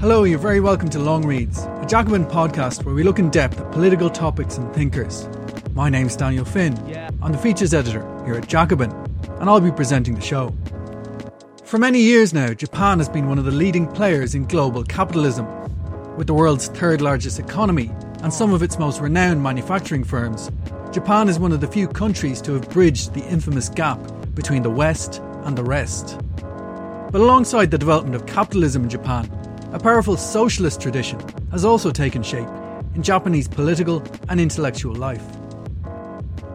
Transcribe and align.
Hello, 0.00 0.24
you're 0.24 0.38
very 0.38 0.60
welcome 0.60 0.88
to 0.88 0.98
Long 0.98 1.26
Reads, 1.26 1.58
a 1.58 1.84
Jacobin 1.86 2.24
podcast 2.24 2.84
where 2.84 2.94
we 2.94 3.02
look 3.02 3.18
in 3.18 3.28
depth 3.28 3.60
at 3.60 3.70
political 3.70 4.08
topics 4.08 4.56
and 4.56 4.72
thinkers. 4.74 5.28
My 5.74 5.90
name's 5.90 6.16
Daniel 6.16 6.46
Finn. 6.46 6.74
I'm 7.20 7.32
the 7.32 7.38
features 7.38 7.74
editor 7.74 8.00
here 8.24 8.34
at 8.34 8.48
Jacobin, 8.48 8.90
and 9.40 9.50
I'll 9.50 9.60
be 9.60 9.70
presenting 9.70 10.14
the 10.14 10.22
show. 10.22 10.56
For 11.64 11.76
many 11.76 12.00
years 12.00 12.32
now, 12.32 12.54
Japan 12.54 12.96
has 12.96 13.10
been 13.10 13.28
one 13.28 13.38
of 13.38 13.44
the 13.44 13.50
leading 13.50 13.86
players 13.86 14.34
in 14.34 14.46
global 14.46 14.84
capitalism. 14.84 15.46
With 16.16 16.28
the 16.28 16.34
world's 16.34 16.68
third 16.68 17.02
largest 17.02 17.38
economy 17.38 17.90
and 18.22 18.32
some 18.32 18.54
of 18.54 18.62
its 18.62 18.78
most 18.78 19.02
renowned 19.02 19.42
manufacturing 19.42 20.04
firms, 20.04 20.50
Japan 20.92 21.28
is 21.28 21.38
one 21.38 21.52
of 21.52 21.60
the 21.60 21.68
few 21.68 21.86
countries 21.86 22.40
to 22.40 22.54
have 22.54 22.70
bridged 22.70 23.12
the 23.12 23.26
infamous 23.28 23.68
gap 23.68 24.00
between 24.34 24.62
the 24.62 24.70
West 24.70 25.20
and 25.44 25.58
the 25.58 25.62
rest. 25.62 26.18
But 27.12 27.20
alongside 27.20 27.70
the 27.70 27.76
development 27.76 28.14
of 28.14 28.24
capitalism 28.24 28.84
in 28.84 28.88
Japan, 28.88 29.30
a 29.72 29.78
powerful 29.78 30.16
socialist 30.16 30.80
tradition 30.80 31.20
has 31.52 31.64
also 31.64 31.92
taken 31.92 32.22
shape 32.22 32.48
in 32.96 33.02
Japanese 33.02 33.46
political 33.46 34.02
and 34.28 34.40
intellectual 34.40 34.94
life. 34.94 35.24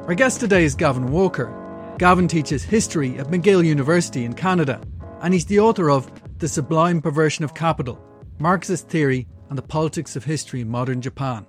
Our 0.08 0.16
guest 0.16 0.42
today 0.42 0.66
is 0.66 0.76
Gavin 0.76 1.12
Walker. 1.12 1.54
Gavin 1.98 2.28
teaches 2.28 2.64
history 2.64 3.18
at 3.18 3.28
McGill 3.28 3.66
University 3.66 4.26
in 4.26 4.34
Canada, 4.34 4.82
and 5.22 5.34
he's 5.34 5.46
the 5.46 5.60
author 5.60 5.90
of 5.90 6.12
The 6.40 6.50
Sublime 6.50 7.02
Perversion 7.02 7.46
of 7.46 7.54
Capital 7.54 8.00
Marxist 8.38 8.90
Theory 8.90 9.28
and 9.50 9.58
the 9.58 9.64
Politics 9.64 10.18
of 10.18 10.26
History 10.26 10.60
in 10.60 10.70
Modern 10.70 11.02
Japan. 11.02 11.46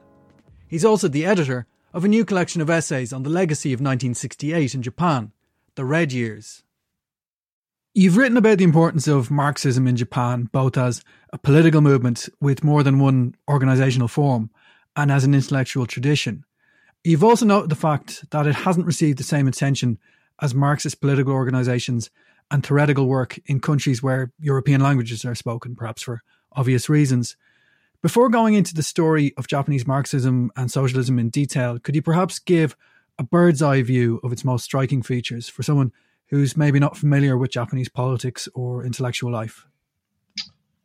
He's 0.68 0.84
also 0.84 1.08
the 1.08 1.26
editor 1.26 1.66
of 1.92 2.04
a 2.04 2.08
new 2.08 2.24
collection 2.24 2.60
of 2.60 2.70
essays 2.70 3.12
on 3.12 3.24
the 3.24 3.30
legacy 3.30 3.72
of 3.72 3.80
1968 3.80 4.74
in 4.74 4.82
Japan, 4.82 5.32
The 5.74 5.84
Red 5.84 6.12
Years. 6.12 6.62
You've 7.98 8.18
written 8.18 8.36
about 8.36 8.58
the 8.58 8.64
importance 8.64 9.08
of 9.08 9.30
Marxism 9.30 9.86
in 9.86 9.96
Japan, 9.96 10.50
both 10.52 10.76
as 10.76 11.02
a 11.36 11.38
political 11.38 11.82
movement 11.82 12.30
with 12.40 12.64
more 12.64 12.82
than 12.82 12.98
one 12.98 13.34
organisational 13.46 14.08
form 14.08 14.50
and 14.96 15.12
as 15.12 15.22
an 15.22 15.34
intellectual 15.34 15.84
tradition. 15.84 16.42
You've 17.04 17.22
also 17.22 17.44
noted 17.44 17.68
the 17.68 17.76
fact 17.76 18.24
that 18.30 18.46
it 18.46 18.54
hasn't 18.54 18.86
received 18.86 19.18
the 19.18 19.22
same 19.22 19.46
attention 19.46 19.98
as 20.40 20.54
Marxist 20.54 20.98
political 20.98 21.34
organisations 21.34 22.08
and 22.50 22.64
theoretical 22.64 23.06
work 23.06 23.38
in 23.44 23.60
countries 23.60 24.02
where 24.02 24.32
European 24.38 24.80
languages 24.80 25.26
are 25.26 25.34
spoken, 25.34 25.76
perhaps 25.76 26.02
for 26.02 26.22
obvious 26.52 26.88
reasons. 26.88 27.36
Before 28.00 28.30
going 28.30 28.54
into 28.54 28.72
the 28.72 28.82
story 28.82 29.34
of 29.36 29.46
Japanese 29.46 29.86
Marxism 29.86 30.50
and 30.56 30.70
socialism 30.70 31.18
in 31.18 31.28
detail, 31.28 31.78
could 31.78 31.94
you 31.94 32.02
perhaps 32.02 32.38
give 32.38 32.74
a 33.18 33.24
bird's 33.24 33.60
eye 33.60 33.82
view 33.82 34.20
of 34.24 34.32
its 34.32 34.42
most 34.42 34.64
striking 34.64 35.02
features 35.02 35.50
for 35.50 35.62
someone 35.62 35.92
who's 36.28 36.56
maybe 36.56 36.78
not 36.78 36.96
familiar 36.96 37.36
with 37.36 37.50
Japanese 37.50 37.90
politics 37.90 38.48
or 38.54 38.86
intellectual 38.86 39.30
life? 39.30 39.66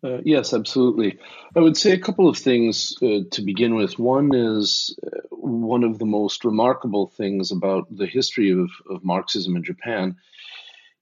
Uh, 0.03 0.17
yes, 0.25 0.53
absolutely. 0.53 1.19
I 1.55 1.59
would 1.59 1.77
say 1.77 1.91
a 1.91 1.99
couple 1.99 2.27
of 2.27 2.37
things 2.37 2.95
uh, 3.03 3.19
to 3.31 3.41
begin 3.43 3.75
with. 3.75 3.99
One 3.99 4.33
is 4.33 4.97
uh, 5.05 5.19
one 5.29 5.83
of 5.83 5.99
the 5.99 6.07
most 6.07 6.43
remarkable 6.43 7.07
things 7.07 7.51
about 7.51 7.85
the 7.95 8.07
history 8.07 8.51
of, 8.51 8.69
of 8.89 9.03
Marxism 9.03 9.55
in 9.55 9.63
Japan 9.63 10.15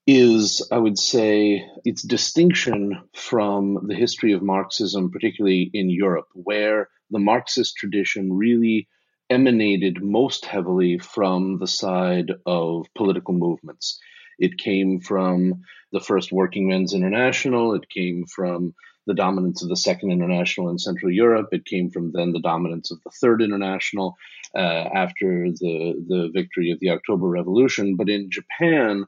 is, 0.06 0.66
I 0.70 0.76
would 0.76 0.98
say, 0.98 1.64
its 1.84 2.02
distinction 2.02 3.00
from 3.14 3.86
the 3.86 3.94
history 3.94 4.32
of 4.32 4.42
Marxism, 4.42 5.10
particularly 5.10 5.70
in 5.72 5.88
Europe, 5.88 6.28
where 6.34 6.88
the 7.10 7.18
Marxist 7.18 7.76
tradition 7.76 8.34
really 8.34 8.86
emanated 9.30 10.02
most 10.02 10.44
heavily 10.44 10.98
from 10.98 11.58
the 11.58 11.66
side 11.66 12.32
of 12.44 12.86
political 12.94 13.32
movements. 13.32 13.98
It 14.38 14.58
came 14.58 15.00
from 15.00 15.62
the 15.92 16.00
first 16.00 16.32
Working 16.32 16.68
Men's 16.68 16.92
International. 16.94 17.74
It 17.74 17.88
came 17.88 18.26
from 18.26 18.74
the 19.06 19.14
dominance 19.14 19.62
of 19.62 19.68
the 19.68 19.76
Second 19.76 20.12
International 20.12 20.68
in 20.70 20.78
Central 20.78 21.10
Europe. 21.10 21.48
It 21.52 21.64
came 21.64 21.90
from 21.90 22.12
then 22.12 22.32
the 22.32 22.40
dominance 22.40 22.90
of 22.90 22.98
the 23.04 23.10
Third 23.10 23.42
International 23.42 24.16
uh, 24.54 24.58
after 24.58 25.50
the, 25.50 26.04
the 26.06 26.30
victory 26.32 26.70
of 26.70 26.80
the 26.80 26.90
October 26.90 27.28
Revolution. 27.28 27.96
But 27.96 28.08
in 28.08 28.30
Japan, 28.30 29.06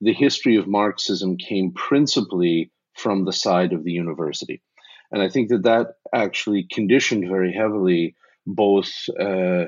the 0.00 0.12
history 0.12 0.56
of 0.56 0.66
Marxism 0.66 1.36
came 1.36 1.72
principally 1.72 2.70
from 2.94 3.24
the 3.24 3.32
side 3.32 3.72
of 3.72 3.84
the 3.84 3.92
university. 3.92 4.60
And 5.10 5.22
I 5.22 5.28
think 5.28 5.48
that 5.48 5.62
that 5.62 5.94
actually 6.12 6.66
conditioned 6.70 7.28
very 7.28 7.52
heavily 7.52 8.16
both 8.46 8.92
uh, 9.18 9.66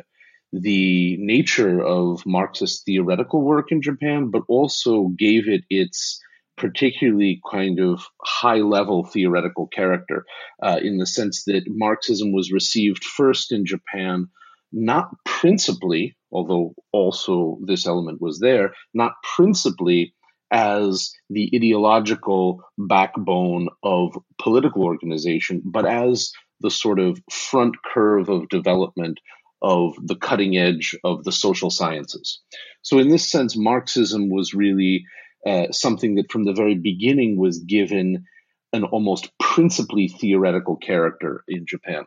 the 0.52 1.16
nature 1.18 1.80
of 1.80 2.26
Marxist 2.26 2.84
theoretical 2.84 3.40
work 3.42 3.70
in 3.70 3.82
Japan, 3.82 4.30
but 4.30 4.42
also 4.48 5.08
gave 5.16 5.48
it 5.48 5.62
its 5.70 6.20
particularly 6.60 7.40
kind 7.50 7.80
of 7.80 8.06
high 8.22 8.58
level 8.58 9.02
theoretical 9.02 9.66
character 9.66 10.26
uh, 10.62 10.78
in 10.82 10.98
the 10.98 11.06
sense 11.06 11.44
that 11.44 11.64
Marxism 11.66 12.32
was 12.32 12.52
received 12.52 13.02
first 13.02 13.50
in 13.50 13.64
Japan, 13.64 14.28
not 14.70 15.08
principally, 15.24 16.16
although 16.30 16.74
also 16.92 17.58
this 17.64 17.86
element 17.86 18.20
was 18.20 18.40
there, 18.40 18.74
not 18.92 19.14
principally 19.34 20.12
as 20.52 21.12
the 21.30 21.50
ideological 21.54 22.62
backbone 22.76 23.68
of 23.82 24.14
political 24.38 24.82
organization, 24.82 25.62
but 25.64 25.86
as 25.86 26.30
the 26.60 26.70
sort 26.70 26.98
of 26.98 27.18
front 27.30 27.74
curve 27.90 28.28
of 28.28 28.50
development 28.50 29.18
of 29.62 29.94
the 30.02 30.16
cutting 30.16 30.58
edge 30.58 30.94
of 31.04 31.24
the 31.24 31.32
social 31.32 31.70
sciences. 31.70 32.40
So, 32.82 32.98
in 32.98 33.08
this 33.08 33.30
sense, 33.30 33.56
Marxism 33.56 34.28
was 34.28 34.52
really 34.52 35.04
uh, 35.46 35.72
something 35.72 36.16
that 36.16 36.30
from 36.30 36.44
the 36.44 36.52
very 36.52 36.74
beginning 36.74 37.38
was 37.38 37.58
given 37.58 38.24
an 38.72 38.84
almost 38.84 39.30
principally 39.38 40.08
theoretical 40.08 40.76
character 40.76 41.44
in 41.48 41.66
Japan. 41.66 42.04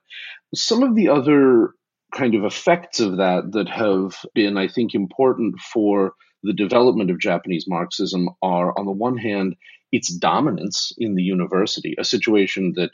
Some 0.56 0.84
of 0.84 0.96
the 0.96 1.10
other 1.10 1.74
kind 2.14 2.36
of 2.36 2.46
effects 2.46 3.00
of 3.00 3.18
that 3.18 3.52
that 3.52 3.68
have 3.70 4.18
been, 4.34 4.58
I 4.58 4.68
think, 4.68 4.94
important 4.94 5.60
for 5.60 6.14
the 6.44 6.54
development 6.54 7.10
of 7.10 7.20
Japanese 7.20 7.66
Marxism 7.68 8.30
are, 8.42 8.78
on 8.78 8.86
the 8.86 8.92
one 8.92 9.18
hand, 9.18 9.56
its 9.92 10.14
dominance 10.14 10.92
in 10.98 11.16
the 11.16 11.24
university, 11.24 11.96
a 11.98 12.04
situation 12.04 12.74
that, 12.76 12.92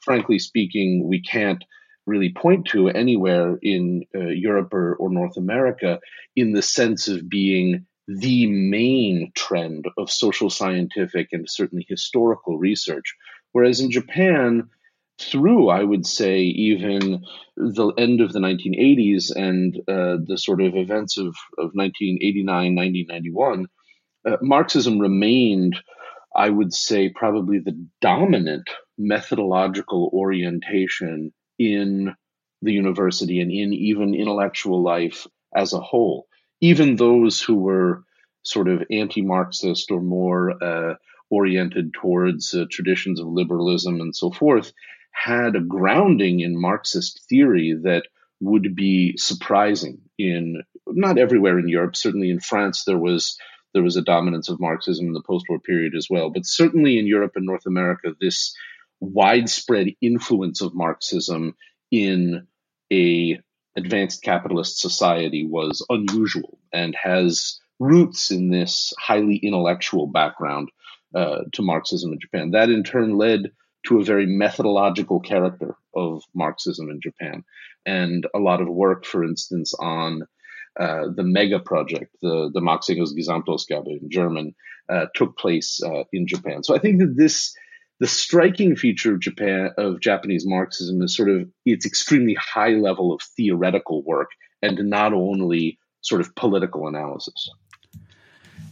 frankly 0.00 0.38
speaking, 0.38 1.06
we 1.06 1.20
can't 1.20 1.64
really 2.06 2.32
point 2.32 2.66
to 2.66 2.88
anywhere 2.88 3.58
in 3.62 4.04
uh, 4.14 4.26
Europe 4.26 4.72
or, 4.74 4.94
or 4.96 5.10
North 5.10 5.36
America 5.36 6.00
in 6.34 6.52
the 6.52 6.62
sense 6.62 7.08
of 7.08 7.28
being 7.28 7.86
the 8.08 8.46
main 8.46 9.32
trend 9.34 9.86
of 9.96 10.10
social 10.10 10.50
scientific 10.50 11.28
and 11.32 11.48
certainly 11.48 11.86
historical 11.88 12.58
research. 12.58 13.14
Whereas 13.52 13.80
in 13.80 13.90
Japan, 13.90 14.68
through, 15.20 15.68
I 15.68 15.84
would 15.84 16.06
say, 16.06 16.40
even 16.40 17.24
the 17.56 17.92
end 17.98 18.20
of 18.20 18.32
the 18.32 18.40
1980s 18.40 19.34
and 19.34 19.76
uh, 19.88 20.18
the 20.24 20.36
sort 20.36 20.60
of 20.60 20.74
events 20.74 21.18
of, 21.18 21.28
of 21.58 21.70
1989, 21.74 22.46
1991, 22.74 23.66
uh, 24.26 24.36
Marxism 24.40 24.98
remained, 24.98 25.76
I 26.34 26.48
would 26.48 26.72
say, 26.72 27.08
probably 27.08 27.58
the 27.58 27.86
dominant 28.00 28.68
methodological 28.98 30.10
orientation 30.12 31.32
in 31.58 32.14
the 32.62 32.72
university 32.72 33.40
and 33.40 33.50
in 33.50 33.72
even 33.72 34.14
intellectual 34.14 34.82
life 34.82 35.26
as 35.54 35.72
a 35.72 35.80
whole. 35.80 36.26
Even 36.62 36.96
those 36.96 37.42
who 37.42 37.56
were 37.56 38.04
sort 38.42 38.68
of 38.68 38.84
anti 38.90 39.20
Marxist 39.20 39.90
or 39.90 40.00
more 40.00 40.62
uh, 40.62 40.94
oriented 41.28 41.92
towards 41.92 42.54
uh, 42.54 42.64
traditions 42.70 43.20
of 43.20 43.26
liberalism 43.26 44.00
and 44.00 44.16
so 44.16 44.30
forth 44.30 44.72
had 45.10 45.56
a 45.56 45.60
grounding 45.60 46.40
in 46.40 46.58
Marxist 46.58 47.26
theory 47.28 47.74
that 47.82 48.04
would 48.40 48.74
be 48.74 49.16
surprising 49.16 50.00
in 50.18 50.62
not 50.86 51.18
everywhere 51.18 51.58
in 51.58 51.68
Europe. 51.68 51.96
Certainly 51.96 52.30
in 52.30 52.40
France, 52.40 52.84
there 52.84 52.98
was 52.98 53.36
there 53.74 53.82
was 53.82 53.96
a 53.96 54.02
dominance 54.02 54.48
of 54.48 54.60
Marxism 54.60 55.06
in 55.06 55.12
the 55.14 55.22
post-war 55.22 55.58
period 55.58 55.94
as 55.96 56.08
well. 56.10 56.30
But 56.30 56.44
certainly 56.44 56.98
in 56.98 57.06
Europe 57.06 57.32
and 57.36 57.46
North 57.46 57.66
America, 57.66 58.14
this 58.20 58.54
widespread 59.00 59.88
influence 60.00 60.60
of 60.60 60.74
Marxism 60.74 61.54
in 61.90 62.46
a 62.92 63.40
advanced 63.76 64.22
capitalist 64.22 64.80
society 64.80 65.46
was 65.46 65.84
unusual 65.88 66.58
and 66.72 66.94
has 66.94 67.58
roots 67.78 68.30
in 68.30 68.50
this 68.50 68.92
highly 68.98 69.36
intellectual 69.36 70.06
background 70.06 70.70
uh, 71.14 71.40
to 71.52 71.62
Marxism 71.62 72.12
in 72.12 72.20
Japan. 72.20 72.50
That 72.52 72.70
in 72.70 72.84
turn 72.84 73.16
led 73.16 73.50
to 73.86 73.98
a 73.98 74.04
very 74.04 74.26
methodological 74.26 75.20
character 75.20 75.76
of 75.94 76.22
Marxism 76.34 76.88
in 76.88 77.00
Japan, 77.00 77.44
and 77.84 78.26
a 78.34 78.38
lot 78.38 78.60
of 78.60 78.68
work, 78.68 79.04
for 79.04 79.24
instance, 79.24 79.74
on 79.74 80.22
uh, 80.78 81.08
the 81.14 81.24
mega 81.24 81.58
project, 81.58 82.14
the 82.22 82.50
the 82.54 82.60
Marx 82.60 82.88
Engels 82.88 83.14
Gesamtausgabe 83.14 84.00
in 84.00 84.08
German, 84.10 84.54
uh, 84.88 85.06
took 85.14 85.36
place 85.36 85.82
uh, 85.82 86.04
in 86.12 86.26
Japan. 86.26 86.62
So 86.62 86.74
I 86.74 86.78
think 86.78 87.00
that 87.00 87.14
this 87.16 87.54
the 88.00 88.06
striking 88.06 88.74
feature 88.76 89.14
of 89.14 89.20
Japan 89.20 89.70
of 89.78 90.00
Japanese 90.00 90.46
Marxism 90.46 91.00
is 91.02 91.14
sort 91.14 91.28
of 91.28 91.48
its 91.64 91.86
extremely 91.86 92.34
high 92.34 92.70
level 92.70 93.12
of 93.12 93.20
theoretical 93.36 94.02
work 94.02 94.30
and 94.62 94.78
not 94.90 95.12
only 95.12 95.78
sort 96.00 96.20
of 96.20 96.34
political 96.34 96.88
analysis. 96.88 97.48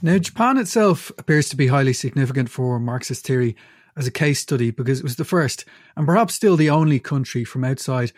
Now, 0.02 0.18
Japan 0.18 0.56
itself 0.56 1.12
appears 1.18 1.48
to 1.50 1.56
be 1.56 1.66
highly 1.66 1.92
significant 1.92 2.48
for 2.48 2.80
Marxist 2.80 3.26
theory 3.26 3.54
as 3.96 4.06
a 4.06 4.10
case 4.10 4.40
study 4.40 4.70
because 4.70 4.98
it 4.98 5.04
was 5.04 5.16
the 5.16 5.24
first 5.24 5.64
and 5.96 6.06
perhaps 6.06 6.34
still 6.34 6.56
the 6.56 6.70
only 6.70 6.98
country 6.98 7.44
from 7.44 7.64
outside 7.64 8.12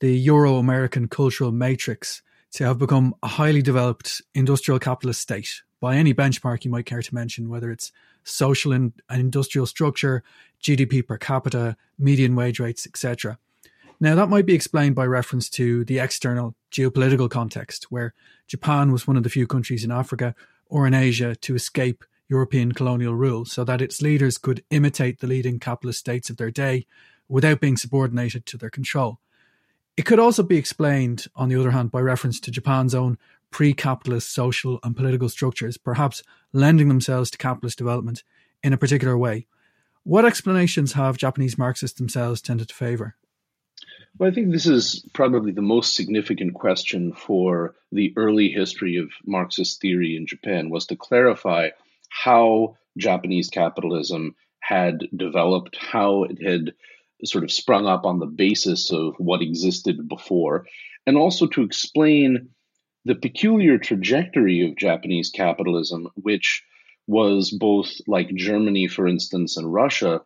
the 0.00 0.16
Euro 0.18 0.56
American 0.56 1.08
cultural 1.08 1.52
matrix 1.52 2.22
to 2.52 2.64
have 2.64 2.78
become 2.78 3.14
a 3.22 3.28
highly 3.28 3.62
developed 3.62 4.22
industrial 4.34 4.78
capitalist 4.78 5.20
state 5.20 5.62
by 5.80 5.96
any 5.96 6.12
benchmark 6.12 6.64
you 6.64 6.70
might 6.70 6.86
care 6.86 7.02
to 7.02 7.14
mention, 7.14 7.48
whether 7.48 7.70
it's 7.70 7.92
social 8.24 8.72
and 8.72 8.92
industrial 9.10 9.66
structure, 9.66 10.22
GDP 10.62 11.06
per 11.06 11.18
capita, 11.18 11.76
median 11.98 12.34
wage 12.34 12.60
rates, 12.60 12.86
etc. 12.86 13.38
Now, 14.00 14.14
that 14.14 14.28
might 14.28 14.46
be 14.46 14.54
explained 14.54 14.94
by 14.94 15.06
reference 15.06 15.48
to 15.50 15.84
the 15.84 15.98
external 15.98 16.54
geopolitical 16.70 17.28
context, 17.28 17.86
where 17.90 18.14
Japan 18.46 18.92
was 18.92 19.06
one 19.06 19.16
of 19.16 19.24
the 19.24 19.30
few 19.30 19.46
countries 19.46 19.84
in 19.84 19.90
Africa 19.90 20.34
or 20.66 20.86
in 20.86 20.94
Asia 20.94 21.34
to 21.36 21.54
escape 21.54 22.04
European 22.28 22.72
colonial 22.72 23.14
rule, 23.14 23.44
so 23.44 23.64
that 23.64 23.80
its 23.80 24.02
leaders 24.02 24.38
could 24.38 24.62
imitate 24.70 25.20
the 25.20 25.26
leading 25.26 25.58
capitalist 25.58 25.98
states 25.98 26.28
of 26.28 26.36
their 26.36 26.50
day 26.50 26.86
without 27.28 27.60
being 27.60 27.76
subordinated 27.76 28.46
to 28.46 28.56
their 28.56 28.70
control. 28.70 29.18
It 29.96 30.04
could 30.04 30.20
also 30.20 30.44
be 30.44 30.56
explained, 30.56 31.26
on 31.34 31.48
the 31.48 31.58
other 31.58 31.72
hand, 31.72 31.90
by 31.90 32.00
reference 32.00 32.38
to 32.40 32.52
Japan's 32.52 32.94
own 32.94 33.18
pre 33.50 33.72
capitalist 33.72 34.32
social 34.32 34.78
and 34.82 34.96
political 34.96 35.28
structures, 35.28 35.76
perhaps 35.76 36.22
lending 36.52 36.88
themselves 36.88 37.30
to 37.30 37.38
capitalist 37.38 37.78
development 37.78 38.22
in 38.62 38.72
a 38.72 38.78
particular 38.78 39.16
way. 39.16 39.46
What 40.04 40.24
explanations 40.24 40.94
have 40.94 41.18
Japanese 41.18 41.58
Marxists 41.58 41.98
themselves 41.98 42.40
tended 42.40 42.68
to 42.68 42.74
favour? 42.74 43.16
Well, 44.18 44.30
I 44.30 44.34
think 44.34 44.50
this 44.50 44.66
is 44.66 45.06
probably 45.12 45.52
the 45.52 45.62
most 45.62 45.94
significant 45.94 46.54
question 46.54 47.12
for 47.12 47.74
the 47.92 48.12
early 48.16 48.48
history 48.48 48.96
of 48.96 49.10
Marxist 49.24 49.80
theory 49.80 50.16
in 50.16 50.26
Japan 50.26 50.70
was 50.70 50.86
to 50.86 50.96
clarify 50.96 51.70
how 52.08 52.76
Japanese 52.96 53.48
capitalism 53.48 54.34
had 54.60 55.08
developed, 55.16 55.76
how 55.76 56.24
it 56.24 56.42
had 56.42 56.74
sort 57.24 57.44
of 57.44 57.52
sprung 57.52 57.86
up 57.86 58.04
on 58.04 58.18
the 58.18 58.26
basis 58.26 58.90
of 58.90 59.14
what 59.18 59.42
existed 59.42 60.08
before, 60.08 60.66
and 61.06 61.16
also 61.16 61.46
to 61.46 61.62
explain 61.62 62.50
the 63.08 63.14
peculiar 63.14 63.78
trajectory 63.78 64.68
of 64.68 64.76
Japanese 64.76 65.30
capitalism, 65.30 66.08
which 66.16 66.62
was 67.06 67.50
both 67.50 67.90
like 68.06 68.28
Germany, 68.34 68.86
for 68.86 69.08
instance, 69.08 69.56
and 69.56 69.72
Russia, 69.72 70.20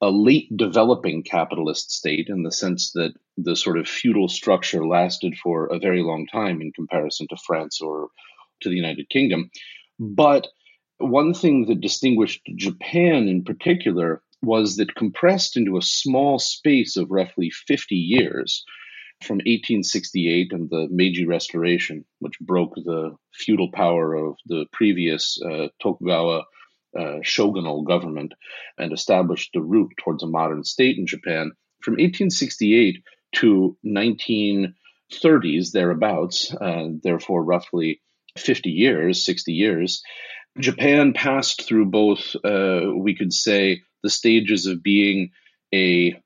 a 0.00 0.10
late 0.10 0.48
developing 0.56 1.24
capitalist 1.24 1.90
state 1.90 2.28
in 2.28 2.44
the 2.44 2.52
sense 2.52 2.92
that 2.92 3.12
the 3.36 3.56
sort 3.56 3.78
of 3.78 3.88
feudal 3.88 4.28
structure 4.28 4.86
lasted 4.86 5.36
for 5.42 5.66
a 5.66 5.80
very 5.80 6.04
long 6.04 6.24
time 6.28 6.62
in 6.62 6.70
comparison 6.70 7.26
to 7.28 7.36
France 7.44 7.80
or 7.80 8.10
to 8.62 8.68
the 8.68 8.76
United 8.76 9.08
Kingdom. 9.08 9.50
But 9.98 10.46
one 10.98 11.34
thing 11.34 11.66
that 11.66 11.80
distinguished 11.80 12.42
Japan 12.54 13.26
in 13.26 13.42
particular 13.42 14.22
was 14.40 14.76
that 14.76 14.94
compressed 14.94 15.56
into 15.56 15.76
a 15.76 15.82
small 15.82 16.38
space 16.38 16.96
of 16.96 17.10
roughly 17.10 17.50
50 17.50 17.96
years 17.96 18.64
from 19.22 19.36
1868 19.36 20.52
and 20.52 20.70
the 20.70 20.88
Meiji 20.90 21.26
Restoration, 21.26 22.04
which 22.20 22.38
broke 22.40 22.74
the 22.74 23.16
feudal 23.34 23.70
power 23.70 24.14
of 24.14 24.36
the 24.46 24.66
previous 24.72 25.40
uh, 25.42 25.68
Tokugawa 25.82 26.44
uh, 26.98 27.18
shogunal 27.22 27.84
government 27.84 28.32
and 28.78 28.92
established 28.92 29.50
the 29.52 29.60
route 29.60 29.92
towards 29.98 30.22
a 30.22 30.26
modern 30.26 30.64
state 30.64 30.98
in 30.98 31.06
Japan. 31.06 31.52
From 31.82 31.92
1868 31.92 33.02
to 33.36 33.76
1930s, 33.86 35.72
thereabouts, 35.72 36.54
uh, 36.60 36.88
therefore 37.02 37.44
roughly 37.44 38.00
50 38.36 38.70
years, 38.70 39.24
60 39.24 39.52
years, 39.52 40.02
Japan 40.58 41.12
passed 41.12 41.66
through 41.66 41.86
both, 41.86 42.34
uh, 42.44 42.90
we 42.96 43.14
could 43.14 43.32
say, 43.32 43.82
the 44.02 44.10
stages 44.10 44.66
of 44.66 44.82
being 44.82 45.30
a 45.72 46.20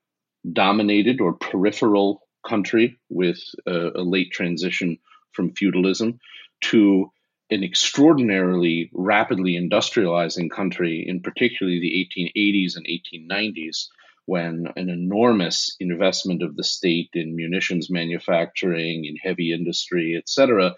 dominated 0.51 1.21
or 1.21 1.33
peripheral 1.33 2.21
country 2.47 2.97
with 3.09 3.39
a, 3.65 3.91
a 3.95 4.03
late 4.03 4.31
transition 4.31 4.97
from 5.31 5.53
feudalism 5.53 6.19
to 6.61 7.11
an 7.51 7.63
extraordinarily 7.63 8.89
rapidly 8.93 9.53
industrializing 9.53 10.49
country, 10.49 11.05
in 11.07 11.21
particularly 11.21 11.79
the 11.79 12.09
1880s 12.35 12.75
and 12.75 12.87
1890s, 12.87 13.87
when 14.25 14.67
an 14.75 14.89
enormous 14.89 15.75
investment 15.79 16.41
of 16.41 16.55
the 16.55 16.63
state 16.63 17.09
in 17.13 17.35
munitions 17.35 17.91
manufacturing, 17.91 19.05
in 19.05 19.15
heavy 19.17 19.53
industry, 19.53 20.15
etc., 20.17 20.73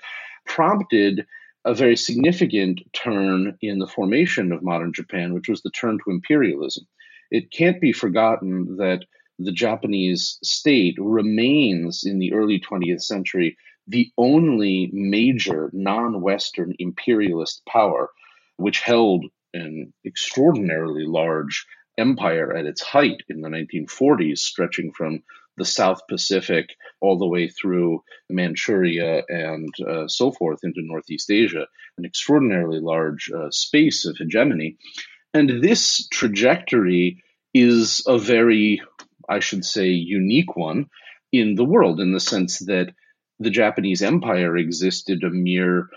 prompted 0.45 1.25
a 1.63 1.73
very 1.73 1.95
significant 1.95 2.81
turn 2.93 3.57
in 3.61 3.79
the 3.79 3.87
formation 3.87 4.51
of 4.51 4.63
modern 4.63 4.91
Japan, 4.93 5.33
which 5.33 5.47
was 5.47 5.61
the 5.61 5.71
turn 5.71 5.97
to 5.97 6.11
imperialism. 6.11 6.85
It 7.31 7.51
can't 7.51 7.79
be 7.81 7.91
forgotten 7.91 8.77
that 8.77 9.05
the 9.39 9.51
Japanese 9.51 10.39
state 10.43 10.95
remains 10.99 12.03
in 12.05 12.19
the 12.19 12.33
early 12.33 12.59
20th 12.59 13.01
century 13.01 13.57
the 13.87 14.11
only 14.17 14.89
major 14.91 15.69
non 15.73 16.21
Western 16.21 16.73
imperialist 16.77 17.61
power, 17.65 18.09
which 18.57 18.81
held 18.81 19.25
an 19.53 19.93
extraordinarily 20.05 21.05
large 21.05 21.65
empire 21.97 22.55
at 22.55 22.65
its 22.65 22.81
height 22.81 23.23
in 23.29 23.41
the 23.41 23.49
1940s, 23.49 24.39
stretching 24.39 24.91
from 24.91 25.23
the 25.57 25.65
South 25.65 26.01
Pacific 26.07 26.75
all 27.01 27.17
the 27.17 27.27
way 27.27 27.47
through 27.47 28.03
Manchuria 28.29 29.23
and 29.27 29.69
uh, 29.87 30.07
so 30.07 30.31
forth 30.31 30.59
into 30.63 30.81
Northeast 30.83 31.31
Asia, 31.31 31.65
an 31.97 32.05
extraordinarily 32.05 32.79
large 32.79 33.31
uh, 33.31 33.49
space 33.49 34.05
of 34.05 34.17
hegemony. 34.17 34.77
And 35.33 35.63
this 35.63 36.07
trajectory 36.09 37.23
is 37.53 38.03
a 38.05 38.19
very, 38.19 38.81
I 39.29 39.39
should 39.39 39.65
say, 39.65 39.87
unique 39.89 40.55
one 40.55 40.87
in 41.31 41.55
the 41.55 41.65
world 41.65 41.99
in 41.99 42.13
the 42.13 42.19
sense 42.19 42.59
that 42.59 42.93
the 43.39 43.49
Japanese 43.49 44.01
Empire 44.01 44.57
existed 44.57 45.23
a 45.23 45.29
mere 45.29 45.89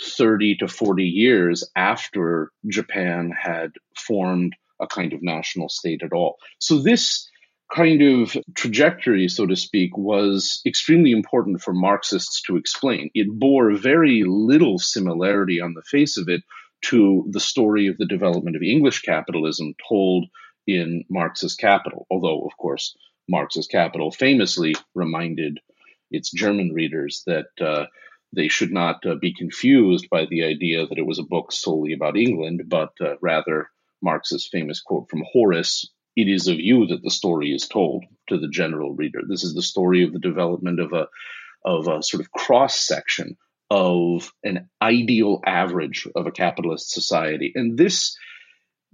30 0.00 0.56
to 0.56 0.68
40 0.68 1.04
years 1.04 1.68
after 1.76 2.50
Japan 2.68 3.30
had 3.30 3.72
formed 3.96 4.54
a 4.80 4.86
kind 4.86 5.12
of 5.12 5.22
national 5.22 5.68
state 5.68 6.02
at 6.02 6.12
all. 6.12 6.36
So 6.58 6.78
this 6.78 7.28
kind 7.74 8.00
of 8.00 8.36
trajectory, 8.54 9.28
so 9.28 9.46
to 9.46 9.56
speak, 9.56 9.96
was 9.96 10.62
extremely 10.64 11.12
important 11.12 11.60
for 11.60 11.74
Marxists 11.74 12.42
to 12.42 12.56
explain. 12.56 13.10
It 13.14 13.28
bore 13.28 13.72
very 13.72 14.22
little 14.24 14.78
similarity 14.78 15.60
on 15.60 15.74
the 15.74 15.82
face 15.82 16.16
of 16.16 16.28
it 16.28 16.42
to 16.80 17.26
the 17.30 17.40
story 17.40 17.88
of 17.88 17.98
the 17.98 18.06
development 18.06 18.56
of 18.56 18.62
English 18.62 19.02
capitalism 19.02 19.74
told 19.88 20.26
in 20.68 21.04
Marx's 21.08 21.56
Capital, 21.56 22.06
although, 22.10 22.42
of 22.42 22.56
course, 22.58 22.94
Marx's 23.28 23.66
Capital 23.66 24.10
famously 24.10 24.74
reminded 24.94 25.60
its 26.10 26.30
German 26.30 26.72
readers 26.72 27.22
that 27.26 27.48
uh, 27.60 27.86
they 28.34 28.48
should 28.48 28.70
not 28.70 29.04
uh, 29.06 29.14
be 29.14 29.34
confused 29.34 30.08
by 30.10 30.26
the 30.26 30.44
idea 30.44 30.86
that 30.86 30.98
it 30.98 31.06
was 31.06 31.18
a 31.18 31.24
book 31.24 31.52
solely 31.52 31.94
about 31.94 32.16
England, 32.16 32.64
but 32.66 32.92
uh, 33.00 33.14
rather 33.22 33.70
Marx's 34.02 34.46
famous 34.46 34.80
quote 34.80 35.08
from 35.08 35.24
Horace 35.32 35.90
it 36.18 36.28
is 36.28 36.48
of 36.48 36.58
you 36.58 36.86
that 36.88 37.02
the 37.02 37.10
story 37.10 37.52
is 37.52 37.68
told 37.68 38.04
to 38.28 38.38
the 38.38 38.48
general 38.48 38.92
reader. 38.92 39.20
This 39.26 39.44
is 39.44 39.54
the 39.54 39.62
story 39.62 40.02
of 40.02 40.12
the 40.12 40.18
development 40.18 40.80
of 40.80 40.92
a 40.92 41.06
of 41.64 41.86
a 41.86 42.02
sort 42.02 42.20
of 42.20 42.32
cross 42.32 42.74
section 42.74 43.36
of 43.70 44.32
an 44.42 44.68
ideal 44.82 45.40
average 45.46 46.08
of 46.16 46.26
a 46.26 46.32
capitalist 46.32 46.90
society. 46.90 47.52
And 47.54 47.78
this 47.78 48.16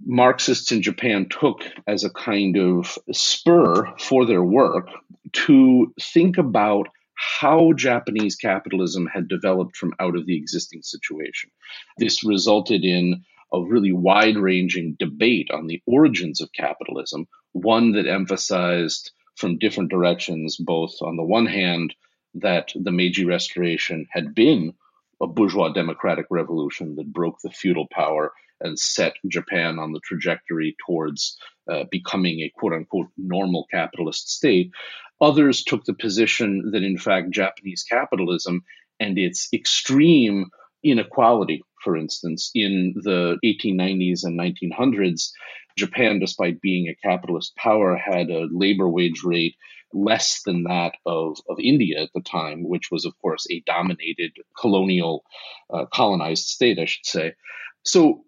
Marxists 0.03 0.71
in 0.71 0.81
Japan 0.81 1.27
took 1.29 1.63
as 1.87 2.03
a 2.03 2.09
kind 2.09 2.57
of 2.57 2.97
spur 3.11 3.93
for 3.97 4.25
their 4.25 4.43
work 4.43 4.89
to 5.31 5.93
think 5.99 6.37
about 6.37 6.87
how 7.15 7.73
Japanese 7.73 8.35
capitalism 8.35 9.07
had 9.07 9.27
developed 9.27 9.77
from 9.77 9.93
out 9.99 10.15
of 10.15 10.25
the 10.25 10.35
existing 10.35 10.81
situation. 10.83 11.49
This 11.97 12.25
resulted 12.25 12.83
in 12.83 13.23
a 13.53 13.61
really 13.61 13.93
wide 13.93 14.37
ranging 14.37 14.95
debate 14.99 15.49
on 15.51 15.67
the 15.67 15.81
origins 15.85 16.41
of 16.41 16.51
capitalism, 16.51 17.27
one 17.53 17.93
that 17.93 18.07
emphasized 18.07 19.11
from 19.35 19.57
different 19.57 19.89
directions, 19.89 20.57
both 20.57 20.95
on 21.01 21.15
the 21.15 21.23
one 21.23 21.45
hand, 21.45 21.95
that 22.33 22.71
the 22.75 22.91
Meiji 22.91 23.25
Restoration 23.25 24.07
had 24.11 24.35
been 24.35 24.73
a 25.21 25.27
bourgeois 25.27 25.69
democratic 25.69 26.25
revolution 26.29 26.95
that 26.95 27.13
broke 27.13 27.39
the 27.41 27.49
feudal 27.49 27.87
power 27.89 28.33
and 28.61 28.79
set 28.79 29.13
Japan 29.27 29.79
on 29.79 29.91
the 29.91 30.01
trajectory 30.03 30.75
towards 30.85 31.37
uh, 31.71 31.83
becoming 31.89 32.39
a 32.41 32.51
quote 32.55 32.73
unquote 32.73 33.07
normal 33.17 33.65
capitalist 33.71 34.29
state. 34.29 34.71
Others 35.21 35.63
took 35.63 35.85
the 35.85 35.93
position 35.93 36.71
that, 36.71 36.83
in 36.83 36.97
fact, 36.97 37.31
Japanese 37.31 37.83
capitalism 37.83 38.63
and 38.99 39.17
its 39.17 39.47
extreme 39.53 40.49
inequality 40.83 41.63
for 41.85 41.95
instance, 41.95 42.49
in 42.55 42.95
the 42.95 43.37
1890s 43.45 44.23
and 44.23 44.37
1900s, 44.37 45.29
Japan, 45.77 46.19
despite 46.19 46.59
being 46.59 46.87
a 46.87 47.07
capitalist 47.07 47.55
power, 47.55 47.95
had 47.95 48.31
a 48.31 48.47
labor 48.49 48.89
wage 48.89 49.21
rate 49.23 49.55
less 49.93 50.41
than 50.45 50.63
that 50.63 50.95
of, 51.05 51.37
of 51.47 51.57
India 51.59 52.01
at 52.01 52.09
the 52.15 52.21
time, 52.21 52.67
which 52.67 52.89
was, 52.91 53.05
of 53.05 53.13
course, 53.21 53.45
a 53.51 53.61
dominated 53.67 54.31
colonial, 54.59 55.23
uh, 55.71 55.85
colonized 55.93 56.47
state, 56.47 56.79
I 56.79 56.85
should 56.85 57.05
say. 57.05 57.33
So 57.83 58.23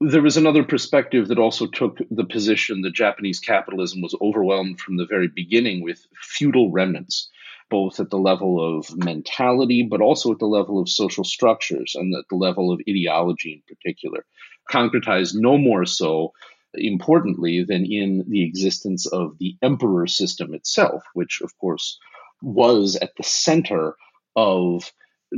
there 0.00 0.22
was 0.22 0.38
another 0.38 0.64
perspective 0.64 1.28
that 1.28 1.38
also 1.38 1.66
took 1.66 1.98
the 2.10 2.24
position 2.24 2.80
that 2.82 2.94
Japanese 2.94 3.38
capitalism 3.38 4.00
was 4.00 4.16
overwhelmed 4.22 4.80
from 4.80 4.96
the 4.96 5.04
very 5.04 5.28
beginning 5.28 5.82
with 5.82 6.06
feudal 6.22 6.70
remnants, 6.70 7.28
both 7.68 8.00
at 8.00 8.08
the 8.08 8.18
level 8.18 8.78
of 8.78 8.96
mentality, 8.96 9.82
but 9.82 10.00
also 10.00 10.32
at 10.32 10.38
the 10.38 10.46
level 10.46 10.80
of 10.80 10.88
social 10.88 11.22
structures 11.22 11.94
and 11.94 12.14
at 12.16 12.24
the 12.30 12.36
level 12.36 12.72
of 12.72 12.80
ideology 12.88 13.62
in 13.68 13.76
particular. 13.76 14.24
Concretized 14.70 15.34
no 15.34 15.58
more 15.58 15.84
so, 15.84 16.32
importantly, 16.72 17.62
than 17.62 17.84
in 17.84 18.24
the 18.26 18.42
existence 18.42 19.06
of 19.06 19.36
the 19.38 19.56
emperor 19.60 20.06
system 20.06 20.54
itself, 20.54 21.02
which, 21.12 21.42
of 21.42 21.56
course, 21.58 21.98
was 22.40 22.96
at 22.96 23.14
the 23.18 23.22
center 23.22 23.96
of 24.34 24.90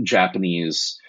Japanese 0.05 1.01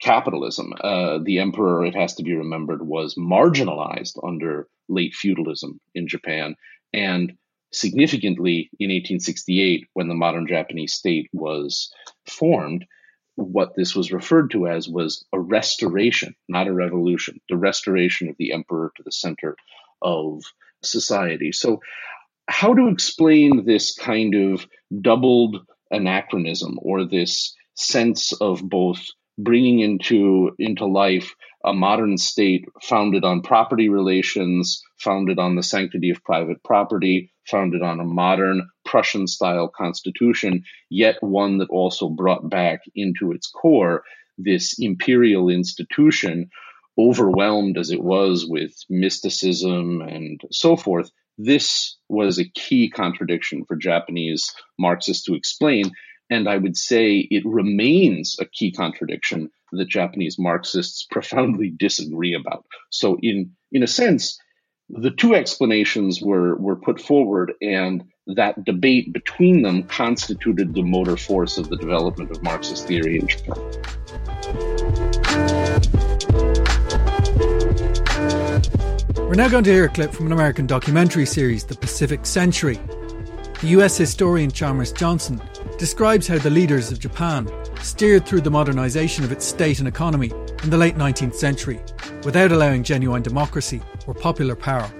capitalism. 0.00 0.72
Uh, 0.80 1.18
the 1.22 1.38
emperor, 1.38 1.84
it 1.84 1.94
has 1.94 2.14
to 2.16 2.22
be 2.22 2.34
remembered, 2.34 2.86
was 2.86 3.14
marginalized 3.16 4.18
under 4.22 4.68
late 4.88 5.14
feudalism 5.14 5.80
in 5.94 6.08
Japan, 6.08 6.54
and 6.92 7.32
significantly 7.72 8.70
in 8.78 8.88
1868, 8.88 9.86
when 9.92 10.08
the 10.08 10.14
modern 10.14 10.46
Japanese 10.46 10.94
state 10.94 11.28
was 11.32 11.92
formed, 12.26 12.86
what 13.34 13.76
this 13.76 13.94
was 13.94 14.12
referred 14.12 14.50
to 14.50 14.66
as 14.66 14.88
was 14.88 15.24
a 15.32 15.38
restoration, 15.38 16.34
not 16.48 16.66
a 16.66 16.72
revolution, 16.72 17.40
the 17.48 17.56
restoration 17.56 18.28
of 18.28 18.36
the 18.38 18.52
emperor 18.52 18.92
to 18.96 19.02
the 19.04 19.12
center 19.12 19.56
of 20.02 20.42
society. 20.82 21.52
So, 21.52 21.80
how 22.48 22.74
to 22.74 22.88
explain 22.88 23.64
this 23.64 23.94
kind 23.94 24.34
of 24.34 24.66
doubled 25.02 25.58
anachronism 25.90 26.78
or 26.80 27.04
this 27.04 27.54
sense 27.74 28.32
of 28.32 28.60
both 28.62 29.04
bringing 29.38 29.78
into 29.78 30.50
into 30.58 30.86
life 30.86 31.34
a 31.64 31.72
modern 31.72 32.16
state 32.18 32.66
founded 32.82 33.24
on 33.24 33.42
property 33.42 33.88
relations, 33.88 34.82
founded 34.98 35.38
on 35.38 35.56
the 35.56 35.62
sanctity 35.62 36.10
of 36.10 36.22
private 36.24 36.62
property, 36.64 37.30
founded 37.46 37.82
on 37.82 38.00
a 38.00 38.04
modern 38.04 38.68
Prussian 38.84 39.26
style 39.26 39.68
constitution, 39.68 40.64
yet 40.90 41.16
one 41.20 41.58
that 41.58 41.70
also 41.70 42.08
brought 42.08 42.48
back 42.48 42.80
into 42.94 43.32
its 43.32 43.48
core 43.48 44.02
this 44.38 44.76
imperial 44.78 45.48
institution, 45.48 46.48
overwhelmed 46.96 47.76
as 47.76 47.90
it 47.90 48.02
was 48.02 48.46
with 48.48 48.72
mysticism 48.88 50.00
and 50.00 50.40
so 50.50 50.76
forth. 50.76 51.10
This 51.36 51.96
was 52.08 52.38
a 52.38 52.48
key 52.48 52.90
contradiction 52.90 53.64
for 53.64 53.76
Japanese 53.76 54.52
Marxists 54.78 55.24
to 55.24 55.34
explain, 55.34 55.90
and 56.30 56.48
I 56.48 56.56
would 56.56 56.76
say 56.76 57.16
it 57.18 57.44
remains 57.46 58.36
a 58.40 58.44
key 58.44 58.72
contradiction 58.72 59.50
that 59.72 59.88
Japanese 59.88 60.38
Marxists 60.38 61.06
profoundly 61.10 61.70
disagree 61.70 62.34
about. 62.34 62.64
So, 62.90 63.18
in, 63.22 63.52
in 63.72 63.82
a 63.82 63.86
sense, 63.86 64.38
the 64.90 65.10
two 65.10 65.34
explanations 65.34 66.22
were, 66.22 66.56
were 66.56 66.76
put 66.76 67.00
forward, 67.00 67.52
and 67.60 68.04
that 68.26 68.64
debate 68.64 69.12
between 69.12 69.62
them 69.62 69.82
constituted 69.84 70.74
the 70.74 70.82
motor 70.82 71.16
force 71.16 71.58
of 71.58 71.68
the 71.68 71.76
development 71.76 72.30
of 72.30 72.42
Marxist 72.42 72.86
theory 72.86 73.18
in 73.18 73.26
Japan. 73.26 73.56
We're 79.16 79.34
now 79.34 79.48
going 79.48 79.64
to 79.64 79.70
hear 79.70 79.84
a 79.84 79.90
clip 79.90 80.12
from 80.12 80.26
an 80.26 80.32
American 80.32 80.66
documentary 80.66 81.26
series, 81.26 81.64
The 81.64 81.74
Pacific 81.74 82.24
Century. 82.24 82.80
The 83.60 83.68
US 83.68 83.98
historian 83.98 84.50
Chalmers 84.50 84.92
Johnson 84.92 85.42
describes 85.78 86.26
how 86.26 86.36
the 86.38 86.50
leaders 86.50 86.90
of 86.90 86.98
Japan 86.98 87.48
steered 87.80 88.26
through 88.26 88.40
the 88.40 88.50
modernisation 88.50 89.22
of 89.22 89.30
its 89.30 89.46
state 89.46 89.78
and 89.78 89.86
economy 89.86 90.32
in 90.64 90.70
the 90.70 90.76
late 90.76 90.96
19th 90.96 91.36
century 91.36 91.80
without 92.24 92.50
allowing 92.50 92.82
genuine 92.82 93.22
democracy 93.22 93.80
or 94.08 94.12
popular 94.12 94.56
power. 94.56 94.90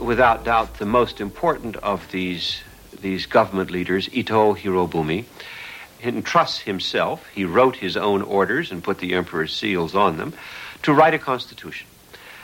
Without 0.00 0.44
doubt, 0.44 0.74
the 0.78 0.86
most 0.86 1.20
important 1.20 1.76
of 1.76 2.10
these, 2.10 2.60
these 3.00 3.26
government 3.26 3.70
leaders, 3.70 4.08
Ito 4.12 4.54
Hirobumi, 4.54 5.24
entrusts 6.02 6.58
himself, 6.58 7.24
he 7.28 7.44
wrote 7.44 7.76
his 7.76 7.96
own 7.96 8.22
orders 8.22 8.72
and 8.72 8.82
put 8.82 8.98
the 8.98 9.14
emperor's 9.14 9.54
seals 9.54 9.94
on 9.94 10.16
them, 10.16 10.32
to 10.82 10.92
write 10.92 11.14
a 11.14 11.18
constitution. 11.18 11.86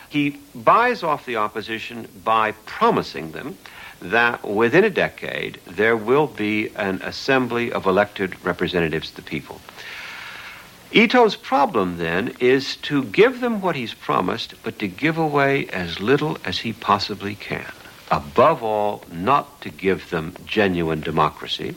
He 0.09 0.39
buys 0.55 1.03
off 1.03 1.27
the 1.27 1.37
opposition 1.37 2.07
by 2.23 2.53
promising 2.67 3.33
them 3.33 3.59
that 4.05 4.49
within 4.49 4.85
a 4.85 4.91
decade 4.91 5.59
there 5.67 5.97
will 5.97 6.27
be 6.27 6.69
an 6.77 7.01
assembly 7.03 7.73
of 7.73 7.87
elected 7.87 8.43
representatives 8.45 9.11
of 9.11 9.17
the 9.17 9.23
people. 9.23 9.61
Ito's 10.93 11.35
problem 11.35 11.97
then 11.97 12.35
is 12.39 12.77
to 12.77 13.03
give 13.03 13.41
them 13.41 13.61
what 13.61 13.75
he's 13.75 13.95
promised, 13.95 14.55
but 14.63 14.79
to 14.79 14.87
give 14.87 15.19
away 15.19 15.67
as 15.69 15.99
little 15.99 16.39
as 16.45 16.59
he 16.59 16.73
possibly 16.73 17.35
can. 17.35 17.73
Above 18.11 18.63
all, 18.63 19.03
not 19.11 19.61
to 19.63 19.71
give 19.71 20.11
them 20.11 20.37
genuine 20.47 21.01
democracy. 21.01 21.75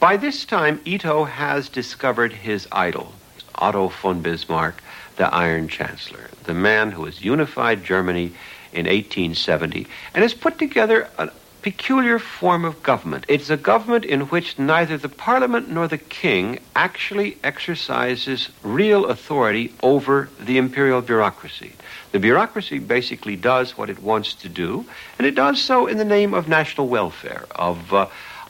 By 0.00 0.16
this 0.16 0.44
time, 0.44 0.80
Ito 0.84 1.24
has 1.24 1.68
discovered 1.68 2.32
his 2.32 2.66
idol, 2.72 3.12
Otto 3.56 3.88
von 3.88 4.22
Bismarck, 4.22 4.82
the 5.16 5.32
Iron 5.34 5.68
Chancellor, 5.68 6.30
the 6.44 6.54
man 6.54 6.92
who 6.92 7.04
has 7.04 7.22
unified 7.22 7.84
Germany 7.84 8.32
in 8.74 8.86
1870 8.86 9.86
and 10.14 10.22
has 10.22 10.34
put 10.34 10.58
together 10.58 11.08
a 11.18 11.30
peculiar 11.64 12.18
form 12.18 12.62
of 12.62 12.82
government. 12.82 13.24
It's 13.26 13.48
a 13.48 13.56
government 13.56 14.04
in 14.04 14.20
which 14.22 14.58
neither 14.58 14.98
the 14.98 15.08
parliament 15.08 15.70
nor 15.70 15.88
the 15.88 15.96
king 15.96 16.58
actually 16.76 17.38
exercises 17.42 18.50
real 18.62 19.06
authority 19.06 19.72
over 19.82 20.28
the 20.38 20.58
imperial 20.58 21.00
bureaucracy. 21.00 21.72
The 22.12 22.18
bureaucracy 22.18 22.80
basically 22.80 23.36
does 23.36 23.78
what 23.78 23.88
it 23.88 23.98
wants 24.02 24.34
to 24.34 24.48
do, 24.50 24.84
and 25.18 25.26
it 25.26 25.34
does 25.34 25.58
so 25.58 25.86
in 25.86 25.96
the 25.96 26.04
name 26.04 26.34
of 26.34 26.48
national 26.48 26.88
welfare, 26.88 27.46
of, 27.56 27.94
uh, 27.94 28.08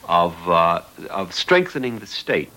of, 0.08 0.48
uh, 0.48 0.82
of 1.08 1.32
strengthening 1.32 2.00
the 2.00 2.08
state. 2.08 2.50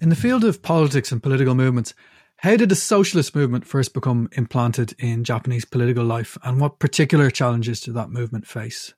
In 0.00 0.08
the 0.08 0.16
field 0.16 0.44
of 0.44 0.62
politics 0.62 1.12
and 1.12 1.22
political 1.22 1.54
movements, 1.54 1.92
how 2.38 2.56
did 2.56 2.68
the 2.68 2.76
socialist 2.76 3.34
movement 3.34 3.66
first 3.66 3.92
become 3.94 4.28
implanted 4.32 4.94
in 4.98 5.24
Japanese 5.24 5.64
political 5.64 6.04
life, 6.04 6.38
and 6.44 6.60
what 6.60 6.78
particular 6.78 7.30
challenges 7.30 7.80
did 7.80 7.94
that 7.94 8.10
movement 8.10 8.46
face? 8.46 8.94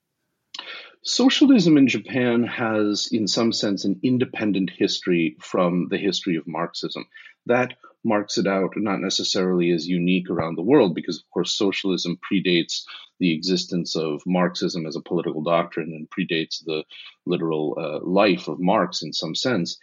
Socialism 1.03 1.79
in 1.79 1.89
Japan 1.89 2.43
has, 2.45 3.09
in 3.11 3.27
some 3.27 3.53
sense, 3.53 3.87
an 3.87 3.99
independent 4.03 4.71
history 4.77 5.37
from 5.41 5.89
the 5.91 5.97
history 5.97 6.37
of 6.37 6.47
Marxism. 6.47 7.07
That 7.47 7.75
marks 8.05 8.39
it 8.39 8.47
out 8.47 8.73
not 8.77 9.01
necessarily 9.01 9.71
as 9.71 9.87
unique 9.87 10.31
around 10.31 10.57
the 10.57 10.63
world, 10.63 10.95
because, 10.95 11.19
of 11.19 11.31
course, 11.31 11.57
socialism 11.57 12.19
predates 12.31 12.83
the 13.19 13.35
existence 13.35 13.97
of 13.97 14.23
Marxism 14.27 14.87
as 14.87 14.97
a 14.97 15.03
political 15.03 15.43
doctrine 15.43 15.93
and 15.93 16.09
predates 16.09 16.65
the 16.65 16.85
literal 17.27 17.77
uh, 17.79 18.05
life 18.07 18.49
of 18.49 18.59
Marx 18.59 19.03
in 19.03 19.13
some 19.13 19.35
sense. 19.35 19.79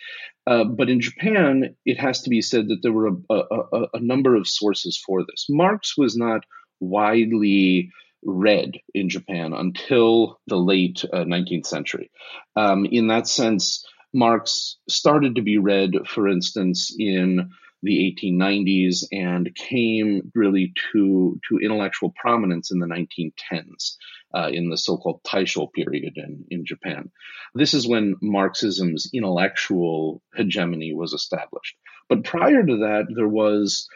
Uh, 0.48 0.64
but 0.64 0.90
in 0.90 1.00
Japan, 1.00 1.76
it 1.86 2.00
has 2.00 2.22
to 2.22 2.30
be 2.30 2.42
said 2.42 2.70
that 2.70 2.80
there 2.82 2.92
were 2.92 3.10
a, 3.30 3.34
a, 3.34 3.88
a 3.94 4.00
number 4.00 4.36
of 4.36 4.48
sources 4.48 5.02
for 5.06 5.24
this. 5.24 5.46
Marx 5.50 5.96
was 5.98 6.18
not 6.18 6.46
widely 6.80 7.92
read 8.24 8.80
in 8.94 9.10
Japan 9.10 9.54
until 9.54 10.40
the 10.48 10.58
late 10.58 11.06
uh, 11.14 11.24
19th 11.24 11.68
century. 11.68 12.10
Um, 12.56 12.86
in 12.86 13.08
that 13.08 13.28
sense, 13.28 13.86
Marx 14.14 14.78
started 14.90 15.36
to 15.36 15.42
be 15.42 15.58
read, 15.58 15.92
for 16.08 16.28
instance, 16.28 16.96
in 16.98 17.52
the 17.88 18.16
1890s 18.22 19.06
and 19.12 19.54
came 19.56 20.32
really 20.36 20.74
to, 20.92 21.40
to 21.50 21.60
intellectual 21.64 22.14
prominence 22.16 22.72
in 22.72 22.80
the 22.80 22.88
1910s. 22.88 23.96
Uh, 24.36 24.50
in 24.52 24.70
the 24.70 24.78
so-called 24.78 25.24
Taisho 25.24 25.72
period 25.72 26.18
in, 26.18 26.44
in 26.52 26.66
Japan. 26.66 27.10
This 27.56 27.74
is 27.74 27.88
when 27.88 28.18
Marxism's 28.22 29.10
intellectual 29.14 30.22
hegemony 30.36 30.94
was 30.94 31.14
established. 31.14 31.78
But 32.10 32.26
prior 32.26 32.62
to 32.62 32.78
that, 32.80 33.06
there 33.16 33.28
was 33.28 33.88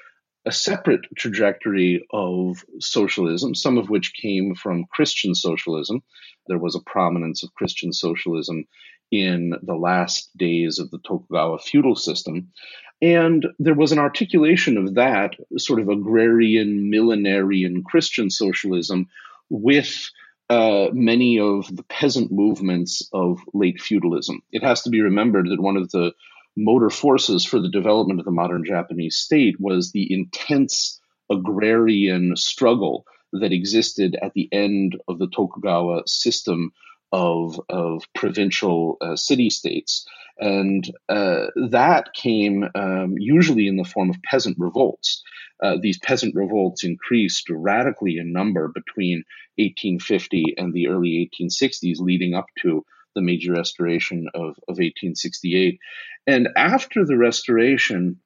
a 0.46 0.52
separate 0.52 1.02
trajectory 1.18 2.06
of 2.12 2.64
socialism, 2.80 3.54
some 3.54 3.78
of 3.78 3.90
which 3.90 4.14
came 4.14 4.56
from 4.56 4.86
Christian 4.86 5.36
socialism. 5.36 6.02
There 6.48 6.58
was 6.58 6.76
a 6.76 6.90
prominence 6.90 7.44
of 7.44 7.54
Christian 7.54 7.94
socialism 7.94 8.66
in 9.12 9.54
the 9.62 9.76
last 9.76 10.30
days 10.38 10.80
of 10.80 10.90
the 10.90 11.00
Tokugawa 11.00 11.60
feudal 11.60 11.96
system. 11.96 12.52
And 13.01 13.48
there 13.58 13.74
was 13.74 13.91
an 13.91 14.00
articulation 14.00 14.77
of 14.77 14.96
that 14.96 15.36
sort 15.58 15.79
of 15.79 15.89
agrarian, 15.89 16.91
millenarian 16.91 17.84
Christian 17.84 18.29
socialism 18.29 19.08
with 19.50 20.10
uh, 20.50 20.89
many 20.93 21.39
of 21.39 21.74
the 21.75 21.84
peasant 21.84 22.31
movements 22.31 23.08
of 23.13 23.39
late 23.53 23.81
feudalism. 23.81 24.41
It 24.51 24.63
has 24.63 24.84
to 24.84 24.89
be 24.89 25.01
remembered 25.01 25.48
that 25.50 25.62
one 25.62 25.77
of 25.77 25.89
the 25.91 26.13
motor 26.55 26.89
forces 26.89 27.46
for 27.46 27.60
the 27.60 27.70
development 27.70 28.20
of 28.20 28.25
the 28.25 28.31
modern 28.31 28.65
Japanese 28.65 29.15
state 29.15 29.55
was 29.60 29.91
the 29.91 30.13
intense 30.13 31.00
agrarian 31.31 32.36
struggle 32.36 33.05
that 33.34 33.53
existed 33.53 34.17
at 34.22 34.34
the 34.34 34.50
end 34.51 34.98
of 35.08 35.17
the 35.17 35.27
Tokugawa 35.27 36.03
system 36.05 36.74
of, 37.12 37.60
of 37.70 38.03
provincial 38.15 38.98
uh, 39.01 39.15
city 39.15 39.50
states. 39.50 40.06
And 40.39 40.89
uh, 41.10 41.48
that 41.70 42.13
came 42.13 42.65
um, 42.74 43.15
usually 43.18 43.68
in 43.68 43.77
the 43.77 43.84
form 43.84 44.10
of 44.10 44.22
peasant 44.24 44.58
revolts. 44.60 45.22
Uh, 45.62 45.77
these 45.80 46.00
peasant 46.00 46.34
revolts 46.36 46.84
increased 46.84 47.50
radically 47.50 48.18
in 48.18 48.34
number 48.34 48.68
between 48.68 49.24
1850 49.58 50.56
and 50.58 50.74
the 50.74 50.88
early 50.88 51.30
1860s, 51.39 52.00
leading 52.00 52.34
up 52.34 52.48
to 52.62 52.84
the 53.13 53.22
major 53.22 53.53
Restoration 53.53 54.27
of, 54.34 54.56
of 54.68 54.77
1868. 54.80 55.77
And 56.25 56.50
after 56.56 57.06
the 57.06 57.18
Restoration, 57.18 58.20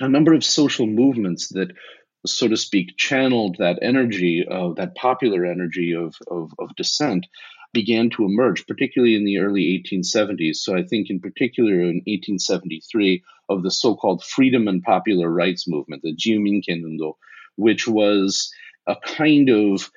a 0.00 0.08
number 0.08 0.32
of 0.32 0.44
social 0.44 0.86
movements 0.86 1.48
that 1.48 1.72
so 2.26 2.48
to 2.48 2.56
speak, 2.56 2.96
channeled 2.96 3.56
that 3.58 3.78
energy 3.82 4.46
of 4.48 4.76
that 4.76 4.94
popular 4.94 5.44
energy 5.44 5.94
of, 5.94 6.14
of, 6.30 6.52
of 6.58 6.74
dissent 6.76 7.26
began 7.74 8.08
to 8.10 8.24
emerge, 8.24 8.66
particularly 8.66 9.16
in 9.16 9.26
the 9.26 9.38
early 9.38 9.84
1870s. 9.84 10.56
So 10.56 10.74
I 10.74 10.82
think, 10.82 11.10
in 11.10 11.20
particular, 11.20 11.74
in 11.74 12.00
1873, 12.06 13.22
of 13.50 13.62
the 13.62 13.70
so-called 13.70 14.24
freedom 14.24 14.66
and 14.68 14.82
popular 14.82 15.28
rights 15.28 15.68
movement, 15.68 16.02
the 16.02 16.16
Jiyu 16.16 16.40
Minken 16.40 16.82
Undo, 16.84 17.18
which 17.56 17.86
was 17.86 18.50
a 18.86 18.96
kind 18.96 19.50
of 19.50 19.90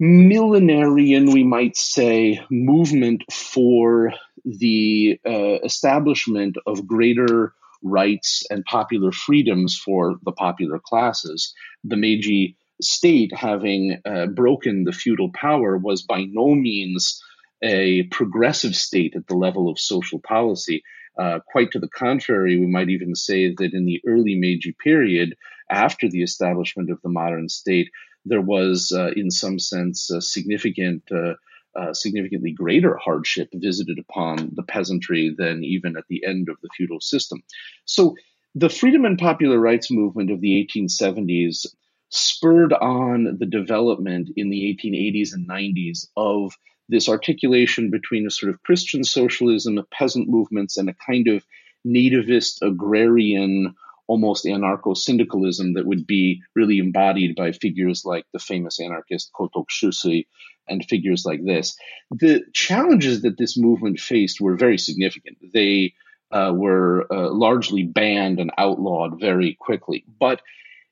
millenarian, 0.00 1.32
we 1.32 1.44
might 1.44 1.76
say, 1.76 2.40
movement 2.50 3.24
for 3.32 4.12
the 4.44 5.18
uh, 5.26 5.60
establishment 5.64 6.56
of 6.66 6.86
greater 6.86 7.54
rights 7.82 8.44
and 8.50 8.64
popular 8.64 9.12
freedoms 9.12 9.76
for 9.76 10.16
the 10.24 10.32
popular 10.32 10.78
classes. 10.78 11.54
The 11.84 11.96
Meiji 11.96 12.56
state, 12.80 13.32
having 13.34 14.00
uh, 14.04 14.26
broken 14.26 14.84
the 14.84 14.92
feudal 14.92 15.30
power, 15.32 15.76
was 15.76 16.02
by 16.02 16.24
no 16.24 16.54
means 16.54 17.22
a 17.62 18.04
progressive 18.04 18.74
state 18.74 19.14
at 19.16 19.26
the 19.26 19.36
level 19.36 19.68
of 19.68 19.78
social 19.78 20.20
policy. 20.20 20.82
Uh, 21.18 21.40
quite 21.46 21.70
to 21.72 21.78
the 21.78 21.88
contrary, 21.88 22.58
we 22.58 22.66
might 22.66 22.88
even 22.88 23.14
say 23.14 23.52
that 23.54 23.74
in 23.74 23.84
the 23.84 24.00
early 24.06 24.36
Meiji 24.36 24.72
period, 24.72 25.34
after 25.70 26.08
the 26.08 26.22
establishment 26.22 26.90
of 26.90 27.00
the 27.02 27.08
modern 27.08 27.48
state, 27.48 27.90
there 28.24 28.40
was, 28.40 28.92
uh, 28.96 29.10
in 29.16 29.30
some 29.30 29.58
sense, 29.58 30.10
a 30.10 30.20
significant 30.20 31.02
uh, 31.12 31.34
uh, 31.78 31.92
significantly 31.92 32.52
greater 32.52 32.96
hardship 32.96 33.48
visited 33.54 33.98
upon 33.98 34.50
the 34.54 34.62
peasantry 34.62 35.34
than 35.36 35.62
even 35.62 35.96
at 35.96 36.04
the 36.08 36.24
end 36.26 36.48
of 36.48 36.56
the 36.62 36.68
feudal 36.76 37.00
system. 37.00 37.42
So 37.84 38.16
the 38.54 38.68
freedom 38.68 39.04
and 39.04 39.16
popular 39.16 39.58
rights 39.58 39.90
movement 39.90 40.30
of 40.30 40.40
the 40.40 40.68
1870s 40.74 41.66
spurred 42.10 42.72
on 42.72 43.38
the 43.38 43.46
development 43.46 44.30
in 44.36 44.50
the 44.50 44.76
1880s 44.82 45.32
and 45.32 45.48
90s 45.48 46.06
of 46.16 46.52
this 46.88 47.08
articulation 47.08 47.90
between 47.90 48.26
a 48.26 48.30
sort 48.30 48.52
of 48.52 48.62
Christian 48.62 49.04
socialism, 49.04 49.78
peasant 49.92 50.28
movements, 50.28 50.76
and 50.76 50.88
a 50.88 50.94
kind 50.94 51.28
of 51.28 51.44
nativist 51.86 52.62
agrarian 52.62 53.74
almost 54.10 54.44
anarcho 54.44 54.96
syndicalism 54.96 55.74
that 55.74 55.86
would 55.86 56.04
be 56.04 56.42
really 56.56 56.78
embodied 56.78 57.36
by 57.36 57.52
figures 57.52 58.02
like 58.04 58.24
the 58.32 58.40
famous 58.40 58.80
anarchist 58.80 59.30
Kotoku 59.32 59.66
Shusui 59.70 60.26
and 60.68 60.84
figures 60.84 61.24
like 61.24 61.44
this. 61.44 61.76
The 62.10 62.42
challenges 62.52 63.22
that 63.22 63.38
this 63.38 63.56
movement 63.56 64.00
faced 64.00 64.40
were 64.40 64.56
very 64.56 64.78
significant. 64.78 65.38
They 65.54 65.94
uh, 66.32 66.52
were 66.52 67.06
uh, 67.08 67.30
largely 67.30 67.84
banned 67.84 68.40
and 68.40 68.50
outlawed 68.58 69.20
very 69.20 69.56
quickly, 69.60 70.04
but 70.18 70.42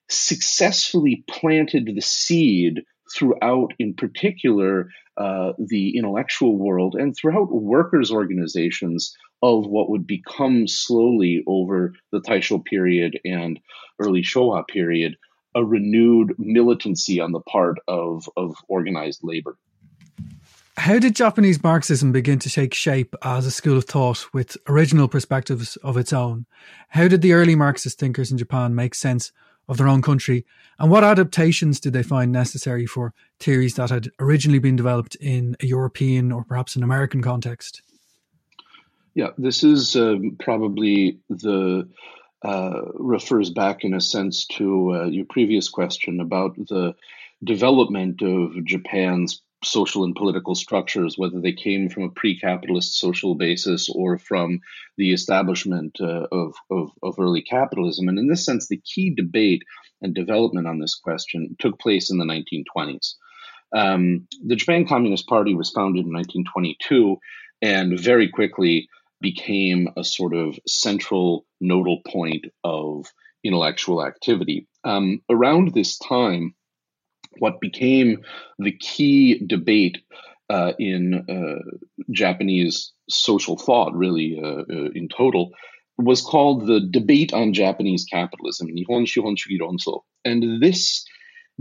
successfully 0.09 1.25
planted 1.29 1.87
the 1.87 2.00
seed 2.00 2.83
throughout, 3.15 3.73
in 3.79 3.95
particular, 3.95 4.91
uh, 5.17 5.53
the 5.59 5.97
intellectual 5.97 6.57
world 6.57 6.95
and 6.95 7.17
throughout 7.17 7.50
workers' 7.50 8.11
organizations 8.11 9.17
of 9.43 9.67
what 9.67 9.91
would 9.91 10.07
become 10.07 10.67
slowly 10.67 11.43
over 11.47 11.95
the 12.12 12.21
Taisho 12.21 12.65
period 12.65 13.19
and 13.25 13.59
early 13.99 14.23
Showa 14.23 14.67
period 14.67 15.17
a 15.55 15.65
renewed 15.65 16.35
militancy 16.38 17.21
on 17.21 17.33
the 17.33 17.41
part 17.41 17.79
of, 17.88 18.29
of 18.37 18.55
organized 18.69 19.21
labor. 19.23 19.57
How 20.77 21.00
did 21.00 21.17
Japanese 21.17 21.62
Marxism 21.62 22.12
begin 22.12 22.38
to 22.38 22.50
take 22.50 22.73
shape 22.73 23.17
as 23.23 23.47
a 23.47 23.50
school 23.50 23.79
of 23.79 23.85
thought 23.85 24.32
with 24.32 24.56
original 24.69 25.09
perspectives 25.09 25.76
of 25.78 25.97
its 25.97 26.13
own? 26.13 26.47
How 26.91 27.09
did 27.09 27.23
the 27.23 27.32
early 27.32 27.56
Marxist 27.56 27.99
thinkers 27.99 28.30
in 28.30 28.39
Japan 28.39 28.76
make 28.76 28.95
sense 28.95 29.32
of 29.69 29.76
their 29.76 29.89
own 29.89 30.02
country? 30.02 30.45
And 30.78 30.91
what 30.91 31.04
adaptations 31.04 31.81
did 31.81 31.93
they 31.93 32.02
find 32.02 32.31
necessary 32.33 32.87
for 32.87 33.13
theories 33.41 33.75
that 33.75 33.91
had 33.91 34.11
originally 34.21 34.59
been 34.59 34.76
developed 34.76 35.17
in 35.17 35.57
a 35.61 35.67
European 35.67 36.33
or 36.33 36.45
perhaps 36.45 36.76
an 36.76 36.83
American 36.83 37.23
context? 37.23 37.83
Yeah, 39.15 39.31
this 39.37 39.65
is 39.65 39.97
um, 39.97 40.37
probably 40.39 41.19
the 41.28 41.89
uh, 42.45 42.83
refers 42.95 43.50
back 43.50 43.83
in 43.83 43.95
a 43.95 44.00
sense 44.00 44.47
to 44.47 44.95
uh, 44.95 45.04
your 45.07 45.25
previous 45.25 45.69
question 45.69 46.21
about 46.21 46.54
the 46.57 46.95
development 47.43 48.23
of 48.23 48.65
Japan's 48.65 49.43
social 49.64 50.04
and 50.04 50.14
political 50.14 50.54
structures, 50.54 51.18
whether 51.18 51.40
they 51.40 51.52
came 51.52 51.88
from 51.88 52.04
a 52.04 52.10
pre-capitalist 52.10 52.99
social 52.99 53.34
basis 53.34 53.88
or 53.88 54.18
from 54.18 54.60
the 54.97 55.12
establishment 55.12 55.99
uh, 56.00 56.26
of, 56.30 56.54
of, 56.71 56.90
of, 57.02 57.18
early 57.18 57.42
capitalism. 57.42 58.08
And 58.08 58.18
in 58.18 58.28
this 58.28 58.44
sense, 58.44 58.68
the 58.68 58.80
key 58.80 59.14
debate 59.14 59.62
and 60.00 60.14
development 60.14 60.68
on 60.68 60.78
this 60.78 60.94
question 60.94 61.56
took 61.58 61.78
place 61.80 62.10
in 62.10 62.18
the 62.18 62.25
1920s. 62.25 63.14
Um, 63.75 64.26
the 64.47 64.56
Japan 64.56 64.86
Communist 64.86 65.26
Party 65.26 65.54
was 65.54 65.71
founded 65.71 66.06
in 66.06 66.12
1922 66.12 67.18
and 67.60 67.99
very 67.99 68.28
quickly 68.28 68.88
became 69.21 69.88
a 69.97 70.04
sort 70.04 70.34
of 70.34 70.58
central 70.66 71.44
nodal 71.60 72.00
point 72.06 72.47
of 72.62 73.06
intellectual 73.44 74.04
activity. 74.04 74.68
Um, 74.84 75.23
around 75.28 75.75
this 75.75 75.99
time, 75.99 76.54
what 77.38 77.60
became 77.60 78.23
the 78.58 78.73
key 78.73 79.38
debate 79.47 79.99
uh, 80.50 80.73
in 80.78 81.14
uh, 81.28 81.78
Japanese 82.10 82.93
social 83.08 83.56
thought, 83.56 83.95
really 83.95 84.41
uh, 84.43 84.62
uh 84.71 84.91
in 84.95 85.08
total, 85.08 85.50
was 85.99 86.23
called 86.23 86.67
the 86.67 86.80
debate 86.80 87.32
on 87.32 87.52
Japanese 87.52 88.04
capitalism, 88.04 88.69
Nihon 88.69 89.04
Shihon 89.04 89.36
Shugi 89.36 89.60
Ronso. 89.60 90.02
And 90.25 90.62
this 90.62 91.04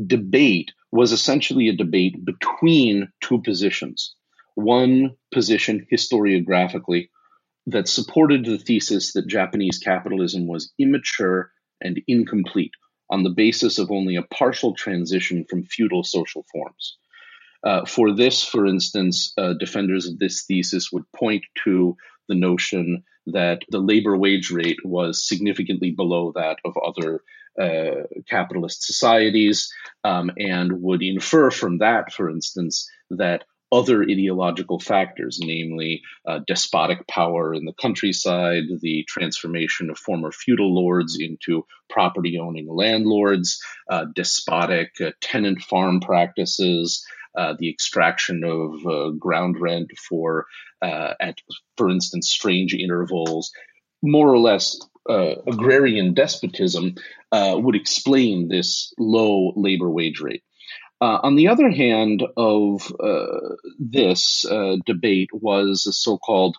debate 0.05 0.71
was 0.91 1.11
essentially 1.11 1.67
a 1.69 1.75
debate 1.75 2.23
between 2.23 3.09
two 3.21 3.41
positions. 3.41 4.15
One 4.55 5.15
position 5.33 5.85
historiographically 5.91 7.09
that 7.65 7.87
supported 7.87 8.45
the 8.45 8.57
thesis 8.57 9.13
that 9.13 9.27
Japanese 9.27 9.79
capitalism 9.79 10.47
was 10.47 10.71
immature 10.79 11.51
and 11.81 12.01
incomplete 12.07 12.71
on 13.09 13.23
the 13.23 13.29
basis 13.29 13.79
of 13.79 13.91
only 13.91 14.15
a 14.15 14.23
partial 14.23 14.73
transition 14.75 15.45
from 15.49 15.63
feudal 15.63 16.03
social 16.03 16.45
forms. 16.51 16.97
Uh, 17.63 17.85
for 17.85 18.13
this, 18.13 18.43
for 18.43 18.65
instance, 18.65 19.33
uh, 19.37 19.53
defenders 19.53 20.07
of 20.07 20.19
this 20.19 20.45
thesis 20.45 20.91
would 20.91 21.03
point 21.13 21.43
to 21.63 21.95
the 22.29 22.35
notion 22.35 23.03
that 23.27 23.61
the 23.69 23.79
labor 23.79 24.15
wage 24.15 24.51
rate 24.51 24.77
was 24.83 25.27
significantly 25.27 25.91
below 25.91 26.31
that 26.35 26.57
of 26.63 26.75
other 26.77 27.21
uh, 27.59 28.03
capitalist 28.29 28.83
societies, 28.83 29.73
um, 30.03 30.31
and 30.37 30.81
would 30.81 31.01
infer 31.01 31.49
from 31.49 31.79
that, 31.79 32.13
for 32.13 32.29
instance, 32.29 32.89
that 33.09 33.43
other 33.71 34.01
ideological 34.03 34.79
factors, 34.79 35.39
namely 35.41 36.01
uh, 36.25 36.39
despotic 36.47 37.05
power 37.07 37.53
in 37.53 37.65
the 37.65 37.73
countryside, 37.73 38.63
the 38.81 39.03
transformation 39.07 39.89
of 39.89 39.97
former 39.97 40.31
feudal 40.31 40.73
lords 40.73 41.17
into 41.19 41.65
property 41.89 42.39
owning 42.39 42.67
landlords, 42.69 43.61
uh, 43.89 44.05
despotic 44.15 44.91
uh, 45.01 45.11
tenant 45.21 45.61
farm 45.61 45.99
practices, 45.99 47.05
uh, 47.37 47.53
the 47.59 47.69
extraction 47.69 48.43
of 48.43 48.85
uh, 48.87 49.09
ground 49.11 49.59
rent 49.59 49.91
for, 49.97 50.45
uh, 50.81 51.13
at, 51.19 51.37
for 51.75 51.89
instance, 51.89 52.29
strange 52.29 52.73
intervals, 52.73 53.51
more 54.01 54.29
or 54.29 54.39
less 54.39 54.79
agrarian 55.09 56.13
despotism 56.13 56.93
would 57.31 57.75
explain 57.75 58.49
this 58.49 58.93
low 58.99 59.53
labor 59.55 59.89
wage 59.89 60.19
rate. 60.19 60.43
Uh, 60.99 61.19
on 61.21 61.35
the 61.35 61.47
other 61.47 61.69
hand 61.69 62.23
of 62.35 62.91
uh, 62.99 63.55
this 63.79 64.45
uh, 64.45 64.77
debate 64.85 65.29
was 65.31 65.85
a 65.87 65.93
so-called 65.93 66.57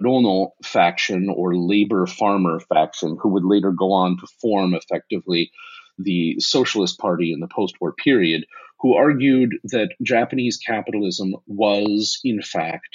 Rono 0.00 0.52
faction 0.62 1.28
or 1.34 1.54
labor 1.56 2.06
farmer 2.06 2.60
faction, 2.60 3.16
who 3.20 3.30
would 3.30 3.44
later 3.44 3.72
go 3.72 3.92
on 3.92 4.18
to 4.18 4.26
form 4.40 4.74
effectively 4.74 5.50
the 5.98 6.36
Socialist 6.40 6.98
Party 6.98 7.32
in 7.32 7.40
the 7.40 7.48
post-war 7.48 7.92
period, 7.92 8.46
who 8.80 8.94
argued 8.94 9.50
that 9.64 9.90
Japanese 10.02 10.58
capitalism 10.58 11.34
was 11.46 12.20
in 12.24 12.40
fact 12.40 12.88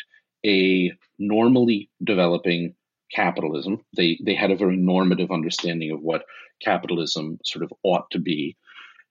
a 0.46 0.92
normally 1.20 1.90
developing 2.04 2.76
capitalism. 3.12 3.82
They 3.96 4.20
they 4.24 4.34
had 4.36 4.52
a 4.52 4.58
very 4.58 4.78
normative 4.78 5.32
understanding 5.32 5.92
of 5.92 6.02
what 6.02 6.26
capitalism 6.62 7.40
sort 7.44 7.64
of 7.64 7.72
ought 7.84 8.10
to 8.12 8.20
be 8.20 8.58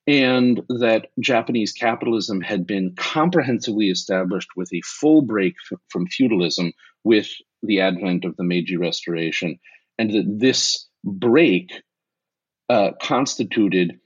and 0.07 0.63
that 0.69 1.09
Japanese 1.19 1.73
capitalism 1.73 2.41
had 2.41 2.67
been 2.67 2.95
comprehensively 2.97 3.89
established 3.89 4.51
with 4.57 4.73
a 4.73 4.83
full 4.83 5.23
break 5.23 5.55
f- 5.71 5.79
from 5.89 6.07
feudalism 6.07 6.73
with 7.05 7.29
the 7.63 7.81
advent 7.81 8.25
of 8.25 8.37
the 8.37 8.45
Meiji 8.45 8.77
Restoration, 8.77 9.59
and 9.99 10.11
that 10.11 10.39
this 10.39 10.87
break 11.03 11.71
uh, 12.69 12.93
constituted 13.01 13.99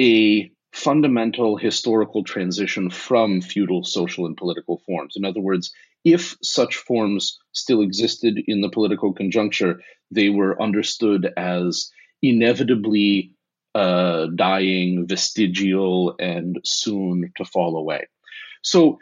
a 0.00 0.50
fundamental 0.72 1.56
historical 1.56 2.22
transition 2.22 2.90
from 2.90 3.40
feudal 3.40 3.82
social 3.82 4.26
and 4.26 4.36
political 4.36 4.80
forms. 4.86 5.14
In 5.16 5.24
other 5.24 5.40
words, 5.40 5.72
if 6.04 6.36
such 6.42 6.76
forms 6.76 7.38
still 7.52 7.82
existed 7.82 8.40
in 8.46 8.60
the 8.60 8.70
political 8.70 9.12
conjuncture, 9.12 9.80
they 10.10 10.28
were 10.30 10.60
understood 10.62 11.32
as 11.36 11.90
inevitably 12.22 13.34
uh, 13.74 14.26
dying, 14.34 15.06
vestigial, 15.06 16.14
and 16.18 16.60
soon 16.64 17.32
to 17.36 17.44
fall 17.44 17.76
away. 17.76 18.08
So, 18.62 18.98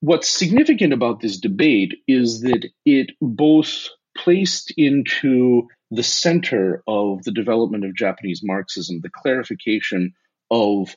what's 0.00 0.28
significant 0.28 0.92
about 0.92 1.20
this 1.20 1.38
debate 1.38 1.94
is 2.08 2.40
that 2.42 2.68
it 2.84 3.10
both 3.20 3.88
placed 4.16 4.72
into 4.76 5.68
the 5.90 6.02
center 6.02 6.82
of 6.86 7.22
the 7.24 7.32
development 7.32 7.84
of 7.84 7.96
Japanese 7.96 8.40
Marxism 8.42 9.00
the 9.00 9.10
clarification 9.10 10.12
of 10.50 10.94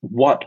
what 0.00 0.44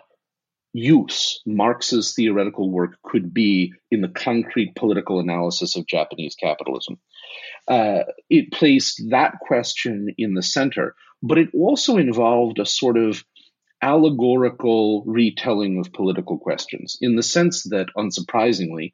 use 0.73 1.41
Marx's 1.45 2.13
theoretical 2.15 2.69
work 2.69 2.95
could 3.03 3.33
be 3.33 3.73
in 3.91 4.01
the 4.01 4.07
concrete 4.07 4.75
political 4.75 5.19
analysis 5.19 5.75
of 5.75 5.85
Japanese 5.85 6.35
capitalism. 6.35 6.99
Uh, 7.67 7.99
it 8.29 8.51
placed 8.51 9.01
that 9.11 9.35
question 9.39 10.09
in 10.17 10.33
the 10.33 10.41
center, 10.41 10.95
but 11.23 11.37
it 11.37 11.49
also 11.53 11.97
involved 11.97 12.59
a 12.59 12.65
sort 12.65 12.97
of 12.97 13.23
allegorical 13.81 15.03
retelling 15.05 15.79
of 15.79 15.93
political 15.93 16.37
questions 16.37 16.97
in 17.01 17.15
the 17.15 17.23
sense 17.23 17.63
that, 17.63 17.87
unsurprisingly, 17.97 18.93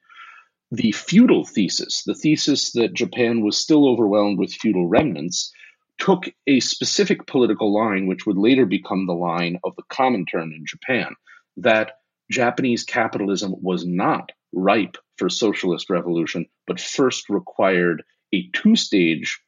the 0.72 0.92
feudal 0.92 1.44
thesis, 1.44 2.04
the 2.06 2.14
thesis 2.14 2.72
that 2.74 2.94
Japan 2.94 3.42
was 3.42 3.58
still 3.58 3.90
overwhelmed 3.90 4.38
with 4.38 4.54
feudal 4.54 4.88
remnants, 4.88 5.52
took 5.98 6.26
a 6.48 6.60
specific 6.60 7.26
political 7.26 7.74
line, 7.74 8.06
which 8.06 8.26
would 8.28 8.38
later 8.38 8.66
become 8.66 9.08
the 9.08 9.14
line 9.14 9.60
of 9.64 9.76
the 9.76 9.84
common 9.90 10.26
Comintern 10.26 10.56
in 10.56 10.66
Japan, 10.66 11.16
that 11.58 11.94
Japanese 12.32 12.84
capitalism 12.84 13.56
was 13.62 13.86
not 13.86 14.32
ripe 14.54 14.98
for 15.18 15.30
socialist 15.30 15.90
revolution, 15.90 16.46
but 16.68 16.80
first 16.80 17.30
required 17.30 18.04
a 18.34 18.48
two 18.54 18.76
stage 18.76 19.42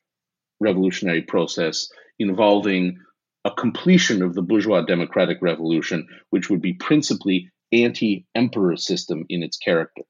revolutionary 0.62 1.24
process 1.24 1.92
involving 2.20 3.00
a 3.44 3.52
completion 3.52 4.22
of 4.22 4.36
the 4.36 4.42
bourgeois 4.42 4.82
democratic 4.82 5.40
revolution, 5.42 6.08
which 6.30 6.50
would 6.50 6.62
be 6.62 6.74
principally 6.74 7.50
anti 7.74 8.26
emperor 8.36 8.78
system 8.78 9.26
in 9.30 9.44
its 9.44 9.58
character. 9.58 10.04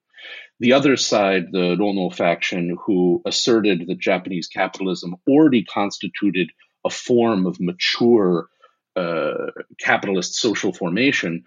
The 0.60 0.74
other 0.74 0.98
side, 0.98 1.52
the 1.52 1.76
Rono 1.80 2.10
faction, 2.10 2.78
who 2.86 3.22
asserted 3.26 3.88
that 3.88 4.00
Japanese 4.00 4.48
capitalism 4.48 5.16
already 5.28 5.64
constituted 5.64 6.52
a 6.86 6.90
form 6.90 7.48
of 7.48 7.60
mature 7.60 8.48
uh, 8.96 9.52
capitalist 9.80 10.36
social 10.36 10.74
formation, 10.74 11.44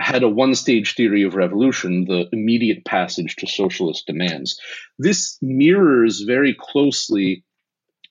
had 0.00 0.22
a 0.22 0.28
one 0.28 0.54
stage 0.54 0.94
theory 0.94 1.22
of 1.24 1.34
revolution, 1.34 2.06
the 2.06 2.28
immediate 2.32 2.84
passage 2.84 3.36
to 3.36 3.46
socialist 3.46 4.06
demands. 4.06 4.58
This 4.98 5.38
mirrors 5.42 6.22
very 6.22 6.56
closely 6.58 7.44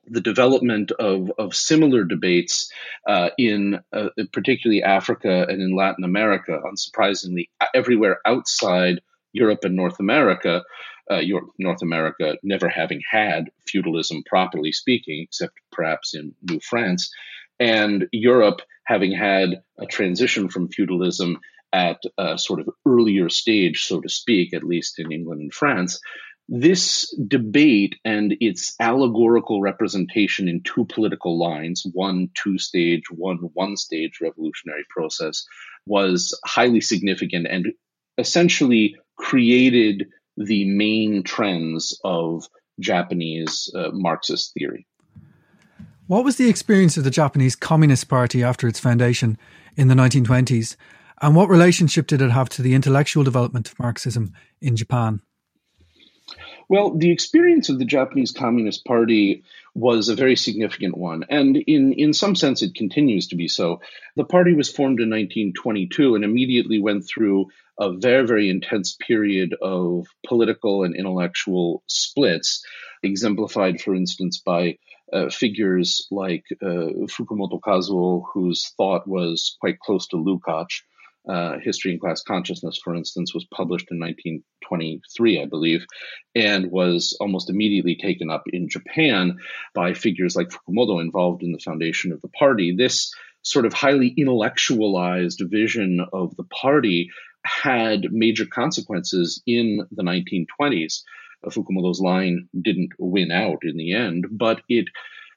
the 0.09 0.21
development 0.21 0.91
of, 0.91 1.31
of 1.37 1.55
similar 1.55 2.03
debates 2.03 2.71
uh, 3.07 3.29
in 3.37 3.79
uh, 3.93 4.09
particularly 4.33 4.83
Africa 4.83 5.45
and 5.47 5.61
in 5.61 5.75
Latin 5.75 6.03
America, 6.03 6.59
unsurprisingly, 6.65 7.49
everywhere 7.73 8.19
outside 8.25 9.01
Europe 9.33 9.63
and 9.63 9.75
North 9.75 9.99
America. 9.99 10.63
Uh, 11.11 11.17
Europe, 11.17 11.49
North 11.57 11.81
America 11.81 12.37
never 12.43 12.69
having 12.69 13.01
had 13.09 13.49
feudalism, 13.67 14.21
properly 14.27 14.71
speaking, 14.71 15.21
except 15.23 15.53
perhaps 15.71 16.13
in 16.13 16.35
New 16.47 16.59
France, 16.59 17.11
and 17.59 18.07
Europe 18.11 18.61
having 18.83 19.11
had 19.11 19.63
a 19.79 19.87
transition 19.87 20.49
from 20.49 20.67
feudalism 20.67 21.39
at 21.73 22.01
a 22.17 22.37
sort 22.37 22.59
of 22.59 22.69
earlier 22.85 23.29
stage, 23.29 23.85
so 23.85 24.01
to 24.01 24.09
speak, 24.09 24.53
at 24.53 24.63
least 24.63 24.99
in 24.99 25.11
England 25.11 25.41
and 25.41 25.53
France. 25.53 25.99
This 26.51 27.15
debate 27.27 27.97
and 28.03 28.35
its 28.39 28.75
allegorical 28.79 29.61
representation 29.61 30.49
in 30.49 30.63
two 30.63 30.85
political 30.85 31.37
lines, 31.37 31.85
one 31.93 32.29
two 32.33 32.57
stage, 32.57 33.03
one 33.11 33.37
one 33.53 33.77
stage 33.77 34.17
revolutionary 34.19 34.83
process, 34.89 35.45
was 35.85 36.37
highly 36.43 36.81
significant 36.81 37.45
and 37.47 37.67
essentially 38.17 38.95
created 39.15 40.07
the 40.37 40.65
main 40.65 41.21
trends 41.21 41.99
of 42.03 42.47
Japanese 42.79 43.71
uh, 43.75 43.89
Marxist 43.93 44.51
theory. 44.57 44.87
What 46.07 46.23
was 46.25 46.37
the 46.37 46.49
experience 46.49 46.97
of 46.97 47.03
the 47.03 47.11
Japanese 47.11 47.55
Communist 47.55 48.09
Party 48.09 48.41
after 48.41 48.67
its 48.67 48.79
foundation 48.79 49.37
in 49.75 49.87
the 49.87 49.93
1920s? 49.93 50.75
And 51.21 51.35
what 51.35 51.47
relationship 51.49 52.07
did 52.07 52.23
it 52.23 52.31
have 52.31 52.49
to 52.49 52.63
the 52.63 52.73
intellectual 52.73 53.23
development 53.23 53.69
of 53.69 53.77
Marxism 53.77 54.33
in 54.61 54.75
Japan? 54.75 55.21
Well, 56.67 56.95
the 56.95 57.11
experience 57.11 57.69
of 57.69 57.79
the 57.79 57.85
Japanese 57.85 58.31
Communist 58.31 58.85
Party 58.85 59.43
was 59.73 60.09
a 60.09 60.15
very 60.15 60.35
significant 60.35 60.97
one, 60.97 61.25
and 61.29 61.57
in, 61.57 61.93
in 61.93 62.13
some 62.13 62.35
sense, 62.35 62.61
it 62.61 62.75
continues 62.75 63.27
to 63.27 63.35
be 63.35 63.47
so. 63.47 63.81
The 64.15 64.23
party 64.23 64.53
was 64.53 64.69
formed 64.69 64.99
in 64.99 65.09
1922 65.09 66.15
and 66.15 66.23
immediately 66.23 66.79
went 66.79 67.07
through 67.07 67.47
a 67.79 67.93
very, 67.93 68.27
very 68.27 68.49
intense 68.49 68.95
period 68.95 69.55
of 69.61 70.07
political 70.27 70.83
and 70.83 70.95
intellectual 70.95 71.81
splits, 71.87 72.63
exemplified, 73.01 73.81
for 73.81 73.95
instance, 73.95 74.39
by 74.39 74.77
uh, 75.11 75.29
figures 75.29 76.07
like 76.11 76.43
uh, 76.61 77.07
Fukumoto 77.07 77.59
Kazuo, 77.59 78.23
whose 78.33 78.71
thought 78.77 79.07
was 79.07 79.57
quite 79.59 79.79
close 79.79 80.07
to 80.07 80.17
Lukács, 80.17 80.81
uh, 81.29 81.59
History 81.61 81.91
and 81.91 82.01
Class 82.01 82.23
Consciousness, 82.23 82.79
for 82.83 82.95
instance, 82.95 83.33
was 83.33 83.45
published 83.53 83.87
in 83.91 83.99
1923, 83.99 85.41
I 85.41 85.45
believe, 85.45 85.85
and 86.33 86.71
was 86.71 87.15
almost 87.19 87.49
immediately 87.49 87.95
taken 87.95 88.31
up 88.31 88.43
in 88.51 88.67
Japan 88.67 89.37
by 89.75 89.93
figures 89.93 90.35
like 90.35 90.49
Fukumoto 90.49 90.99
involved 90.99 91.43
in 91.43 91.51
the 91.51 91.59
foundation 91.59 92.11
of 92.11 92.21
the 92.21 92.29
party. 92.29 92.75
This 92.75 93.13
sort 93.43 93.67
of 93.67 93.73
highly 93.73 94.13
intellectualized 94.17 95.41
vision 95.45 96.05
of 96.11 96.35
the 96.35 96.43
party 96.45 97.09
had 97.45 98.11
major 98.11 98.45
consequences 98.45 99.41
in 99.45 99.85
the 99.91 100.03
1920s. 100.03 101.03
Uh, 101.45 101.49
Fukumoto's 101.49 102.01
line 102.01 102.49
didn't 102.59 102.91
win 102.97 103.31
out 103.31 103.59
in 103.61 103.77
the 103.77 103.93
end, 103.93 104.25
but 104.31 104.61
it 104.67 104.85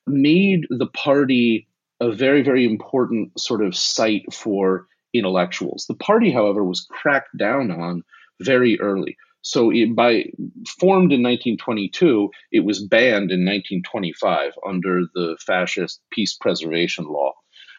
made 0.07 0.67
the 0.71 0.87
party 0.87 1.69
a 2.01 2.11
very, 2.11 2.43
very 2.43 2.65
important 2.65 3.39
sort 3.39 3.63
of 3.63 3.77
site 3.77 4.33
for 4.33 4.89
intellectuals. 5.13 5.87
The 5.89 5.95
party, 5.95 6.31
however, 6.31 6.65
was 6.65 6.87
cracked 6.91 7.37
down 7.37 7.71
on 7.71 8.03
very 8.41 8.81
early. 8.81 9.17
So, 9.43 9.71
it, 9.71 9.95
by 9.97 10.27
formed 10.79 11.13
in 11.13 11.23
1922, 11.23 12.31
it 12.53 12.61
was 12.61 12.85
banned 12.87 13.31
in 13.33 13.45
1925 13.45 14.53
under 14.67 15.03
the 15.15 15.37
fascist 15.45 16.01
peace 16.11 16.35
preservation 16.35 17.07
law. 17.07 17.33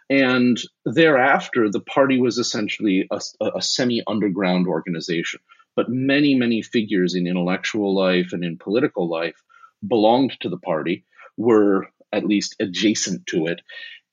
And 0.09 0.59
thereafter, 0.85 1.69
the 1.69 1.79
party 1.79 2.19
was 2.19 2.37
essentially 2.37 3.07
a, 3.09 3.21
a 3.55 3.61
semi 3.61 4.01
underground 4.05 4.67
organization. 4.67 5.39
But 5.75 5.89
many, 5.89 6.35
many 6.35 6.61
figures 6.61 7.15
in 7.15 7.25
intellectual 7.27 7.95
life 7.95 8.33
and 8.33 8.43
in 8.43 8.57
political 8.57 9.09
life 9.09 9.41
belonged 9.87 10.37
to 10.41 10.49
the 10.49 10.57
party, 10.57 11.05
were 11.37 11.87
at 12.11 12.25
least 12.25 12.55
adjacent 12.59 13.25
to 13.27 13.47
it. 13.47 13.61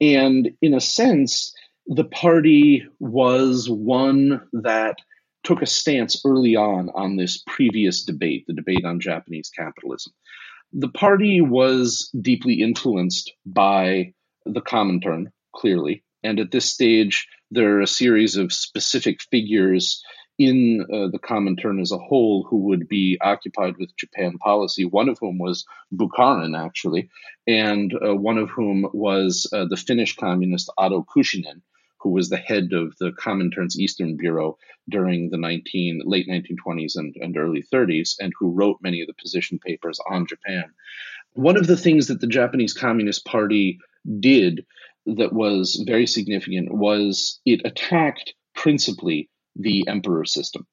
And 0.00 0.52
in 0.62 0.74
a 0.74 0.80
sense, 0.80 1.54
the 1.86 2.04
party 2.04 2.86
was 2.98 3.68
one 3.68 4.42
that 4.52 4.96
took 5.42 5.62
a 5.62 5.66
stance 5.66 6.22
early 6.24 6.56
on 6.56 6.90
on 6.94 7.16
this 7.16 7.42
previous 7.46 8.04
debate, 8.04 8.44
the 8.46 8.54
debate 8.54 8.84
on 8.84 9.00
Japanese 9.00 9.50
capitalism. 9.50 10.12
The 10.72 10.88
party 10.88 11.40
was 11.40 12.10
deeply 12.20 12.62
influenced 12.62 13.32
by 13.44 14.12
the 14.46 14.60
Comintern, 14.60 15.32
clearly. 15.54 16.04
And 16.22 16.38
at 16.38 16.50
this 16.50 16.72
stage, 16.72 17.26
there 17.50 17.76
are 17.76 17.80
a 17.80 17.86
series 17.86 18.36
of 18.36 18.52
specific 18.52 19.20
figures 19.30 20.02
in 20.38 20.82
uh, 20.82 21.08
the 21.08 21.18
Comintern 21.18 21.80
as 21.80 21.92
a 21.92 21.98
whole 21.98 22.46
who 22.48 22.58
would 22.58 22.88
be 22.88 23.18
occupied 23.20 23.76
with 23.78 23.96
Japan 23.96 24.38
policy, 24.38 24.84
one 24.84 25.08
of 25.08 25.18
whom 25.20 25.38
was 25.38 25.66
Bukharin, 25.92 26.58
actually, 26.58 27.10
and 27.46 27.92
uh, 27.94 28.14
one 28.14 28.38
of 28.38 28.48
whom 28.48 28.88
was 28.94 29.46
uh, 29.52 29.66
the 29.68 29.76
Finnish 29.76 30.16
communist 30.16 30.70
Otto 30.78 31.04
Kuusinen, 31.04 31.60
who 32.00 32.10
was 32.10 32.28
the 32.28 32.36
head 32.36 32.72
of 32.72 32.94
the 32.98 33.12
Comintern's 33.12 33.78
Eastern 33.78 34.16
Bureau 34.16 34.56
during 34.88 35.30
the 35.30 35.36
19, 35.36 36.02
late 36.04 36.26
1920s 36.28 36.96
and, 36.96 37.14
and 37.20 37.36
early 37.36 37.62
30s, 37.62 38.14
and 38.18 38.32
who 38.38 38.50
wrote 38.50 38.78
many 38.82 39.00
of 39.00 39.06
the 39.06 39.14
position 39.20 39.58
papers 39.58 40.00
on 40.10 40.26
Japan. 40.26 40.64
One 41.34 41.56
of 41.56 41.66
the 41.66 41.76
things 41.76 42.08
that 42.08 42.20
the 42.20 42.26
Japanese 42.26 42.72
Communist 42.72 43.24
Party 43.24 43.78
did 44.18 44.64
that 45.06 45.32
was 45.32 45.82
very 45.86 46.06
significant 46.06 46.72
was 46.72 47.40
it 47.44 47.60
attacked 47.64 48.34
principally 48.54 49.28
the 49.56 49.86
emperor 49.88 50.24
system. 50.24 50.66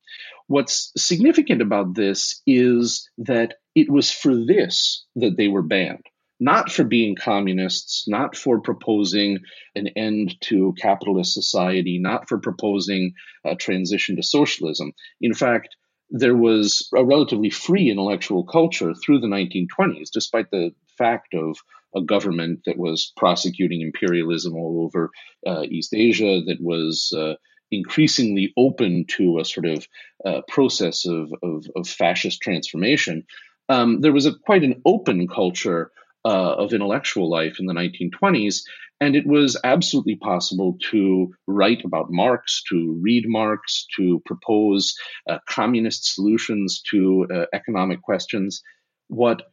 What's 0.47 0.91
significant 0.95 1.61
about 1.61 1.95
this 1.95 2.41
is 2.47 3.09
that 3.17 3.55
it 3.75 3.89
was 3.89 4.11
for 4.11 4.35
this 4.35 5.05
that 5.15 5.35
they 5.37 5.47
were 5.47 5.61
banned, 5.61 6.05
not 6.39 6.71
for 6.71 6.83
being 6.83 7.15
communists, 7.15 8.07
not 8.07 8.35
for 8.35 8.61
proposing 8.61 9.39
an 9.75 9.87
end 9.95 10.35
to 10.41 10.73
capitalist 10.79 11.33
society, 11.33 11.99
not 11.99 12.29
for 12.29 12.37
proposing 12.37 13.13
a 13.43 13.55
transition 13.55 14.15
to 14.15 14.23
socialism. 14.23 14.91
In 15.21 15.33
fact, 15.33 15.75
there 16.09 16.35
was 16.35 16.89
a 16.95 17.03
relatively 17.03 17.49
free 17.49 17.89
intellectual 17.89 18.45
culture 18.45 18.93
through 18.93 19.19
the 19.19 19.27
1920s, 19.27 20.09
despite 20.13 20.49
the 20.51 20.71
fact 20.97 21.33
of 21.33 21.57
a 21.95 22.01
government 22.01 22.61
that 22.65 22.77
was 22.77 23.11
prosecuting 23.17 23.81
imperialism 23.81 24.55
all 24.55 24.83
over 24.83 25.09
uh, 25.45 25.63
East 25.63 25.93
Asia, 25.93 26.41
that 26.45 26.61
was 26.61 27.13
uh, 27.17 27.33
increasingly 27.71 28.53
open 28.55 29.05
to 29.07 29.39
a 29.39 29.45
sort 29.45 29.65
of 29.65 29.87
uh, 30.25 30.41
process 30.47 31.05
of, 31.05 31.31
of, 31.43 31.65
of, 31.75 31.87
fascist 31.87 32.41
transformation. 32.41 33.25
Um, 33.67 34.01
there 34.01 34.13
was 34.13 34.25
a 34.25 34.33
quite 34.45 34.63
an 34.63 34.81
open 34.85 35.27
culture 35.27 35.91
uh, 36.27 36.55
of 36.57 36.73
intellectual 36.73 37.29
life 37.29 37.57
in 37.57 37.67
the 37.67 37.73
1920s, 37.73 38.63
and 38.99 39.15
it 39.15 39.25
was 39.25 39.57
absolutely 39.63 40.17
possible 40.17 40.77
to 40.91 41.33
write 41.47 41.85
about 41.85 42.11
Marx, 42.11 42.63
to 42.69 42.99
read 43.01 43.23
Marx, 43.27 43.87
to 43.95 44.21
propose 44.25 44.93
uh, 45.29 45.37
communist 45.47 46.13
solutions 46.13 46.81
to 46.91 47.27
uh, 47.33 47.45
economic 47.53 48.01
questions. 48.01 48.61
What 49.07 49.43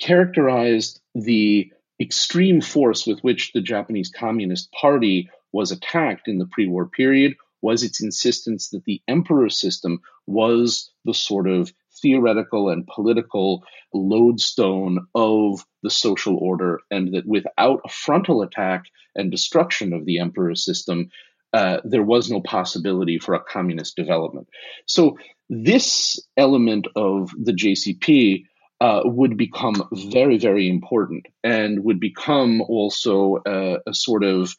characterized 0.00 1.00
the 1.14 1.70
extreme 2.00 2.60
force 2.60 3.06
with 3.06 3.20
which 3.20 3.52
the 3.52 3.60
Japanese 3.60 4.10
Communist 4.10 4.72
Party 4.72 5.30
was 5.52 5.70
attacked 5.70 6.26
in 6.26 6.38
the 6.38 6.48
pre 6.50 6.66
war 6.66 6.88
period 6.88 7.34
was 7.62 7.84
its 7.84 8.02
insistence 8.02 8.70
that 8.70 8.84
the 8.84 9.00
emperor 9.06 9.48
system 9.48 10.00
was 10.26 10.90
the 11.04 11.14
sort 11.14 11.48
of 11.48 11.72
theoretical 12.04 12.68
and 12.68 12.86
political 12.86 13.64
lodestone 13.94 15.06
of 15.14 15.64
the 15.82 15.90
social 15.90 16.36
order, 16.36 16.80
and 16.90 17.14
that 17.14 17.26
without 17.26 17.80
a 17.84 17.88
frontal 17.88 18.42
attack 18.42 18.84
and 19.16 19.30
destruction 19.30 19.94
of 19.94 20.04
the 20.04 20.18
emperor 20.18 20.54
system, 20.54 21.08
uh, 21.54 21.78
there 21.82 22.02
was 22.02 22.30
no 22.30 22.42
possibility 22.42 23.18
for 23.18 23.34
a 23.34 23.42
communist 23.42 23.96
development. 23.96 24.48
So, 24.86 25.16
this 25.48 26.20
element 26.36 26.88
of 26.94 27.30
the 27.38 27.52
JCP 27.52 28.44
uh, 28.80 29.00
would 29.04 29.36
become 29.38 29.88
very, 29.92 30.36
very 30.36 30.68
important 30.68 31.26
and 31.42 31.84
would 31.84 32.00
become 32.00 32.60
also 32.60 33.40
a, 33.46 33.78
a 33.86 33.94
sort 33.94 34.24
of 34.24 34.54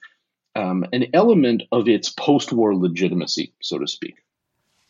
um, 0.56 0.86
an 0.94 1.08
element 1.14 1.64
of 1.72 1.88
its 1.88 2.10
post 2.10 2.52
war 2.52 2.76
legitimacy, 2.76 3.54
so 3.62 3.78
to 3.78 3.88
speak. 3.88 4.16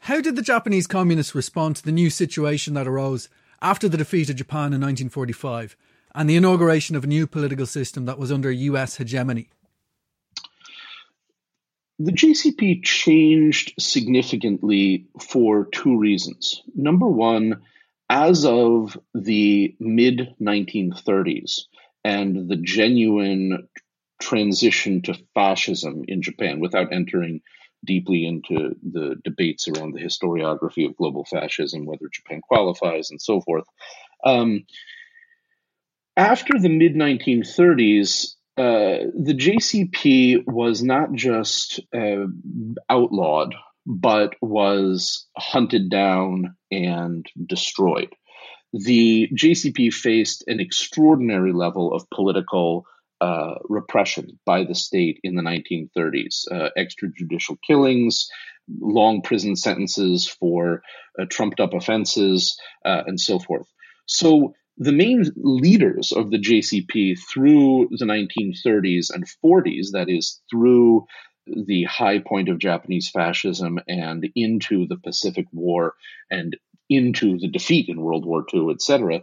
How 0.06 0.22
did 0.22 0.36
the 0.36 0.44
Japanese 0.44 0.86
communists 0.86 1.34
respond 1.34 1.78
to 1.78 1.84
the 1.84 1.92
new 1.92 2.12
situation 2.12 2.76
that 2.76 2.88
arose 2.88 3.28
after 3.60 3.90
the 3.90 3.98
defeat 3.98 4.30
of 4.30 4.36
Japan 4.36 4.72
in 4.72 4.80
1945 4.80 5.76
and 6.14 6.30
the 6.30 6.36
inauguration 6.36 6.96
of 6.96 7.04
a 7.04 7.08
new 7.08 7.26
political 7.26 7.66
system 7.66 8.06
that 8.06 8.20
was 8.20 8.32
under 8.32 8.52
US 8.52 8.98
hegemony? 8.98 9.50
The 11.98 12.12
JCP 12.12 12.84
changed 12.84 13.74
significantly 13.80 15.08
for 15.20 15.66
two 15.72 15.98
reasons. 15.98 16.62
Number 16.76 17.08
one, 17.08 17.64
as 18.08 18.46
of 18.46 19.00
the 19.16 19.76
mid 19.80 20.36
1930s 20.40 21.62
and 22.04 22.48
the 22.48 22.58
genuine 22.58 23.68
transition 24.22 25.02
to 25.02 25.18
fascism 25.34 26.06
in 26.08 26.22
Japan 26.22 26.60
without 26.60 26.94
entering 26.94 27.42
deeply 27.86 28.26
into 28.26 28.76
the 28.84 29.16
debates 29.24 29.68
around 29.68 29.94
the 29.94 30.02
historiography 30.02 30.86
of 30.88 30.98
global 30.98 31.26
fascism, 31.26 31.86
whether 31.86 32.10
Japan 32.12 32.42
qualifies, 32.42 33.12
and 33.12 33.22
so 33.22 33.42
forth. 33.42 33.66
Um, 34.24 34.66
after 36.18 36.60
the 36.60 36.70
mid 36.70 36.96
1930s, 36.96 38.36
uh, 38.58 39.12
the 39.14 39.36
JCP 39.36 40.46
was 40.48 40.82
not 40.82 41.12
just 41.14 41.82
uh, 41.94 42.26
outlawed, 42.90 43.54
but 43.86 44.34
was 44.42 45.28
hunted 45.38 45.90
down 45.90 46.56
and 46.72 47.26
destroyed. 47.46 48.10
The 48.74 49.30
JCP 49.34 49.94
faced 49.94 50.44
an 50.48 50.60
extraordinary 50.60 51.54
level 51.54 51.94
of 51.94 52.10
political 52.10 52.86
uh, 53.22 53.56
repression 53.70 54.40
by 54.46 54.64
the 54.64 54.76
state 54.76 55.20
in 55.24 55.36
the 55.36 55.42
1930s, 55.42 56.46
uh, 56.52 56.70
extrajudicial 56.78 57.58
killings, 57.66 58.28
long 58.82 59.22
prison 59.22 59.56
sentences 59.56 60.28
for 60.28 60.82
uh, 61.20 61.26
trumped 61.30 61.60
up 61.60 61.74
offenses, 61.74 62.58
uh, 62.84 63.04
and 63.06 63.20
so 63.20 63.40
forth. 63.40 63.68
So 64.06 64.54
the 64.78 64.92
main 64.92 65.26
leaders 65.38 66.12
of 66.12 66.32
the 66.32 66.40
JCP 66.40 67.18
through 67.32 67.90
the 67.92 68.06
1930s 68.06 69.14
and 69.14 69.26
40s, 69.44 69.92
that 69.94 70.10
is, 70.10 70.42
through 70.50 71.06
the 71.48 71.84
high 71.84 72.20
point 72.20 72.50
of 72.50 72.60
Japanese 72.60 73.10
fascism 73.10 73.80
and 73.88 74.28
into 74.36 74.88
the 74.88 74.98
Pacific 74.98 75.46
War 75.54 75.94
and 76.30 76.58
into 76.90 77.38
the 77.38 77.48
defeat 77.48 77.88
in 77.90 78.02
World 78.02 78.26
War 78.26 78.46
II, 78.54 78.72
etc., 78.72 79.22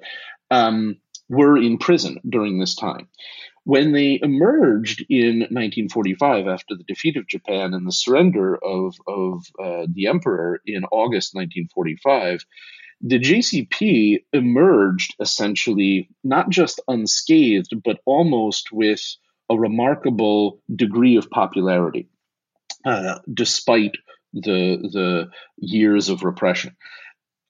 um, 0.50 0.96
were 1.28 1.56
in 1.56 1.78
prison 1.78 2.18
during 2.28 2.58
this 2.58 2.74
time. 2.74 3.08
When 3.64 3.92
they 3.92 4.18
emerged 4.20 5.04
in 5.08 5.40
1945 5.40 6.48
after 6.48 6.74
the 6.74 6.84
defeat 6.84 7.16
of 7.16 7.28
Japan 7.28 7.74
and 7.74 7.86
the 7.86 7.92
surrender 7.92 8.56
of, 8.56 8.96
of 9.06 9.44
uh, 9.62 9.86
the 9.92 10.08
emperor 10.08 10.60
in 10.66 10.84
August 10.84 11.34
1945, 11.34 12.44
the 13.02 13.18
JCP 13.18 14.24
emerged 14.32 15.14
essentially 15.20 16.08
not 16.22 16.50
just 16.50 16.80
unscathed, 16.88 17.72
but 17.84 18.00
almost 18.04 18.70
with 18.72 19.16
a 19.50 19.56
remarkable 19.56 20.60
degree 20.74 21.16
of 21.16 21.30
popularity, 21.30 22.08
uh, 22.84 23.18
despite 23.32 23.96
the 24.32 24.78
the 24.92 25.30
years 25.58 26.08
of 26.08 26.22
repression. 26.22 26.76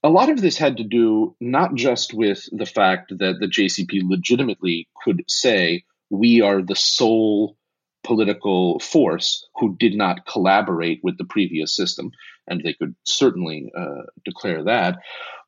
A 0.03 0.09
lot 0.09 0.31
of 0.31 0.41
this 0.41 0.59
had 0.59 0.79
to 0.79 0.85
do 0.85 1.37
not 1.41 1.75
just 1.75 2.13
with 2.13 2.49
the 2.51 2.67
fact 2.67 3.17
that 3.19 3.39
the 3.39 3.47
JCP 3.47 4.01
legitimately 4.03 4.89
could 5.05 5.23
say, 5.29 5.85
we 6.13 6.43
are 6.43 6.61
the 6.63 6.77
sole 6.77 7.57
political 8.05 8.79
force 8.81 9.49
who 9.57 9.77
did 9.77 9.95
not 9.95 10.27
collaborate 10.27 11.01
with 11.03 11.17
the 11.17 11.25
previous 11.25 11.75
system, 11.75 12.11
and 12.47 12.63
they 12.63 12.75
could 12.75 12.95
certainly 13.05 13.73
uh, 13.77 14.03
declare 14.25 14.65
that, 14.65 14.99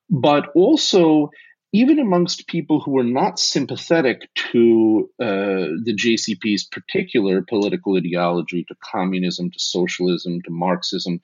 but 0.09 0.49
also 0.55 1.31
even 1.73 1.99
amongst 1.99 2.47
people 2.47 2.81
who 2.81 2.93
were 2.93 3.03
not 3.03 3.39
sympathetic 3.39 4.29
to 4.35 5.11
uh, 5.21 5.75
the 5.85 5.95
JCP's 5.95 6.65
particular 6.65 7.43
political 7.43 7.97
ideology, 7.97 8.65
to 8.69 8.77
communism, 8.81 9.51
to 9.51 9.59
socialism, 9.59 10.41
to 10.43 10.53
Marxism, 10.53 11.21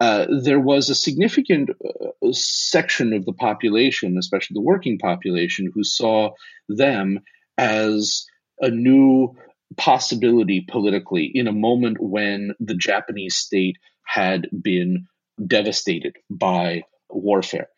uh, 0.00 0.26
there 0.42 0.58
was 0.58 0.90
a 0.90 0.96
significant 0.96 1.70
uh, 1.70 2.32
section 2.32 3.12
of 3.12 3.24
the 3.24 3.32
population, 3.32 4.18
especially 4.18 4.54
the 4.54 4.60
working 4.60 4.98
population, 4.98 5.70
who 5.72 5.84
saw 5.84 6.30
them 6.68 7.20
as 7.56 8.26
a 8.60 8.70
new 8.70 9.34
possibility 9.76 10.64
politically 10.68 11.30
in 11.34 11.48
a 11.48 11.52
moment 11.52 11.96
when 12.00 12.52
the 12.60 12.74
Japanese 12.74 13.36
state 13.36 13.76
had 14.04 14.48
been 14.62 15.06
devastated 15.46 16.16
by 16.30 16.82
warfare. 17.10 17.68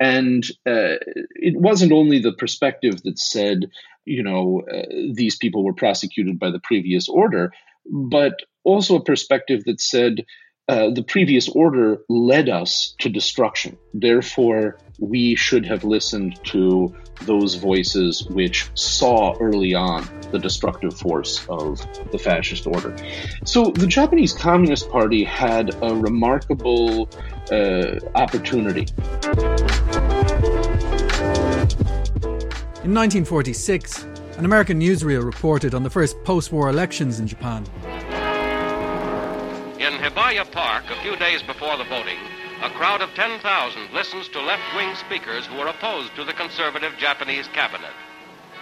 And 0.00 0.44
uh, 0.66 1.00
it 1.30 1.58
wasn't 1.58 1.92
only 1.92 2.18
the 2.18 2.32
perspective 2.32 3.02
that 3.04 3.18
said, 3.18 3.70
you 4.04 4.22
know, 4.22 4.62
uh, 4.72 4.82
these 5.12 5.36
people 5.36 5.64
were 5.64 5.72
prosecuted 5.72 6.38
by 6.38 6.50
the 6.50 6.60
previous 6.62 7.08
order, 7.08 7.52
but 7.90 8.34
also 8.64 8.96
a 8.96 9.04
perspective 9.04 9.64
that 9.64 9.80
said, 9.80 10.24
uh, 10.68 10.90
the 10.90 11.02
previous 11.02 11.48
order 11.48 11.98
led 12.08 12.48
us 12.48 12.94
to 12.98 13.08
destruction. 13.08 13.78
Therefore, 13.94 14.78
we 14.98 15.36
should 15.36 15.64
have 15.66 15.84
listened 15.84 16.42
to 16.46 16.94
those 17.22 17.54
voices 17.54 18.26
which 18.30 18.68
saw 18.74 19.36
early 19.38 19.74
on 19.74 20.08
the 20.32 20.38
destructive 20.38 20.98
force 20.98 21.46
of 21.48 21.78
the 22.10 22.18
fascist 22.18 22.66
order. 22.66 22.96
So, 23.44 23.66
the 23.66 23.86
Japanese 23.86 24.32
Communist 24.32 24.90
Party 24.90 25.22
had 25.22 25.72
a 25.82 25.94
remarkable 25.94 27.08
uh, 27.50 28.00
opportunity. 28.16 28.86
In 32.82 32.94
1946, 32.94 34.04
an 34.38 34.44
American 34.44 34.80
newsreel 34.80 35.24
reported 35.24 35.74
on 35.74 35.82
the 35.82 35.90
first 35.90 36.22
post 36.24 36.52
war 36.52 36.68
elections 36.68 37.20
in 37.20 37.26
Japan. 37.26 37.64
Hibiya 40.36 40.52
Park, 40.52 40.84
a 40.90 41.00
few 41.00 41.16
days 41.16 41.42
before 41.42 41.78
the 41.78 41.84
voting, 41.84 42.18
a 42.62 42.68
crowd 42.68 43.00
of 43.00 43.08
10,000 43.14 43.40
listens 43.94 44.28
to 44.28 44.40
left 44.42 44.62
wing 44.76 44.94
speakers 44.96 45.46
who 45.46 45.58
are 45.60 45.68
opposed 45.68 46.14
to 46.14 46.24
the 46.24 46.34
conservative 46.34 46.92
Japanese 46.98 47.48
cabinet. 47.48 47.94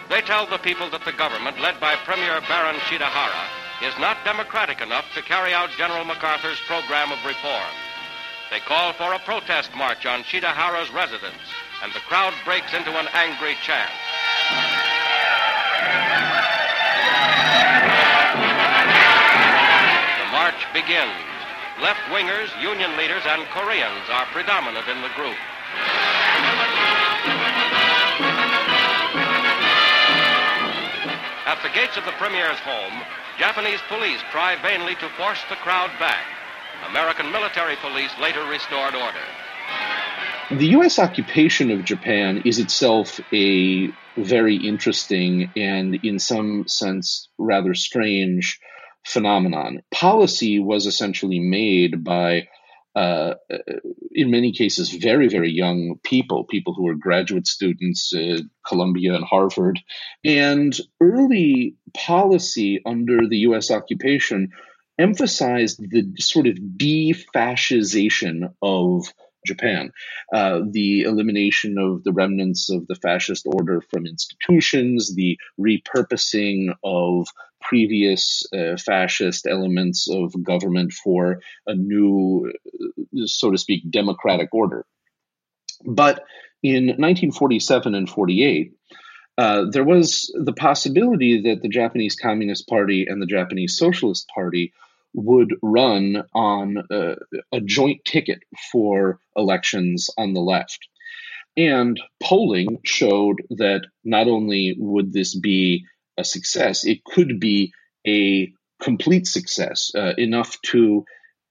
They 0.09 0.21
tell 0.21 0.47
the 0.47 0.59
people 0.59 0.89
that 0.91 1.05
the 1.05 1.11
government, 1.11 1.61
led 1.61 1.81
by 1.81 1.97
Premier 1.97 2.41
Baron 2.47 2.77
Shidehara, 2.87 3.49
is 3.83 3.99
not 3.99 4.25
democratic 4.25 4.83
enough 4.83 5.07
to 5.15 5.23
carry 5.23 5.53
out 5.53 5.71
General 5.77 6.05
MacArthur's 6.05 6.61
program 6.69 7.11
of 7.11 7.19
reform. 7.27 7.75
They 8.53 8.61
call 8.61 8.93
for 8.93 9.13
a 9.13 9.19
protest 9.19 9.75
march 9.75 10.07
on 10.07 10.23
Shidehara's 10.23 10.93
residence, 10.93 11.43
and 11.83 11.93
the 11.93 12.07
crowd 12.07 12.35
breaks 12.45 12.73
into 12.73 12.97
an 12.97 13.09
angry 13.15 13.57
chant. 13.63 13.91
The 20.23 20.31
march 20.31 20.73
begins. 20.73 21.34
Left 21.83 22.01
wingers, 22.11 22.49
union 22.63 22.97
leaders, 22.97 23.23
and 23.27 23.43
Koreans 23.51 24.07
are 24.09 24.27
predominant 24.27 24.87
in 24.89 25.03
the 25.03 25.09
group. 25.17 25.37
At 31.47 31.61
the 31.63 31.69
gates 31.75 31.97
of 31.97 32.05
the 32.05 32.13
premier's 32.13 32.59
home, 32.61 33.03
Japanese 33.39 33.81
police 33.89 34.21
try 34.31 34.55
vainly 34.63 34.95
to 34.97 35.09
force 35.17 35.41
the 35.49 35.57
crowd 35.57 35.91
back. 35.99 36.25
American 36.89 37.33
military 37.33 37.77
police 37.77 38.11
later 38.21 38.45
restored 38.45 38.95
order. 38.95 39.25
The 40.51 40.69
U.S. 40.79 40.99
occupation 41.01 41.73
of 41.73 41.85
Japan 41.85 42.43
is 42.45 42.61
itself 42.61 43.19
a 43.33 43.89
very 44.17 44.57
interesting 44.57 45.51
and, 45.57 45.97
in 46.05 46.21
some 46.21 46.69
sense, 46.69 47.29
rather 47.39 47.75
strange 47.75 48.61
phenomenon. 49.05 49.83
Policy 49.91 50.59
was 50.59 50.87
essentially 50.87 51.41
made 51.41 52.05
by, 52.05 52.49
uh, 52.95 53.35
in 54.13 54.31
many 54.31 54.53
cases, 54.53 54.91
very, 54.91 55.29
very 55.29 55.51
young 55.51 55.97
people, 56.03 56.45
people 56.45 56.75
who 56.75 56.85
were 56.85 56.95
graduate 56.95 57.47
students 57.47 58.13
at 58.15 58.41
Columbia 58.67 59.15
and 59.15 59.25
Harvard. 59.25 59.81
And 60.25 60.79
early 61.01 61.77
policy 61.93 62.81
under 62.87 63.29
the 63.29 63.39
U.S. 63.39 63.71
occupation 63.71 64.51
emphasized 64.99 65.81
the 65.81 66.15
sort 66.19 66.47
of 66.47 66.55
defascization 66.55 68.55
of 68.63 69.13
Japan, 69.47 69.93
uh, 70.33 70.61
the 70.71 71.03
elimination 71.03 71.79
of 71.79 72.05
the 72.05 72.13
remnants 72.13 72.71
of 72.71 72.87
the 72.87 72.95
fascist 72.95 73.47
order 73.47 73.81
from 73.81 74.07
institutions, 74.07 75.15
the 75.15 75.39
repurposing 75.61 76.75
of 76.83 77.29
previous 77.61 78.47
uh, 78.53 78.77
fascist 78.77 79.47
elements 79.47 80.09
of 80.11 80.35
government 80.43 80.93
for 80.93 81.41
a 81.67 81.75
new, 81.75 82.53
uh, 82.83 83.27
so 83.27 83.51
to 83.51 83.59
speak, 83.59 83.91
democratic 83.91 84.53
order. 84.53 84.85
But 85.85 86.25
in 86.63 86.87
1947 86.87 87.95
and 87.95 88.09
48, 88.09 88.73
uh, 89.37 89.65
there 89.71 89.85
was 89.85 90.33
the 90.35 90.53
possibility 90.53 91.43
that 91.43 91.61
the 91.61 91.69
Japanese 91.69 92.17
Communist 92.17 92.69
Party 92.69 93.07
and 93.09 93.21
the 93.21 93.27
Japanese 93.27 93.77
Socialist 93.77 94.29
Party 94.29 94.73
would 95.15 95.55
run 95.63 96.25
on 96.35 96.77
a, 96.91 97.15
a 97.53 97.61
joint 97.61 98.05
ticket 98.05 98.41
for 98.73 99.19
elections 99.37 100.11
on 100.19 100.35
the 100.35 100.41
left. 100.41 100.79
And 101.57 102.01
polling 102.23 102.79
showed 102.85 103.37
that 103.51 103.83
not 104.05 104.27
only 104.27 104.75
would 104.77 105.13
this 105.13 105.39
be 105.39 105.85
a 106.19 106.25
success, 106.25 106.85
it 106.85 107.05
could 107.05 107.39
be 107.39 107.73
a 108.07 108.53
complete 108.83 109.27
success, 109.27 109.93
uh, 109.95 110.15
enough 110.19 110.61
to 110.63 111.05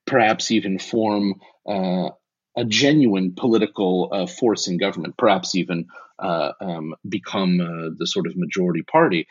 perhaps 0.06 0.52
even 0.52 0.78
form 0.78 1.36
uh, 1.67 2.10
a 2.56 2.65
genuine 2.67 3.34
political 3.36 4.10
uh, 4.12 4.28
force 4.28 4.67
in 4.67 4.78
government, 4.78 5.15
perhaps 5.17 5.56
even 5.56 5.86
uh, 6.19 6.52
um, 6.62 6.93
become 7.08 7.60
uh, 7.60 7.89
the 7.97 8.06
sort 8.06 8.28
of 8.28 8.36
majority 8.36 8.84
party. 8.84 9.26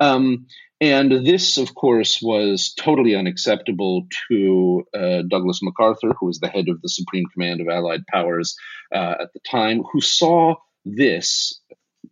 Um, 0.00 0.46
and 0.80 1.10
this, 1.10 1.56
of 1.56 1.74
course, 1.74 2.20
was 2.20 2.74
totally 2.74 3.14
unacceptable 3.14 4.06
to 4.28 4.84
uh, 4.94 5.22
Douglas 5.28 5.60
MacArthur, 5.62 6.12
who 6.18 6.26
was 6.26 6.38
the 6.38 6.48
head 6.48 6.68
of 6.68 6.82
the 6.82 6.88
Supreme 6.88 7.24
Command 7.32 7.60
of 7.62 7.68
Allied 7.68 8.06
Powers 8.06 8.56
uh, 8.94 9.14
at 9.20 9.32
the 9.32 9.40
time, 9.50 9.82
who 9.90 10.00
saw 10.02 10.56
this 10.84 11.60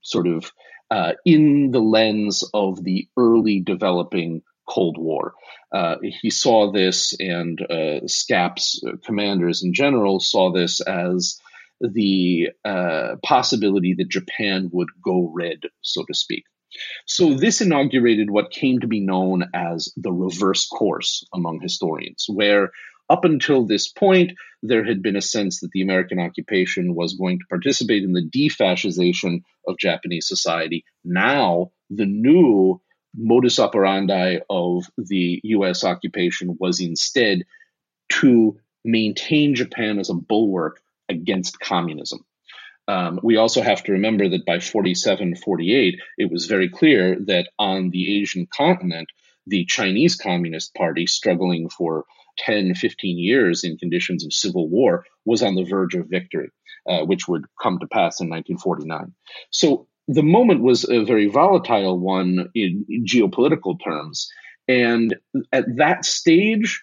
sort 0.03 0.27
of 0.27 0.51
uh, 0.91 1.13
in 1.27 1.73
the 1.73 1.81
lens 1.81 2.43
of 2.55 2.83
the 2.83 3.09
early 3.19 3.61
developing 3.61 4.43
Cold 4.67 4.97
War. 4.99 5.35
Uh, 5.73 5.97
he 6.03 6.31
saw 6.31 6.73
this, 6.73 7.15
and 7.19 7.61
uh, 7.61 8.07
SCAP's 8.07 8.83
commanders 9.05 9.63
in 9.63 9.75
general 9.75 10.21
saw 10.21 10.53
this 10.53 10.81
as 10.81 11.39
the 11.81 12.51
uh, 12.65 13.17
possibility 13.23 13.95
that 13.95 14.09
Japan 14.09 14.71
would 14.73 14.89
go 15.05 15.31
red, 15.35 15.61
so 15.83 16.05
to 16.05 16.15
speak. 16.15 16.45
So 17.07 17.35
this 17.35 17.61
inaugurated 17.61 18.31
what 18.31 18.51
came 18.51 18.81
to 18.81 18.87
be 18.87 19.01
known 19.01 19.45
as 19.55 19.93
the 19.97 20.13
reverse 20.13 20.67
course 20.67 21.25
among 21.33 21.61
historians, 21.61 22.27
where 22.29 22.71
up 23.11 23.25
until 23.25 23.67
this 23.67 23.89
point, 23.89 24.33
there 24.63 24.85
had 24.85 25.03
been 25.03 25.17
a 25.17 25.21
sense 25.21 25.61
that 25.61 25.71
the 25.73 25.83
American 25.83 26.19
occupation 26.19 26.95
was 26.95 27.15
going 27.15 27.39
to 27.39 27.47
participate 27.51 28.03
in 28.03 28.13
the 28.13 28.29
defascization 28.29 29.41
of 29.69 29.79
Japanese 29.79 30.27
society. 30.27 30.85
Now, 31.05 31.73
the 31.91 32.07
new 32.07 32.81
modus 33.17 33.59
operandi 33.59 34.39
of 34.49 34.87
the 34.97 35.41
US 35.45 35.85
occupation 35.85 36.57
was 36.59 36.81
instead 36.81 37.43
to 38.09 38.59
maintain 38.85 39.55
Japan 39.55 39.99
as 39.99 40.11
a 40.11 40.15
bulwark 40.15 40.81
against 41.09 41.61
communism. 41.61 42.25
Um, 42.87 43.21
we 43.23 43.37
also 43.37 43.63
have 43.63 43.83
to 43.85 43.93
remember 43.93 44.29
that 44.29 44.45
by 44.45 44.61
47, 44.61 45.37
48, 45.37 45.99
it 46.19 46.31
was 46.31 46.47
very 46.47 46.69
clear 46.69 47.17
that 47.27 47.49
on 47.59 47.91
the 47.91 48.21
Asian 48.21 48.47
continent, 48.55 49.09
the 49.47 49.65
Chinese 49.65 50.17
Communist 50.17 50.75
Party, 50.75 51.07
struggling 51.07 51.69
for 51.69 52.05
10, 52.39 52.75
15 52.75 53.19
years 53.19 53.65
in 53.65 53.79
conditions 53.79 54.25
of 54.25 54.33
civil 54.33 54.69
war, 54.69 55.05
was 55.25 55.43
on 55.43 55.55
the 55.55 55.65
verge 55.65 55.95
of 55.95 56.09
victory, 56.09 56.51
uh, 56.89 57.05
which 57.05 57.27
would 57.29 57.45
come 57.63 57.79
to 57.79 57.87
pass 57.87 58.21
in 58.21 58.29
1949. 58.29 59.13
So 59.51 59.87
the 60.09 60.23
moment 60.23 60.63
was 60.63 60.89
a 60.89 61.05
very 61.05 61.27
volatile 61.27 61.99
one 61.99 62.51
in, 62.55 62.85
in 62.89 63.05
geopolitical 63.07 63.83
terms. 63.83 64.29
And 64.69 65.17
at 65.53 65.65
that 65.77 66.05
stage, 66.05 66.83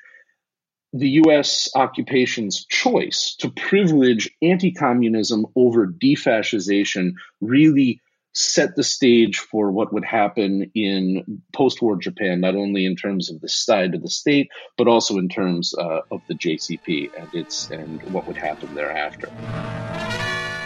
the 0.93 1.09
US 1.25 1.69
occupation's 1.75 2.65
choice 2.65 3.35
to 3.39 3.49
privilege 3.49 4.29
anti 4.41 4.71
communism 4.71 5.45
over 5.55 5.87
defascization 5.87 7.13
really 7.39 8.01
set 8.33 8.75
the 8.75 8.83
stage 8.83 9.39
for 9.39 9.71
what 9.71 9.93
would 9.93 10.05
happen 10.05 10.71
in 10.73 11.41
post 11.53 11.81
war 11.81 11.97
Japan, 11.97 12.39
not 12.39 12.55
only 12.55 12.85
in 12.85 12.95
terms 12.95 13.29
of 13.29 13.41
the 13.41 13.49
side 13.49 13.93
of 13.93 14.01
the 14.01 14.09
state, 14.09 14.49
but 14.77 14.87
also 14.87 15.17
in 15.17 15.27
terms 15.27 15.73
uh, 15.77 16.01
of 16.11 16.21
the 16.27 16.33
JCP 16.33 17.11
and, 17.17 17.27
its, 17.33 17.69
and 17.69 18.01
what 18.13 18.27
would 18.27 18.37
happen 18.37 18.73
thereafter. 18.73 19.29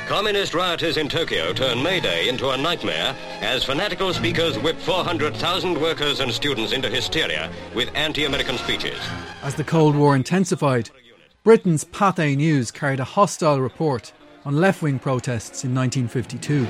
Communist 0.08 0.54
rioters 0.54 0.98
in 0.98 1.10
Tokyo 1.10 1.52
turn 1.52 1.82
May 1.82 2.00
Day 2.00 2.30
into 2.30 2.52
a 2.52 2.58
nightmare 2.58 3.16
as 3.42 3.64
fanatical 3.64 4.14
speakers 4.14 4.56
whip 4.60 4.78
400,000 4.78 5.82
workers 5.82 6.20
and 6.20 6.32
students 6.32 6.74
into 6.74 6.90
hysteria 6.90 7.52
with 7.74 7.90
anti-American 7.96 8.60
speeches. 8.60 9.00
As 9.42 9.56
the 9.56 9.64
Cold 9.64 9.96
War 9.96 10.16
intensified, 10.16 10.92
Britain's 11.44 11.84
Pathé 11.86 12.38
News 12.38 12.70
carried 12.70 13.00
a 13.00 13.04
hostile 13.04 13.60
report 13.60 14.14
on 14.46 14.58
left-wing 14.58 15.00
protests 15.00 15.64
in 15.64 15.74
1952. 15.74 16.68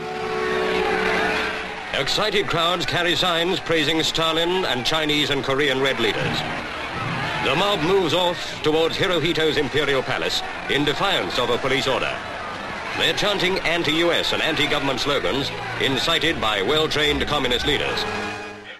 Excited 1.99 2.47
crowds 2.47 2.85
carry 2.85 3.17
signs 3.17 3.59
praising 3.59 4.01
Stalin 4.01 4.63
and 4.63 4.85
Chinese 4.85 5.29
and 5.29 5.43
Korean 5.43 5.81
Red 5.81 5.99
leaders. 5.99 6.39
The 7.43 7.53
mob 7.57 7.81
moves 7.81 8.13
off 8.13 8.63
towards 8.63 8.95
Hirohito's 8.95 9.57
imperial 9.57 10.01
palace 10.01 10.41
in 10.69 10.85
defiance 10.85 11.37
of 11.37 11.49
a 11.49 11.57
police 11.57 11.85
order. 11.85 12.17
They're 12.97 13.13
chanting 13.13 13.59
anti-US 13.59 14.31
and 14.31 14.41
anti-government 14.41 15.01
slogans 15.01 15.51
incited 15.81 16.39
by 16.39 16.61
well-trained 16.61 17.27
communist 17.27 17.67
leaders. 17.67 18.05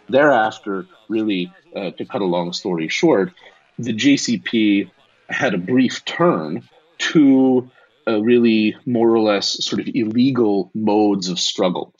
Thereafter, 0.08 0.88
really, 1.10 1.51
uh, 1.75 1.91
to 1.91 2.06
cut 2.06 2.21
a 2.21 2.25
long 2.25 2.54
story 2.54 2.88
short, 2.88 3.34
the 3.78 3.93
JCP 3.93 4.89
had 5.28 5.54
a 5.54 5.58
brief 5.58 6.06
turn 6.06 6.63
to 6.97 7.69
uh, 8.08 8.21
really 8.21 8.78
more 8.86 9.10
or 9.10 9.19
less 9.19 9.63
sort 9.65 9.82
of 9.82 9.89
illegal 9.93 10.71
modes 10.73 11.28
of 11.28 11.38
struggle. 11.38 11.93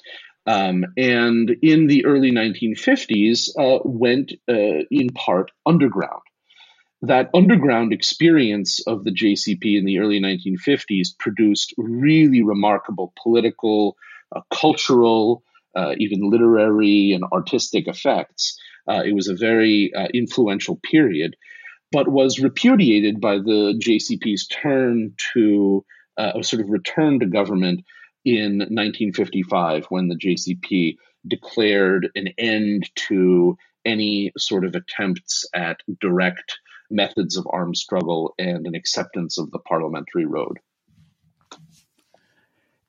Um, 0.46 0.86
and 0.96 1.50
in 1.62 1.88
the 1.88 2.06
early 2.06 2.32
1950s, 2.32 3.50
uh, 3.60 3.80
went 3.84 4.32
uh, 4.48 4.86
in 4.90 5.10
part 5.10 5.52
underground 5.66 6.22
that 7.02 7.30
underground 7.34 7.94
experience 7.94 8.86
of 8.88 9.04
the 9.04 9.12
JCP 9.12 9.78
in 9.78 9.86
the 9.86 10.00
early 10.00 10.20
1950s 10.20 11.10
produced 11.20 11.74
really 11.78 12.42
remarkable 12.42 13.14
political, 13.22 13.96
uh, 14.36 14.42
cultural, 14.52 15.44
uh, 15.76 15.94
even 15.98 16.30
literary 16.30 17.12
and 17.12 17.24
artistic 17.32 17.88
effects. 17.88 18.58
Uh, 18.88 19.02
it 19.06 19.14
was 19.14 19.28
a 19.28 19.36
very 19.36 19.94
uh, 19.94 20.08
influential 20.14 20.80
period, 20.90 21.36
but 21.92 22.08
was 22.08 22.40
repudiated 22.40 23.20
by 23.20 23.38
the 23.38 23.80
JCP's 23.84 24.48
turn 24.48 25.14
to 25.34 25.86
uh, 26.18 26.32
a 26.36 26.44
sort 26.44 26.62
of 26.62 26.70
return 26.70 27.20
to 27.20 27.26
government 27.26 27.84
in 28.24 28.58
1955 28.58 29.86
when 29.90 30.08
the 30.08 30.16
JCP 30.16 30.96
declared 31.28 32.10
an 32.16 32.30
end 32.38 32.90
to 32.96 33.58
any 33.86 34.32
sort 34.38 34.66
of 34.66 34.76
attempts 34.76 35.46
at 35.54 35.78
direct 36.02 36.60
methods 36.90 37.38
of 37.38 37.48
armed 37.50 37.78
struggle 37.78 38.34
and 38.38 38.66
an 38.66 38.76
acceptance 38.76 39.38
of 39.38 39.52
the 39.52 39.60
parliamentary 39.60 40.26
road. 40.26 40.60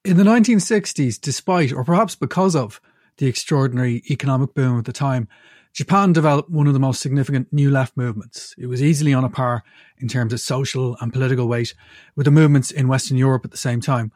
In 0.04 0.16
the 0.16 0.24
1960s, 0.24 1.20
despite 1.20 1.72
or 1.72 1.84
perhaps 1.84 2.14
because 2.14 2.54
of 2.54 2.80
the 3.18 3.26
extraordinary 3.26 4.02
economic 4.10 4.54
boom 4.54 4.78
at 4.78 4.84
the 4.84 4.92
time, 4.92 5.28
Japan 5.72 6.12
developed 6.12 6.48
one 6.48 6.66
of 6.66 6.72
the 6.72 6.80
most 6.80 7.02
significant 7.02 7.52
New 7.52 7.70
Left 7.70 7.96
movements. 7.96 8.54
It 8.56 8.66
was 8.66 8.82
easily 8.82 9.12
on 9.12 9.24
a 9.24 9.28
par 9.28 9.62
in 9.98 10.08
terms 10.08 10.32
of 10.32 10.40
social 10.40 10.96
and 11.00 11.12
political 11.12 11.48
weight 11.48 11.74
with 12.14 12.24
the 12.24 12.30
movements 12.30 12.70
in 12.70 12.88
Western 12.88 13.18
Europe 13.18 13.44
at 13.44 13.50
the 13.50 13.58
same 13.58 13.80
time. 13.80 14.10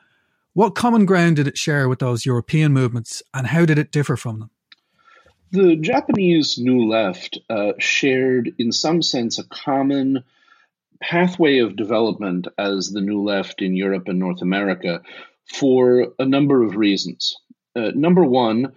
What 0.52 0.74
common 0.74 1.04
ground 1.04 1.36
did 1.36 1.46
it 1.46 1.58
share 1.58 1.88
with 1.88 1.98
those 1.98 2.24
European 2.24 2.72
movements 2.72 3.22
and 3.34 3.46
how 3.46 3.66
did 3.66 3.78
it 3.78 3.92
differ 3.92 4.16
from 4.16 4.40
them? 4.40 4.50
The 5.52 5.74
Japanese 5.74 6.58
New 6.58 6.88
Left 6.88 7.36
uh, 7.48 7.72
shared, 7.78 8.54
in 8.58 8.70
some 8.70 9.02
sense, 9.02 9.38
a 9.38 9.44
common 9.48 10.22
pathway 11.00 11.58
of 11.58 11.74
development 11.74 12.46
as 12.56 12.90
the 12.90 13.00
New 13.00 13.22
Left 13.22 13.60
in 13.60 13.74
Europe 13.74 14.06
and 14.06 14.20
North 14.20 14.42
America 14.42 15.02
for 15.52 16.12
a 16.20 16.24
number 16.24 16.62
of 16.62 16.76
reasons. 16.76 17.34
Uh, 17.74 17.90
number 17.94 18.24
one, 18.24 18.74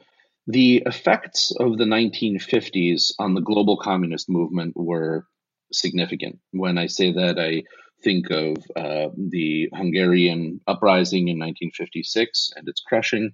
the 0.48 0.82
effects 0.86 1.52
of 1.60 1.78
the 1.78 1.86
1950s 1.86 3.14
on 3.20 3.36
the 3.36 3.42
global 3.42 3.78
communist 3.78 4.28
movement 4.28 4.74
were 4.76 5.28
significant. 5.72 6.40
When 6.52 6.80
I 6.80 6.88
say 6.88 7.12
that, 7.12 7.38
I 7.40 7.64
think 8.04 8.32
of 8.32 8.58
uh, 8.76 9.10
the 9.16 9.70
Hungarian 9.74 10.60
uprising 10.66 11.28
in 11.28 11.38
1956 11.38 12.54
and 12.56 12.68
its 12.68 12.82
crushing. 12.82 13.34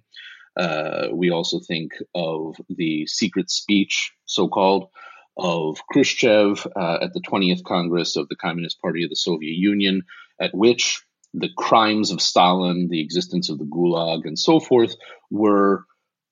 Uh, 0.56 1.08
we 1.12 1.30
also 1.30 1.60
think 1.60 1.92
of 2.14 2.56
the 2.68 3.06
secret 3.06 3.50
speech, 3.50 4.12
so 4.24 4.48
called, 4.48 4.88
of 5.36 5.80
Khrushchev 5.90 6.66
uh, 6.76 6.98
at 7.02 7.12
the 7.14 7.20
20th 7.20 7.64
Congress 7.64 8.16
of 8.16 8.28
the 8.28 8.36
Communist 8.36 8.80
Party 8.80 9.04
of 9.04 9.10
the 9.10 9.16
Soviet 9.16 9.56
Union, 9.56 10.02
at 10.40 10.54
which 10.54 11.02
the 11.32 11.48
crimes 11.56 12.10
of 12.10 12.20
Stalin, 12.20 12.88
the 12.88 13.00
existence 13.00 13.48
of 13.48 13.58
the 13.58 13.64
Gulag, 13.64 14.26
and 14.26 14.38
so 14.38 14.58
forth 14.60 14.96
were 15.30 15.84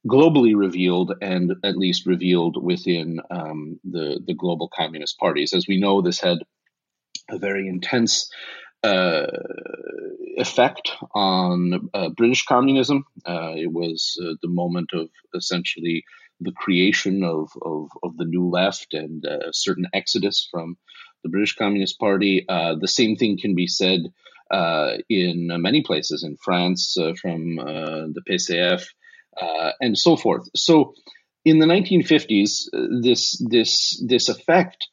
globally 0.07 0.57
revealed 0.57 1.15
and 1.21 1.55
at 1.65 1.77
least 1.77 2.07
revealed 2.07 2.63
within 2.63 3.21
um, 3.31 3.79
the, 3.85 4.21
the 4.27 4.35
global 4.35 4.69
communist 4.69 5.19
parties. 5.19 5.53
As 5.53 5.67
we 5.69 5.79
know, 5.79 6.03
this 6.03 6.21
had 6.21 6.39
a 7.31 7.39
very 7.39 7.69
intense 7.69 8.31
uh, 8.83 9.27
effect 10.37 10.93
on 11.15 11.91
uh, 11.95 12.11
British 12.11 12.45
communism. 12.45 13.05
Uh, 13.27 13.53
it 13.57 13.73
was 13.73 14.19
uh, 14.23 14.35
the 14.43 14.49
moment 14.49 14.91
of 14.93 15.09
essentially 15.35 16.05
the 16.41 16.53
creation 16.53 17.25
of, 17.25 17.51
of, 17.63 17.89
of 18.03 18.17
the 18.17 18.25
new 18.25 18.49
left 18.49 18.95
and 18.95 19.25
a 19.25 19.53
certain 19.53 19.87
exodus 19.93 20.47
from 20.51 20.77
the 21.25 21.29
British 21.29 21.57
Communist 21.57 21.99
Party. 21.99 22.45
Uh, 22.49 22.77
the 22.81 22.87
same 22.87 23.17
thing 23.17 23.39
can 23.39 23.57
be 23.57 23.67
said 23.67 24.01
uh, 24.53 24.93
in 25.09 25.49
many 25.61 25.83
places 25.83 26.23
in 26.23 26.37
France 26.37 26.97
from 27.21 27.57
the 27.57 28.23
PCF 28.29 28.85
uh, 29.41 29.73
and 29.81 29.97
so 29.97 30.17
forth. 30.17 30.49
So 30.55 30.95
in 31.45 31.59
the 31.59 31.67
1950s, 31.67 32.69
this 33.03 33.43
this 33.49 34.03
this 34.07 34.29
effect 34.29 34.89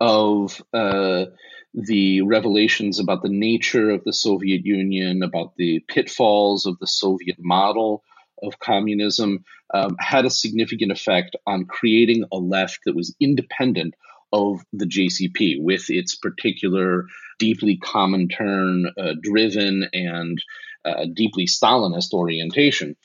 of 0.00 0.62
uh, 0.72 1.26
the 1.74 2.22
revelations 2.22 2.98
about 2.98 3.22
the 3.22 3.28
nature 3.28 3.90
of 3.90 4.02
the 4.04 4.12
Soviet 4.12 4.64
Union, 4.64 5.22
about 5.22 5.54
the 5.56 5.80
pitfalls 5.88 6.66
of 6.66 6.78
the 6.78 6.86
Soviet 6.86 7.36
model 7.38 8.02
of 8.42 8.58
communism, 8.58 9.44
um, 9.72 9.96
had 10.00 10.24
a 10.24 10.30
significant 10.30 10.90
effect 10.90 11.36
on 11.46 11.66
creating 11.66 12.24
a 12.32 12.36
left 12.36 12.80
that 12.84 12.96
was 12.96 13.14
independent 13.20 13.94
of 14.32 14.60
the 14.72 14.86
JCP 14.86 15.56
with 15.60 15.90
its 15.90 16.16
particular 16.16 17.06
deeply 17.38 17.78
Comintern 17.78 18.84
uh, 18.98 19.14
driven 19.20 19.88
and 19.92 20.42
uh, 20.84 21.06
deeply 21.12 21.46
Stalinist 21.46 22.12
orientation. 22.12 22.96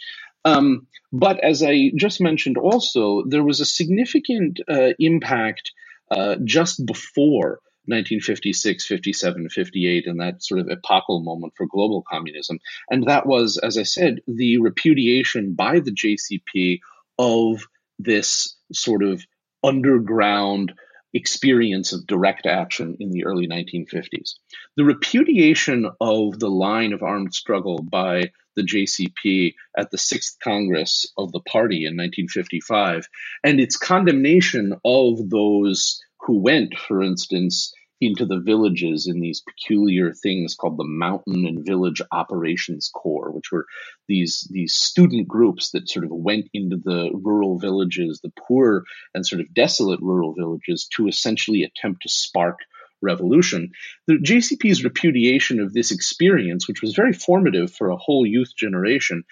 Um, 0.44 0.88
but 1.12 1.44
as 1.44 1.64
I 1.64 1.92
just 1.96 2.22
mentioned, 2.22 2.58
also, 2.58 3.24
there 3.28 3.44
was 3.44 3.60
a 3.60 3.66
significant 3.66 4.60
uh, 4.68 4.90
impact 5.00 5.72
uh, 6.12 6.36
just 6.44 6.86
before 6.86 7.60
1956, 7.88 8.86
57, 8.86 9.50
58, 9.50 10.08
and 10.08 10.20
that 10.20 10.44
sort 10.44 10.60
of 10.60 10.70
epochal 10.70 11.22
moment 11.24 11.54
for 11.56 11.66
global 11.68 12.04
communism. 12.10 12.60
And 12.90 13.08
that 13.08 13.26
was, 13.26 13.58
as 13.58 13.78
I 13.78 13.84
said, 13.84 14.22
the 14.28 14.60
repudiation 14.60 15.54
by 15.54 15.80
the 15.80 15.92
JCP 15.92 16.80
of 17.18 17.68
this 18.00 18.56
sort 18.74 19.04
of 19.04 19.24
underground 19.64 20.74
experience 21.14 21.94
of 21.94 22.06
direct 22.06 22.46
action 22.46 22.98
in 23.00 23.10
the 23.10 23.26
early 23.26 23.48
1950s. 23.48 24.34
The 24.76 24.84
repudiation 24.84 25.90
of 26.02 26.40
the 26.40 26.50
line 26.50 26.92
of 26.92 27.04
armed 27.04 27.34
struggle 27.34 27.82
by 27.82 28.32
the 28.58 28.64
JCP 28.64 29.54
at 29.78 29.92
the 29.92 29.98
Sixth 29.98 30.38
Congress 30.44 31.06
of 31.18 31.32
the 31.32 31.40
party 31.40 31.86
in 31.86 31.96
1955, 31.96 33.08
and 33.44 33.60
its 33.60 33.78
condemnation 33.78 34.74
of 34.84 35.30
those 35.30 36.02
who 36.26 36.40
went, 36.40 36.78
for 36.78 37.02
instance, 37.02 37.74
into 38.02 38.26
the 38.26 38.40
villages 38.40 39.08
in 39.08 39.22
these 39.22 39.42
peculiar 39.42 40.14
things 40.14 40.56
called 40.56 40.78
the 40.78 40.84
Mountain 40.84 41.46
and 41.46 41.66
Village 41.66 42.02
Operations 42.12 42.90
Corps, 42.94 43.32
which 43.32 43.52
were 43.52 43.66
these 44.08 44.48
these 44.52 44.76
student 44.76 45.28
groups 45.28 45.72
that 45.72 45.90
sort 45.90 46.06
of 46.06 46.12
went 46.12 46.50
into 46.54 46.78
the 46.78 47.10
rural 47.14 47.58
villages, 47.58 48.20
the 48.22 48.34
poor 48.48 48.84
and 49.14 49.26
sort 49.26 49.40
of 49.40 49.54
desolate 49.54 50.02
rural 50.02 50.34
villages, 50.34 50.88
to 50.96 51.08
essentially 51.08 51.64
attempt 51.64 52.02
to 52.04 52.10
spark 52.10 52.60
revolution. 53.02 53.72
The 54.08 54.16
JCP's 54.16 54.84
repudiation 54.84 55.60
of 55.60 55.74
this 55.74 55.92
experience, 55.92 56.68
which 56.68 56.82
was 56.82 56.96
very 56.96 57.14
formative 57.14 57.72
for 57.72 57.90
a 57.90 57.98
whole 57.98 58.26
youth 58.26 58.54
generation, 58.58 59.24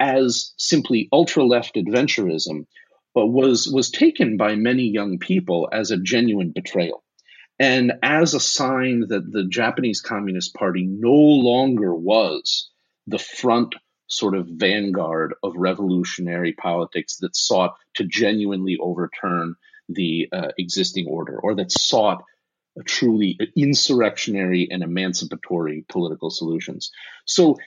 as 0.00 0.52
simply 0.56 1.08
ultra 1.12 1.44
left 1.44 1.76
adventurism, 1.76 2.64
but 3.14 3.26
was 3.26 3.68
was 3.72 3.90
taken 3.90 4.36
by 4.36 4.54
many 4.54 4.84
young 4.84 5.18
people 5.18 5.68
as 5.72 5.90
a 5.90 5.98
genuine 5.98 6.52
betrayal 6.54 7.02
and 7.58 7.92
as 8.02 8.32
a 8.32 8.40
sign 8.40 9.06
that 9.08 9.30
the 9.30 9.44
Japanese 9.44 10.00
Communist 10.00 10.54
Party 10.54 10.86
no 10.86 11.12
longer 11.12 11.94
was 11.94 12.70
the 13.06 13.18
front 13.18 13.74
sort 14.08 14.34
of 14.34 14.48
vanguard 14.48 15.34
of 15.42 15.54
revolutionary 15.56 16.52
politics 16.52 17.18
that 17.18 17.36
sought 17.36 17.76
to 17.94 18.04
genuinely 18.04 18.76
overturn 18.80 19.54
the 19.88 20.28
uh, 20.32 20.48
existing 20.58 21.06
order 21.06 21.38
or 21.38 21.54
that 21.54 21.70
sought 21.70 22.24
truly 22.86 23.38
insurrectionary 23.56 24.68
and 24.70 24.82
emancipatory 24.82 25.84
political 25.88 26.30
solutions. 26.30 26.90
So, 27.26 27.58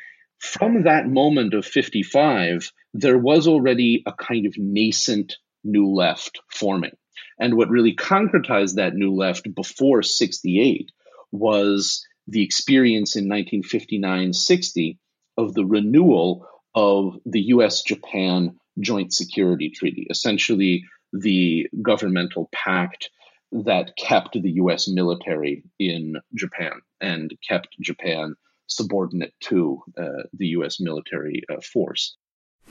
from 0.44 0.84
that 0.84 1.08
moment 1.08 1.54
of 1.54 1.66
55, 1.66 2.70
there 2.94 3.18
was 3.18 3.48
already 3.48 4.04
a 4.06 4.12
kind 4.12 4.46
of 4.46 4.54
nascent 4.58 5.38
new 5.64 5.88
left 5.88 6.42
forming. 6.52 6.92
And 7.40 7.56
what 7.56 7.70
really 7.70 7.96
concretized 7.96 8.76
that 8.76 8.94
new 8.94 9.14
left 9.14 9.56
before 9.56 10.04
68 10.04 10.92
was 11.32 12.06
the 12.28 12.44
experience 12.44 13.16
in 13.16 13.24
1959 13.24 14.34
60 14.34 15.00
of 15.38 15.54
the 15.54 15.66
renewal 15.66 16.46
of 16.76 17.18
the 17.26 17.42
US 17.56 17.82
Japan 17.82 18.58
Joint 18.80 19.14
Security 19.14 19.70
Treaty, 19.70 20.08
essentially 20.10 20.84
the 21.14 21.70
governmental 21.82 22.50
pact 22.52 23.10
that 23.54 23.96
kept 23.98 24.34
the 24.34 24.52
US 24.52 24.90
military 24.90 25.64
in 25.80 26.16
Japan 26.36 26.82
and 27.00 27.34
kept 27.48 27.78
Japan 27.80 28.36
subordinate 28.68 29.34
to 29.42 29.82
uh, 29.98 30.24
the 30.34 30.48
US 30.48 30.80
military 30.80 31.44
uh, 31.50 31.56
force. 31.62 32.18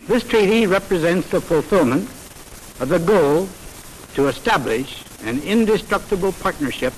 This 0.07 0.25
treaty 0.25 0.67
represents 0.67 1.31
the 1.31 1.41
fulfillment 1.41 2.05
of 2.81 2.89
the 2.89 2.99
goal 2.99 3.49
to 4.15 4.29
establish 4.29 5.05
an 5.25 5.41
indestructible 5.43 6.33
partnership 6.33 6.93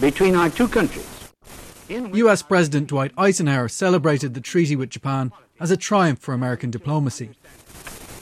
between 0.00 0.34
our 0.34 0.50
two 0.50 0.68
countries. 0.68 1.06
US 1.88 2.42
President 2.42 2.88
Dwight 2.88 3.12
Eisenhower 3.16 3.68
celebrated 3.68 4.34
the 4.34 4.40
treaty 4.40 4.76
with 4.76 4.90
Japan 4.90 5.32
as 5.58 5.70
a 5.70 5.76
triumph 5.76 6.18
for 6.18 6.34
American 6.34 6.70
diplomacy. 6.70 7.30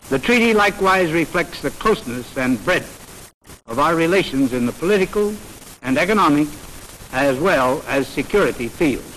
The 0.08 0.20
treaty 0.20 0.54
likewise 0.54 1.12
reflects 1.12 1.62
the 1.62 1.70
closeness 1.70 2.36
and 2.38 2.64
breadth 2.64 3.32
of 3.66 3.80
our 3.80 3.96
relations 3.96 4.52
in 4.52 4.66
the 4.66 4.72
political 4.72 5.34
and 5.82 5.98
economic 5.98 6.46
as 7.12 7.38
well 7.38 7.82
as 7.88 8.06
security 8.06 8.68
fields. 8.68 9.15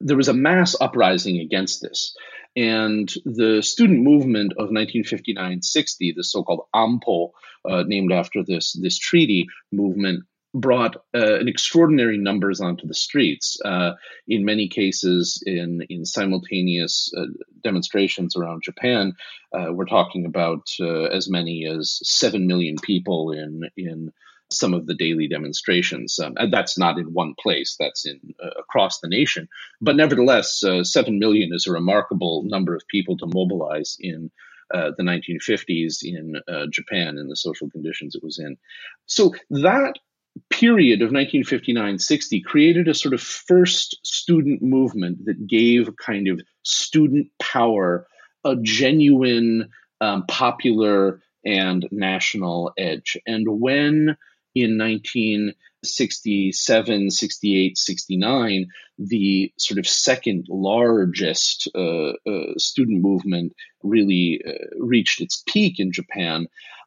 There 0.00 0.16
was 0.16 0.28
a 0.28 0.34
mass 0.34 0.76
uprising 0.80 1.38
against 1.38 1.82
this. 1.82 2.16
And 2.56 3.12
the 3.24 3.62
student 3.62 4.00
movement 4.00 4.54
of 4.58 4.70
1959-60, 4.70 6.14
the 6.16 6.24
so-called 6.24 6.66
AMPO, 6.74 7.30
uh, 7.68 7.84
named 7.86 8.12
after 8.12 8.42
this 8.42 8.72
this 8.80 8.98
treaty 8.98 9.46
movement, 9.70 10.24
brought 10.54 10.96
uh, 11.14 11.38
an 11.38 11.48
extraordinary 11.48 12.18
numbers 12.18 12.60
onto 12.60 12.86
the 12.86 12.94
streets. 12.94 13.60
Uh, 13.64 13.92
in 14.26 14.44
many 14.44 14.68
cases, 14.68 15.42
in 15.44 15.82
in 15.88 16.04
simultaneous 16.04 17.12
uh, 17.16 17.26
demonstrations 17.62 18.36
around 18.36 18.62
Japan, 18.62 19.14
uh, 19.52 19.72
we're 19.72 19.84
talking 19.84 20.24
about 20.26 20.66
uh, 20.80 21.04
as 21.04 21.28
many 21.28 21.66
as 21.66 22.00
seven 22.02 22.46
million 22.46 22.76
people 22.82 23.32
in 23.32 23.62
in 23.76 24.12
some 24.50 24.74
of 24.74 24.86
the 24.86 24.94
daily 24.94 25.28
demonstrations. 25.28 26.18
Um, 26.18 26.34
that's 26.50 26.78
not 26.78 26.98
in 26.98 27.12
one 27.12 27.34
place, 27.40 27.76
that's 27.78 28.06
in 28.06 28.34
uh, 28.42 28.50
across 28.58 29.00
the 29.00 29.08
nation. 29.08 29.48
But 29.80 29.96
nevertheless, 29.96 30.62
uh, 30.64 30.84
7 30.84 31.18
million 31.18 31.50
is 31.52 31.66
a 31.66 31.72
remarkable 31.72 32.42
number 32.44 32.74
of 32.74 32.86
people 32.88 33.16
to 33.18 33.26
mobilize 33.26 33.96
in 34.00 34.30
uh, 34.74 34.90
the 34.96 35.02
1950s 35.02 35.98
in 36.02 36.36
uh, 36.46 36.66
Japan 36.70 37.18
and 37.18 37.30
the 37.30 37.36
social 37.36 37.70
conditions 37.70 38.14
it 38.14 38.22
was 38.22 38.38
in. 38.38 38.56
So 39.06 39.34
that 39.50 39.94
period 40.50 41.02
of 41.02 41.10
1959-60 41.10 42.44
created 42.44 42.88
a 42.88 42.94
sort 42.94 43.14
of 43.14 43.20
first 43.20 43.98
student 44.04 44.62
movement 44.62 45.24
that 45.24 45.46
gave 45.46 45.96
kind 45.96 46.28
of 46.28 46.40
student 46.62 47.28
power 47.40 48.06
a 48.44 48.56
genuine 48.62 49.70
um, 50.00 50.24
popular 50.26 51.22
and 51.44 51.88
national 51.90 52.72
edge. 52.78 53.16
And 53.26 53.46
when 53.48 54.16
in 54.62 54.78
1967, 54.78 57.10
68, 57.10 57.78
69, 57.78 58.66
the 58.98 59.52
sort 59.58 59.78
of 59.78 59.86
second 59.86 60.46
largest 60.48 61.68
uh, 61.74 62.12
uh, 62.26 62.54
student 62.56 63.02
movement 63.02 63.52
really 63.82 64.40
uh, 64.46 64.52
reached 64.78 65.20
its 65.20 65.42
peak 65.46 65.78
in 65.78 65.92
Japan, 65.92 66.46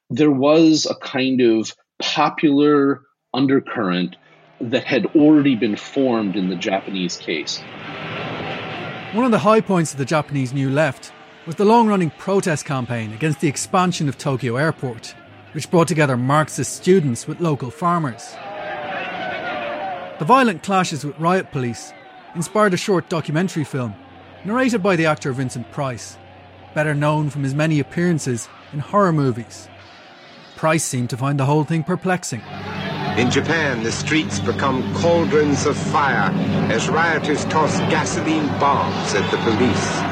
there 0.10 0.32
was 0.32 0.86
a 0.86 0.96
kind 0.96 1.42
of 1.42 1.74
popular 2.00 3.02
undercurrent 3.34 4.16
that 4.60 4.84
had 4.84 5.06
already 5.16 5.56
been 5.56 5.76
formed 5.76 6.36
in 6.36 6.50
the 6.50 6.56
Japanese 6.56 7.18
case. 7.18 7.60
One 9.14 9.26
of 9.26 9.32
the 9.32 9.40
high 9.40 9.62
points 9.62 9.92
of 9.92 9.98
the 9.98 10.06
Japanese 10.06 10.54
New 10.54 10.70
Left 10.70 11.12
was 11.46 11.56
the 11.56 11.66
long 11.66 11.88
running 11.88 12.12
protest 12.12 12.66
campaign 12.66 13.14
against 13.14 13.40
the 13.40 13.48
expansion 13.48 14.08
of 14.08 14.18
Tokyo 14.18 14.58
Airport, 14.58 15.16
which 15.54 15.70
brought 15.70 15.88
together 15.88 16.18
Marxist 16.18 16.74
students 16.74 17.28
with 17.28 17.42
local 17.42 17.72
farmers. 17.72 18.36
The 20.20 20.26
violent 20.26 20.64
clashes 20.64 21.04
with 21.04 21.20
riot 21.20 21.52
police 21.52 21.94
inspired 22.36 22.74
a 22.74 22.78
short 22.78 23.10
documentary 23.10 23.64
film 23.64 23.96
narrated 24.46 24.82
by 24.82 24.96
the 24.96 25.06
actor 25.06 25.34
Vincent 25.34 25.72
Price, 25.72 26.18
better 26.74 26.94
known 26.94 27.30
from 27.30 27.44
his 27.44 27.54
many 27.54 27.80
appearances 27.80 28.48
in 28.72 28.80
horror 28.80 29.12
movies. 29.12 29.68
Price 30.56 30.84
seemed 30.84 31.10
to 31.10 31.18
find 31.18 31.40
the 31.40 31.46
whole 31.46 31.64
thing 31.64 31.84
perplexing. 31.84 32.42
In 33.18 33.30
Japan, 33.30 33.84
the 33.84 33.92
streets 33.92 34.40
become 34.40 34.94
cauldrons 34.96 35.66
of 35.66 35.76
fire 35.76 36.32
as 36.72 36.88
rioters 36.88 37.44
toss 37.46 37.78
gasoline 37.92 38.48
bombs 38.60 39.14
at 39.14 39.30
the 39.32 39.38
police. 39.38 40.11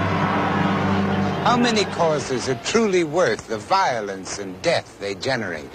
How 1.49 1.57
many 1.57 1.83
causes 1.83 2.47
are 2.47 2.61
truly 2.63 3.03
worth 3.03 3.47
the 3.47 3.57
violence 3.57 4.37
and 4.37 4.61
death 4.61 4.99
they 4.99 5.15
generate? 5.15 5.71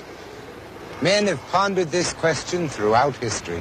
Men 1.03 1.27
have 1.27 1.41
pondered 1.49 1.89
this 1.89 2.13
question 2.13 2.69
throughout 2.69 3.17
history. 3.17 3.61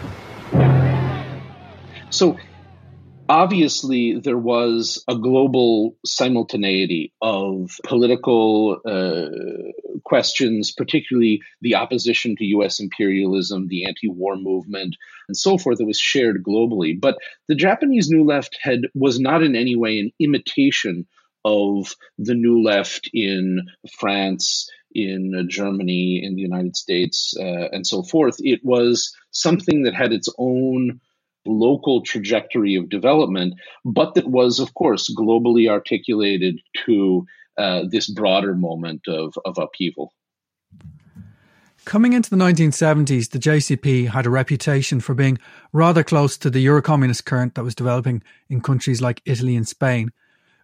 So 2.11 2.37
obviously 3.27 4.19
there 4.19 4.37
was 4.37 5.03
a 5.07 5.15
global 5.17 5.97
simultaneity 6.05 7.11
of 7.19 7.71
political 7.83 8.79
uh, 8.85 9.71
questions, 10.03 10.71
particularly 10.71 11.41
the 11.61 11.73
opposition 11.73 12.35
to 12.35 12.45
US 12.57 12.79
imperialism, 12.79 13.69
the 13.69 13.85
anti 13.85 14.07
war 14.07 14.35
movement, 14.35 14.95
and 15.27 15.35
so 15.35 15.57
forth, 15.57 15.79
that 15.79 15.87
was 15.87 15.97
shared 15.97 16.43
globally. 16.43 16.93
But 17.01 17.17
the 17.47 17.55
Japanese 17.55 18.11
New 18.11 18.23
Left 18.23 18.55
had 18.61 18.81
was 18.93 19.19
not 19.19 19.41
in 19.41 19.55
any 19.55 19.75
way 19.75 19.97
an 19.97 20.11
imitation 20.19 21.07
of 21.45 21.95
the 22.17 22.33
New 22.33 22.63
Left 22.63 23.09
in 23.13 23.61
France, 23.99 24.69
in 24.93 25.47
Germany, 25.49 26.23
in 26.23 26.35
the 26.35 26.41
United 26.41 26.75
States, 26.75 27.33
uh, 27.39 27.69
and 27.71 27.85
so 27.85 28.03
forth. 28.03 28.35
It 28.39 28.61
was 28.63 29.15
something 29.31 29.83
that 29.83 29.95
had 29.95 30.13
its 30.13 30.29
own 30.37 30.99
local 31.45 32.01
trajectory 32.01 32.75
of 32.75 32.89
development, 32.89 33.55
but 33.83 34.13
that 34.15 34.27
was, 34.27 34.59
of 34.59 34.73
course, 34.73 35.13
globally 35.13 35.69
articulated 35.69 36.59
to 36.85 37.25
uh, 37.57 37.83
this 37.89 38.09
broader 38.09 38.55
moment 38.55 39.01
of, 39.07 39.37
of 39.45 39.57
upheaval. 39.57 40.13
Coming 41.85 42.13
into 42.13 42.29
the 42.29 42.37
1970s, 42.37 43.31
the 43.31 43.39
JCP 43.39 44.07
had 44.07 44.25
a 44.25 44.29
reputation 44.29 45.01
for 45.01 45.13
being 45.13 45.37
rather 45.73 46.01
close 46.01 46.37
to 46.37 46.49
the 46.49 46.65
Eurocommunist 46.65 47.25
current 47.25 47.55
that 47.55 47.63
was 47.63 47.75
developing 47.75 48.23
in 48.49 48.61
countries 48.61 49.01
like 49.01 49.21
Italy 49.25 49.57
and 49.57 49.67
Spain. 49.67 50.11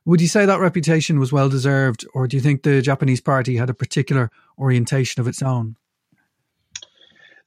Would 0.06 0.22
you 0.22 0.28
say 0.28 0.45
that 0.45 0.60
reputation 0.60 1.20
was 1.20 1.32
well 1.32 1.50
deserved, 1.50 2.06
or 2.14 2.28
do 2.28 2.38
you 2.38 2.41
think 2.41 2.64
the 2.64 2.82
Japanese 2.82 3.22
party 3.22 3.58
had 3.58 3.70
a 3.70 3.74
particular 3.74 4.32
orientation 4.58 5.20
of 5.22 5.28
its 5.28 5.41
own? 5.41 5.76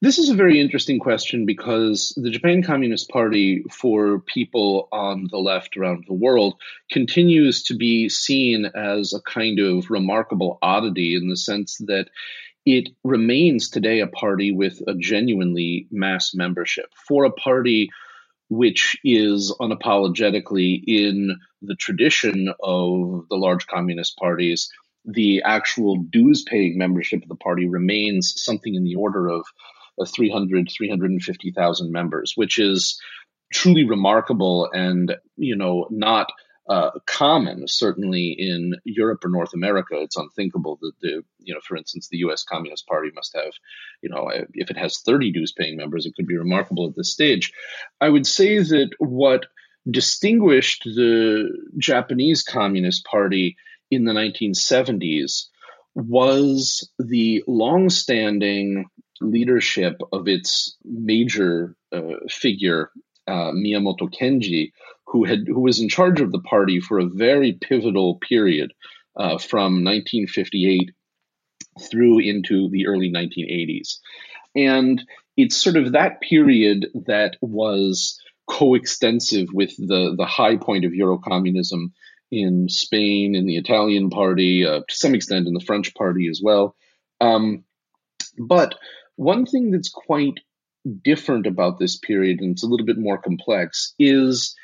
This 0.03 0.19
is 0.19 0.31
a 0.31 0.35
very 0.35 0.61
interesting 0.61 0.99
question 0.99 1.47
because 1.47 2.13
the 2.17 2.31
Japan 2.31 2.65
Communist 2.65 3.09
Party, 3.09 3.63
for 3.71 4.19
people 4.19 4.89
on 4.91 5.29
the 5.31 5.39
left 5.39 5.77
around 5.77 6.07
the 6.09 6.13
world, 6.13 6.55
continues 6.91 7.63
to 7.65 7.77
be 7.77 8.09
seen 8.09 8.67
as 8.75 9.15
a 9.15 9.23
kind 9.23 9.61
of 9.61 9.91
remarkable 9.91 10.59
oddity 10.61 11.15
in 11.15 11.29
the 11.29 11.37
sense 11.37 11.79
that 11.87 12.09
it 12.67 12.89
remains 13.05 13.71
today 13.71 14.01
a 14.01 14.09
party 14.09 14.51
with 14.51 14.83
a 14.89 14.95
genuinely 14.95 15.87
mass 15.93 16.35
membership. 16.35 16.87
For 17.07 17.25
a 17.25 17.31
party 17.31 17.89
which 18.53 18.99
is 19.03 19.55
unapologetically 19.63 20.83
in 20.87 21.35
the 21.63 21.75
tradition 21.75 22.49
of 22.63 23.27
the 23.31 23.37
large 23.37 23.67
communist 23.67 24.15
parties, 24.19 24.69
the 25.07 25.43
actual 25.43 25.97
dues 25.97 26.43
paying 26.43 26.77
membership 26.77 27.23
of 27.23 27.29
the 27.31 27.35
party 27.35 27.67
remains 27.67 28.35
something 28.37 28.75
in 28.75 28.85
the 28.85 28.95
order 28.95 29.27
of 29.29 29.47
uh, 29.99 30.05
300, 30.05 30.69
350,000 30.71 31.91
members, 31.91 32.35
which 32.37 32.59
is 32.59 33.01
truly 33.55 33.89
remarkable 33.89 34.69
and, 34.71 35.17
you 35.39 35.57
know, 35.57 35.87
not 35.91 36.29
uh, 36.69 36.91
common, 37.07 37.67
certainly 37.67 38.35
in 38.39 38.75
Europe 38.85 39.25
or 39.25 39.29
North 39.29 39.53
America. 39.55 40.01
It's 40.01 40.17
unthinkable 40.17 40.79
that 40.81 40.93
the, 41.01 41.23
you 41.41 41.55
know, 41.55 41.61
for 41.67 41.77
instance, 41.77 42.09
the 42.09 42.19
U.S. 42.19 42.45
Communist 42.45 42.87
Party 42.87 43.11
must 43.15 43.35
have, 43.35 43.53
you 44.01 44.09
know, 44.09 44.31
if 44.55 44.71
it 44.71 44.77
has 44.77 45.01
30 45.01 45.33
dues-paying 45.33 45.77
members, 45.77 46.07
it 46.07 46.15
could 46.15 46.27
be 46.27 46.37
remarkable 46.37 46.89
at 46.89 46.95
this 46.95 47.13
stage. 47.13 47.53
I 48.01 48.09
would 48.09 48.27
say 48.27 48.59
that 48.59 48.91
what 48.99 49.47
distinguished 49.91 50.85
the 50.85 51.49
Japanese 51.79 52.45
Communist 52.45 53.05
Party 53.05 53.57
in 53.91 54.05
the 54.05 54.13
1970s 54.13 55.47
was 55.95 56.89
the 56.99 57.43
long-standing 57.47 58.87
leadership 59.21 60.01
of 60.13 60.29
its 60.29 60.77
major 60.85 61.77
uh, 61.93 62.01
figure, 62.29 62.91
uh, 63.27 63.53
Miyamoto 63.53 64.09
Kenji, 64.13 64.73
who 65.13 65.25
had 65.25 65.47
who 65.47 65.61
was 65.61 65.81
in 65.81 65.89
charge 65.89 66.21
of 66.21 66.33
the 66.33 66.41
party 66.41 66.81
for 66.81 66.99
a 66.99 67.07
very 67.07 67.53
pivotal 67.53 68.17
period 68.17 68.73
uh, 69.17 69.39
from 69.39 69.85
1958 69.85 70.91
through 71.91 72.19
into 72.19 72.69
the 72.71 72.87
early 72.87 73.13
1980s, 73.13 73.99
and 74.57 75.03
it's 75.37 75.57
sort 75.57 75.77
of 75.77 75.93
that 75.93 76.21
period 76.21 76.89
that 77.07 77.37
was 77.41 78.19
coextensive 78.47 79.49
with 79.53 79.77
the 79.77 80.15
the 80.17 80.27
high 80.27 80.57
point 80.57 80.85
of 80.85 80.93
Eurocommunism 80.93 81.93
in 82.31 82.69
Spain, 82.71 83.35
in 83.35 83.47
the 83.47 83.59
Italian 83.59 84.09
party, 84.09 84.67
uh, 84.67 84.81
to 84.89 84.95
some 84.95 85.15
extent 85.15 85.47
in 85.47 85.53
the 85.53 85.61
French 85.61 85.95
party 85.95 86.29
as 86.31 86.41
well. 86.43 86.75
Um, 87.21 87.65
but 88.39 88.75
one 89.17 89.45
thing 89.45 89.71
that's 89.71 89.91
quite 89.91 90.41
different 91.05 91.47
about 91.47 91.79
this 91.79 91.99
period, 91.99 92.41
and 92.41 92.53
it's 92.53 92.65
a 92.65 92.67
little 92.67 92.87
bit 92.87 92.99
more 92.99 93.19
complex, 93.19 93.95
is 93.99 94.57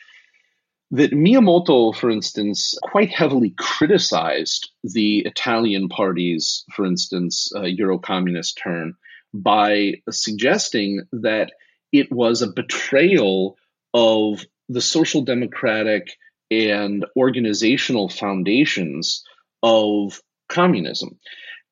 that 0.91 1.13
Miyamoto, 1.13 1.95
for 1.95 2.11
instance, 2.11 2.75
quite 2.83 3.11
heavily 3.11 3.55
criticized 3.57 4.71
the 4.83 5.19
Italian 5.21 5.89
party's, 5.89 6.65
for 6.75 6.87
instance, 6.87 7.51
uh, 7.55 7.63
Euro 7.63 7.99
communist 7.99 8.59
turn 8.63 8.95
by 9.35 9.95
suggesting 10.11 11.03
that 11.13 11.53
it 11.93 12.11
was 12.11 12.41
a 12.41 12.53
betrayal 12.53 13.57
of 13.93 14.45
the 14.69 14.81
social 14.81 15.23
democratic 15.23 16.17
and 16.51 17.05
organizational 17.17 18.09
foundations 18.09 19.25
of 19.63 20.21
communism. 20.49 21.19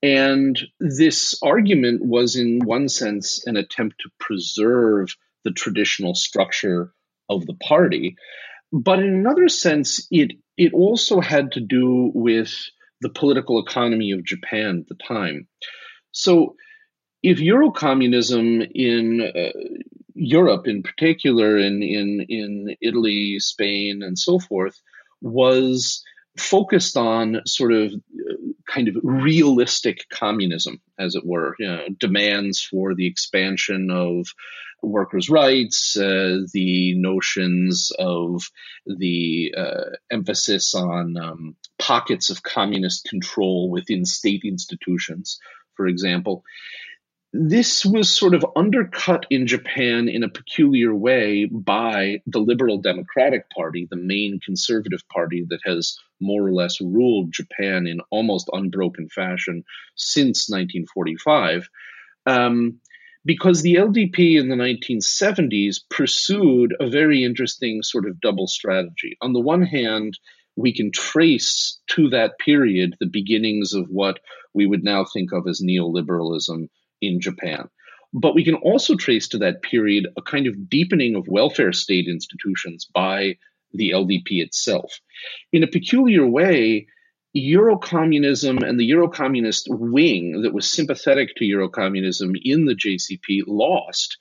And 0.03 0.59
this 0.79 1.39
argument 1.43 2.05
was, 2.05 2.37
in 2.37 2.61
one 2.65 2.89
sense, 2.89 3.47
an 3.47 3.57
attempt 3.57 3.97
to 4.01 4.11
preserve 4.21 5.09
the 5.45 5.53
traditional 5.53 6.15
structure 6.15 6.93
of 7.29 7.47
the 7.47 7.55
party. 7.55 8.17
But 8.77 8.99
in 8.99 9.15
another 9.15 9.49
sense, 9.49 10.07
it, 10.11 10.33
it 10.59 10.75
also 10.75 11.21
had 11.21 11.53
to 11.53 11.61
do 11.61 12.13
with 12.15 12.53
the 13.01 13.09
political 13.09 13.59
economy 13.59 14.11
of 14.13 14.25
Japan 14.25 14.81
at 14.81 14.89
the 14.89 15.03
time. 15.03 15.49
So, 16.13 16.57
if 17.23 17.39
Eurocommunism 17.39 18.71
in 18.75 19.23
uh, 19.23 19.59
Europe, 20.15 20.69
in 20.69 20.83
particular, 20.83 21.57
in, 21.57 21.83
in, 21.83 22.27
in 22.29 22.77
Italy, 22.83 23.39
Spain, 23.39 24.03
and 24.03 24.19
so 24.19 24.39
forth, 24.39 24.79
was 25.23 26.05
focused 26.39 26.97
on 26.97 27.41
sort 27.47 27.73
of 27.73 27.93
uh, 27.93 28.35
kind 28.67 28.89
of 28.89 28.97
realistic 29.03 30.09
communism, 30.11 30.81
as 30.99 31.15
it 31.15 31.25
were, 31.25 31.55
you 31.59 31.67
know, 31.67 31.85
demands 31.99 32.61
for 32.61 32.95
the 32.95 33.07
expansion 33.07 33.91
of 33.91 34.27
workers' 34.83 35.31
rights, 35.31 35.97
uh, 35.97 36.41
the 36.53 36.95
notions 36.97 37.91
of 37.99 38.45
the 38.87 39.55
uh, 39.57 39.97
emphasis 40.11 40.75
on 40.75 41.17
um, 41.17 41.57
pockets 41.79 42.31
of 42.31 42.43
communist 42.43 43.09
control 43.09 43.71
within 43.71 44.05
state 44.05 44.43
institutions, 44.45 45.39
for 45.75 45.87
example 45.87 46.45
this 47.33 47.85
was 47.85 48.09
sort 48.09 48.35
of 48.35 48.47
undercut 48.57 49.27
in 49.31 49.47
Japan 49.47 50.09
in 50.09 50.23
a 50.23 50.29
peculiar 50.29 50.95
way 50.95 51.47
by 51.47 52.23
the 52.27 52.39
Liberal 52.39 52.79
Democratic 52.79 53.51
Party, 53.51 53.87
the 53.91 53.97
main 53.97 54.41
conservative 54.45 55.07
party 55.09 55.45
that 55.51 55.61
has 55.65 55.99
more 56.21 56.47
or 56.47 56.53
less 56.53 56.81
ruled 56.81 57.33
Japan 57.33 57.87
in 57.87 58.01
almost 58.11 58.49
unbroken 58.53 59.09
fashion 59.09 59.65
since 59.97 60.49
1945. 60.49 61.69
Um, 62.27 62.81
because 63.25 63.61
the 63.61 63.75
LDP 63.75 64.39
in 64.39 64.49
the 64.49 64.55
1970s 64.55 65.81
pursued 65.91 66.75
a 66.79 66.89
very 66.89 67.25
interesting 67.25 67.83
sort 67.83 68.07
of 68.07 68.21
double 68.21 68.47
strategy. 68.47 69.19
On 69.21 69.33
the 69.33 69.41
one 69.41 69.63
hand, 69.63 70.17
we 70.55 70.73
can 70.73 70.91
trace 70.93 71.81
to 71.89 72.09
that 72.11 72.39
period 72.39 72.95
the 72.99 73.07
beginnings 73.07 73.75
of 73.75 73.89
what 73.89 74.21
we 74.55 74.65
would 74.65 74.85
now 74.85 75.05
think 75.05 75.33
of 75.33 75.47
as 75.49 75.61
neoliberalism 75.61 76.69
in 77.01 77.21
Japan. 77.21 77.69
But 78.13 78.35
we 78.35 78.45
can 78.45 78.55
also 78.55 78.97
trace 78.97 79.29
to 79.29 79.39
that 79.39 79.63
period 79.63 80.07
a 80.17 80.23
kind 80.23 80.47
of 80.47 80.71
deepening 80.71 81.17
of 81.17 81.29
welfare 81.29 81.73
state 81.73 82.07
institutions 82.09 82.87
by 82.93 83.37
the 83.73 83.91
LDP 83.91 84.43
itself. 84.43 85.01
In 85.53 85.63
a 85.63 85.69
peculiar 85.69 86.27
way, 86.27 86.87
Eurocommunism 87.37 88.67
and 88.67 88.81
the 88.81 88.91
Eurocommunist 88.91 89.65
wing 89.69 90.43
that 90.43 90.55
was 90.55 90.73
sympathetic 90.73 91.35
to 91.37 91.45
Eurocommunism 91.45 92.33
in 92.43 92.65
the 92.65 92.75
JCP 92.75 93.43
lost, 93.47 94.17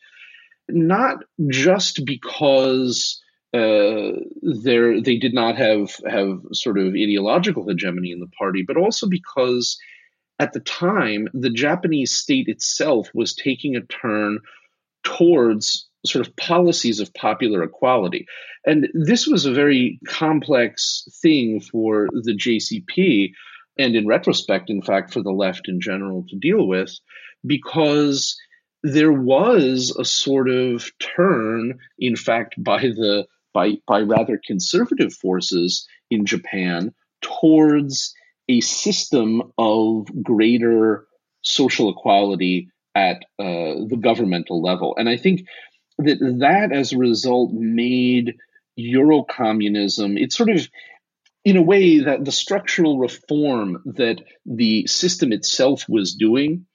not 0.67 1.19
just 1.49 2.05
because 2.05 3.21
uh, 3.53 4.11
they 4.43 5.17
did 5.17 5.33
not 5.33 5.55
have 5.55 5.95
have 6.05 6.39
sort 6.51 6.77
of 6.77 6.87
ideological 6.87 7.67
hegemony 7.67 8.11
in 8.11 8.19
the 8.19 8.27
party, 8.37 8.63
but 8.67 8.75
also 8.75 9.07
because 9.07 9.77
at 10.39 10.53
the 10.53 10.59
time, 10.59 11.27
the 11.33 11.49
Japanese 11.49 12.11
state 12.11 12.47
itself 12.47 13.09
was 13.13 13.35
taking 13.35 13.75
a 13.75 13.81
turn 13.81 14.39
towards 15.03 15.87
sort 16.05 16.27
of 16.27 16.35
policies 16.35 16.99
of 16.99 17.13
popular 17.13 17.63
equality. 17.63 18.27
And 18.65 18.89
this 18.93 19.27
was 19.27 19.45
a 19.45 19.53
very 19.53 19.99
complex 20.07 21.07
thing 21.21 21.61
for 21.61 22.07
the 22.11 22.35
JCP, 22.35 23.31
and 23.77 23.95
in 23.95 24.07
retrospect, 24.07 24.69
in 24.69 24.81
fact, 24.81 25.13
for 25.13 25.21
the 25.21 25.31
left 25.31 25.67
in 25.67 25.81
general 25.81 26.25
to 26.29 26.35
deal 26.35 26.67
with, 26.67 26.97
because 27.45 28.37
there 28.83 29.13
was 29.13 29.95
a 29.97 30.05
sort 30.05 30.49
of 30.49 30.91
turn, 30.99 31.79
in 31.97 32.15
fact, 32.15 32.55
by 32.57 32.79
the 32.81 33.25
by 33.53 33.73
by 33.87 34.01
rather 34.01 34.39
conservative 34.45 35.13
forces 35.13 35.87
in 36.11 36.25
Japan 36.25 36.93
towards 37.21 38.13
a 38.47 38.61
system 38.61 39.41
of 39.57 40.07
greater 40.23 41.07
social 41.41 41.89
equality 41.89 42.69
at 42.93 43.23
uh, 43.39 43.85
the 43.87 43.99
governmental 43.99 44.61
level. 44.61 44.95
And 44.97 45.09
I 45.09 45.17
think 45.17 45.47
that 45.97 46.19
that, 46.39 46.71
as 46.71 46.93
a 46.93 46.97
result, 46.97 47.51
made 47.53 48.35
Eurocommunism, 48.79 50.21
it 50.21 50.33
sort 50.33 50.49
of 50.49 50.67
in 51.43 51.57
a 51.57 51.61
way 51.61 51.99
that 51.99 52.25
the 52.25 52.31
structural 52.31 52.97
reform 52.97 53.81
that 53.85 54.21
the 54.45 54.87
system 54.87 55.31
itself 55.31 55.85
was 55.87 56.15
doing 56.15 56.65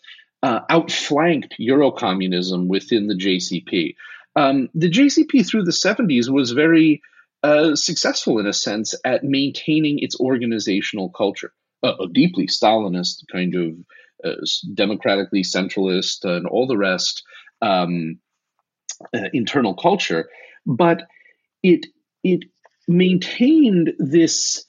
uh, 0.42 0.60
outflanked 0.70 1.56
Eurocommunism 1.60 2.68
within 2.68 3.08
the 3.08 3.14
JCP. 3.14 3.96
Um, 4.36 4.68
the 4.74 4.90
JCP 4.90 5.46
through 5.46 5.64
the 5.64 5.72
70s 5.72 6.30
was 6.30 6.52
very 6.52 7.02
uh, 7.42 7.74
successful 7.74 8.38
in 8.38 8.46
a 8.46 8.52
sense 8.52 8.94
at 9.04 9.24
maintaining 9.24 9.98
its 9.98 10.18
organizational 10.20 11.10
culture 11.10 11.52
a, 11.82 12.06
deeply 12.12 12.46
Stalinist 12.46 13.24
kind 13.30 13.54
of 13.54 13.74
uh, 14.24 14.36
democratically 14.74 15.42
centralist 15.42 16.24
and 16.24 16.46
all 16.46 16.66
the 16.66 16.76
rest 16.76 17.22
um, 17.62 18.18
uh, 19.14 19.28
internal 19.32 19.74
culture, 19.74 20.28
but 20.66 21.04
it 21.62 21.86
it 22.22 22.44
maintained 22.86 23.92
this 23.98 24.64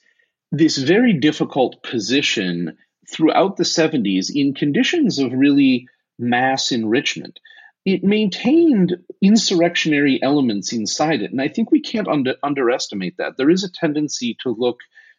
this 0.50 0.76
very 0.78 1.14
difficult 1.14 1.82
position 1.82 2.76
throughout 3.10 3.56
the 3.56 3.64
70s 3.64 4.26
in 4.34 4.54
conditions 4.54 5.18
of 5.18 5.32
really 5.32 5.88
mass 6.18 6.72
enrichment. 6.72 7.40
It 7.84 8.04
maintained 8.04 8.96
insurrectionary 9.20 10.22
elements 10.22 10.72
inside 10.72 11.22
it, 11.22 11.32
and 11.32 11.40
I 11.40 11.48
think 11.48 11.70
we 11.70 11.80
can't 11.80 12.06
under, 12.06 12.36
underestimate 12.42 13.16
that. 13.16 13.36
There 13.36 13.50
is 13.50 13.64
a 13.64 13.72
tendency 13.72 14.36
to 14.42 14.50
look 14.50 14.78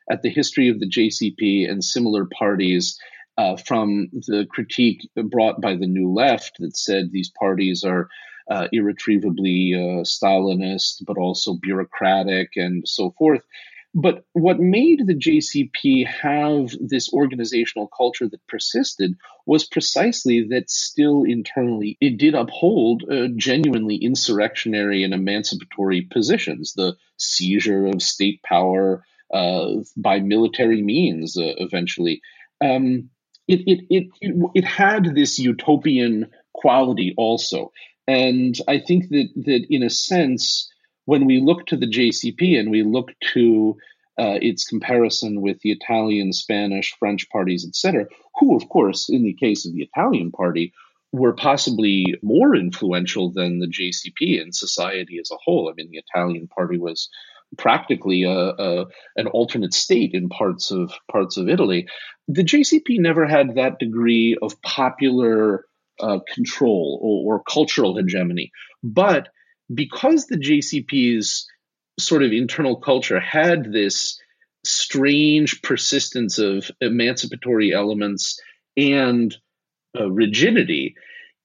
at 0.10 0.22
the 0.22 0.30
history 0.30 0.70
of 0.70 0.80
the 0.80 0.90
JCP 0.90 1.70
and 1.70 1.84
similar 1.84 2.26
parties 2.26 2.98
uh, 3.38 3.58
from 3.58 4.10
the 4.12 4.46
critique 4.50 5.10
brought 5.16 5.62
by 5.62 5.76
the 5.76 5.88
New 5.88 6.12
Left 6.12 6.56
that 6.60 6.78
said 6.78 7.12
these 7.12 7.32
parties 7.40 7.84
are 7.84 8.10
uh, 8.50 8.68
irretrievably 8.72 9.74
uh, 9.74 10.04
Stalinist, 10.04 11.04
but 11.06 11.18
also 11.18 11.56
bureaucratic 11.56 12.52
and 12.56 12.88
so 12.88 13.14
forth. 13.18 13.44
But 13.96 14.26
what 14.34 14.60
made 14.60 15.06
the 15.06 15.14
JCP 15.14 16.08
have 16.08 16.76
this 16.80 17.14
organizational 17.14 17.88
culture 17.96 18.28
that 18.28 18.48
persisted 18.48 19.16
was 19.46 19.68
precisely 19.68 20.48
that 20.50 20.72
still 20.72 21.24
internally 21.24 21.98
it 22.02 22.18
did 22.18 22.34
uphold 22.34 23.04
uh, 23.04 23.28
genuinely 23.36 23.98
insurrectionary 23.98 25.04
and 25.04 25.14
emancipatory 25.14 26.02
positions, 26.02 26.74
the 26.74 26.96
seizure 27.18 27.86
of 27.86 28.02
state 28.02 28.42
power, 28.42 29.06
by 29.98 30.20
military 30.20 30.82
means 30.82 31.38
uh, 31.38 31.54
eventually. 31.58 32.22
Um, 32.64 33.10
it, 33.48 33.62
it, 33.68 33.86
it, 33.90 34.52
it 34.56 34.64
had 34.64 35.16
this 35.16 35.40
utopian 35.40 36.30
quality 36.54 37.14
also. 37.18 37.72
And 38.08 38.56
I 38.68 38.80
think 38.80 39.10
that, 39.10 39.30
that 39.46 39.66
in 39.70 39.84
a 39.84 39.90
sense, 39.90 40.70
when 41.06 41.26
we 41.26 41.42
look 41.42 41.66
to 41.68 41.78
the 41.78 41.90
JCP 41.90 42.60
and 42.60 42.72
we 42.72 42.84
look 42.84 43.12
to 43.34 43.78
uh, 44.18 44.38
its 44.42 44.66
comparison 44.66 45.42
with 45.42 45.60
the 45.62 45.72
Italian, 45.72 46.32
Spanish, 46.34 46.96
French 47.00 47.30
parties, 47.30 47.66
etc., 47.68 48.06
who, 48.36 48.56
of 48.56 48.70
course, 48.70 49.10
in 49.10 49.24
the 49.24 49.34
case 49.34 49.66
of 49.66 49.74
the 49.74 49.82
Italian 49.82 50.32
party, 50.32 50.74
were 51.12 51.34
possibly 51.34 52.16
more 52.22 52.56
influential 52.56 53.32
than 53.32 53.60
the 53.60 53.68
JCP 53.68 54.42
in 54.42 54.52
society 54.52 55.20
as 55.20 55.32
a 55.32 55.38
whole. 55.44 55.70
I 55.70 55.74
mean, 55.76 55.90
the 55.92 56.02
Italian 56.10 56.48
party 56.48 56.78
was 56.78 57.10
practically 57.58 58.24
a, 58.24 58.32
a, 58.32 58.86
an 59.16 59.28
alternate 59.28 59.74
state 59.74 60.12
in 60.14 60.30
parts 60.30 60.72
of 60.72 60.92
parts 61.12 61.38
of 61.38 61.50
Italy. 61.50 61.88
The 62.28 62.44
JCP 62.44 63.00
never 63.00 63.26
had 63.26 63.56
that 63.56 63.80
degree 63.80 64.38
of 64.42 64.62
popular 64.62 65.66
uh, 66.00 66.20
control 66.34 67.00
or, 67.02 67.36
or 67.36 67.44
cultural 67.44 67.98
hegemony, 67.98 68.52
but 68.84 69.30
because 69.74 70.28
the 70.28 70.38
JCP's 70.38 71.48
sort 72.00 72.24
of 72.24 72.32
internal 72.32 72.80
culture 72.80 73.20
had 73.20 73.72
this 73.72 74.20
strange 74.66 75.62
persistence 75.62 76.38
of 76.38 76.72
emancipatory 76.82 77.74
elements 77.74 78.40
and 78.78 79.36
uh, 80.00 80.10
rigidity, 80.10 80.96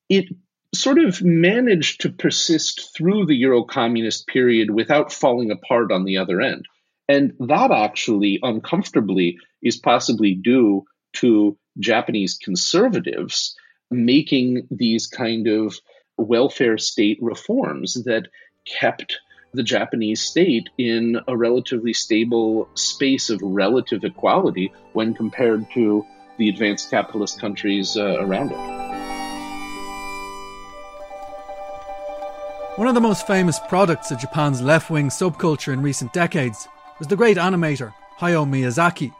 it 0.09 0.27
sort 0.75 0.99
of 0.99 1.23
managed 1.23 2.03
to 2.03 2.11
persist 2.11 2.95
through 2.97 3.27
the 3.27 3.37
Euro 3.37 3.65
communist 3.65 4.27
period 4.27 4.71
without 4.71 5.13
falling 5.13 5.51
apart 5.51 5.91
on 5.91 6.05
the 6.05 6.19
other 6.19 6.41
end. 6.41 6.67
And 7.09 7.33
that 7.41 7.71
actually, 7.71 8.39
uncomfortably, 8.43 9.39
is 9.63 9.79
possibly 9.79 10.35
due 10.35 10.85
to 11.15 11.57
Japanese 11.79 12.37
conservatives 12.37 13.57
making 13.91 14.69
these 14.71 15.07
kind 15.07 15.47
of 15.47 15.79
welfare 16.19 16.77
state 16.77 17.19
reforms 17.23 17.95
that 18.05 18.29
kept 18.67 19.19
the 19.55 19.63
Japanese 19.63 20.21
state 20.21 20.69
in 20.77 21.19
a 21.27 21.35
relatively 21.35 21.95
stable 21.95 22.69
space 22.75 23.31
of 23.31 23.41
relative 23.43 24.05
equality 24.05 24.71
when 24.93 25.15
compared 25.15 25.71
to 25.73 26.05
the 26.37 26.51
advanced 26.51 26.91
capitalist 26.91 27.41
countries 27.41 27.97
uh, 27.97 28.19
around 28.21 28.53
it. 28.53 28.88
One 32.79 32.87
of 32.87 32.95
the 32.95 33.01
most 33.01 33.27
famous 33.27 33.59
products 33.59 34.13
of 34.13 34.21
Japan's 34.21 34.63
left 34.63 34.89
wing 34.89 35.09
subculture 35.09 35.73
in 35.73 35.83
recent 35.83 36.13
decades 36.13 36.69
was 37.01 37.09
the 37.09 37.17
great 37.17 37.37
animator 37.37 37.93
Hayao 38.21 38.49
Miyazaki. 38.49 39.13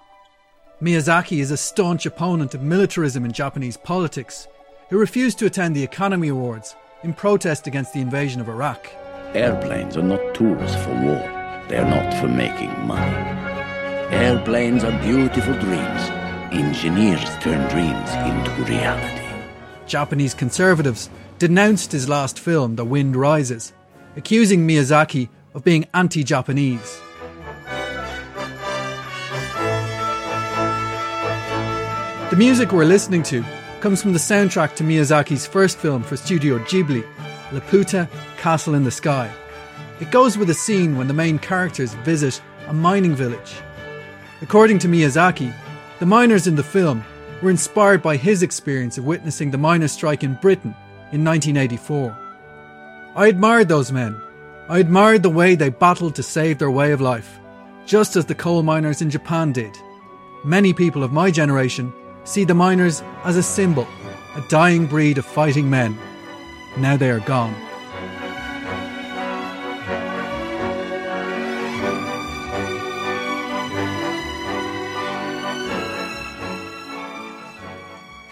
Miyazaki 0.81 1.41
is 1.41 1.51
a 1.51 1.57
staunch 1.57 2.07
opponent 2.07 2.55
of 2.55 2.63
militarism 2.63 3.25
in 3.25 3.33
Japanese 3.33 3.77
politics, 3.77 4.47
who 4.91 4.97
refused 4.97 5.41
to 5.41 5.47
attend 5.47 5.75
the 5.75 5.83
Academy 5.83 6.29
Awards 6.29 6.77
in 7.03 7.13
protest 7.13 7.67
against 7.67 7.93
the 7.93 8.01
invasion 8.01 8.41
of 8.41 8.49
Iraq. 8.49 8.93
Airplanes 9.35 9.97
are 9.97 10.05
not 10.05 10.37
tools 10.37 10.77
for 10.77 10.95
war, 11.03 11.65
they 11.69 11.79
are 11.79 11.91
not 11.91 12.15
for 12.21 12.29
making 12.29 12.71
money. 12.87 13.13
Airplanes 14.15 14.85
are 14.85 14.97
beautiful 15.03 15.55
dreams. 15.55 16.03
Engineers 16.53 17.29
turn 17.41 17.69
dreams 17.69 18.11
into 18.25 18.73
reality. 18.73 19.18
Japanese 19.89 20.35
conservatives 20.35 21.11
denounced 21.39 21.93
his 21.93 22.09
last 22.09 22.39
film, 22.39 22.77
The 22.77 22.85
Wind 22.85 23.17
Rises, 23.17 23.73
accusing 24.17 24.69
Miyazaki 24.69 25.29
of 25.55 25.65
being 25.65 25.87
anti 25.95 26.23
Japanese. 26.23 27.01
The 32.31 32.37
music 32.37 32.73
we're 32.73 32.85
listening 32.85 33.23
to 33.25 33.43
comes 33.81 34.03
from 34.03 34.13
the 34.13 34.19
soundtrack 34.19 34.77
to 34.77 34.85
Miyazaki's 34.85 35.47
first 35.47 35.79
film 35.79 36.03
for 36.03 36.17
Studio 36.17 36.59
Ghibli, 36.59 37.05
Laputa 37.51 38.09
Castle 38.37 38.75
in 38.75 38.85
the 38.85 38.91
Sky. 38.91 39.33
It 40.01 40.11
goes 40.11 40.37
with 40.37 40.51
a 40.51 40.55
scene 40.55 40.99
when 40.99 41.09
the 41.09 41.15
main 41.15 41.39
characters 41.39 41.95
visit 41.95 42.41
a 42.67 42.73
mining 42.75 43.15
village. 43.15 43.57
According 44.43 44.79
to 44.81 44.89
Miyazaki, 44.89 45.53
the 45.99 46.07
miners 46.07 46.47
in 46.47 46.55
the 46.55 46.63
film 46.63 47.05
were 47.43 47.51
inspired 47.51 48.03
by 48.03 48.17
his 48.17 48.43
experience 48.43 48.99
of 48.99 49.05
witnessing 49.05 49.51
the 49.51 49.59
miners' 49.59 49.93
strike 49.93 50.25
in 50.25 50.35
Britain 50.35 50.75
in 51.13 51.25
1984. 51.25 52.17
I 53.15 53.27
admired 53.27 53.69
those 53.69 53.93
men. 53.93 54.21
I 54.69 54.79
admired 54.79 55.23
the 55.23 55.31
way 55.31 55.55
they 55.55 55.71
battled 55.71 56.15
to 56.17 56.23
save 56.23 56.59
their 56.59 56.71
way 56.71 56.93
of 56.93 57.01
life, 57.01 57.39
just 57.87 58.17
as 58.17 58.27
the 58.27 58.35
coal 58.35 58.63
miners 58.63 59.01
in 59.01 59.11
Japan 59.11 59.53
did. 59.53 59.75
Many 60.45 60.73
people 60.73 61.03
of 61.03 61.13
my 61.13 61.31
generation 61.31 61.93
see 62.25 62.45
the 62.45 62.55
miners 62.55 63.03
as 63.25 63.37
a 63.37 63.43
symbol, 63.43 63.87
a 64.37 64.45
dying 64.49 64.87
breed 64.87 65.19
of 65.19 65.25
fighting 65.25 65.71
men. 65.71 65.99
Now 66.77 66.97
they 66.97 67.11
are 67.11 67.21
gone. 67.21 67.68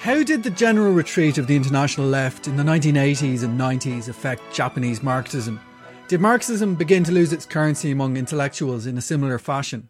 How 0.07 0.23
did 0.23 0.45
the 0.45 0.51
general 0.51 0.93
retreat 0.93 1.37
of 1.37 1.49
the 1.49 1.57
international 1.57 2.07
left 2.07 2.47
in 2.47 2.57
the 2.57 2.63
1980s 2.63 3.43
and 3.43 3.59
90s 3.59 4.09
affect 4.09 4.55
Japanese 4.55 5.03
Marxism? 5.03 5.59
Did 6.07 6.21
Marxism 6.21 6.77
begin 6.77 7.03
to 7.03 7.11
lose 7.11 7.33
its 7.33 7.45
currency 7.45 7.91
among 7.91 8.17
intellectuals 8.17 8.87
in 8.87 8.97
a 8.97 9.01
similar 9.01 9.37
fashion? 9.41 9.89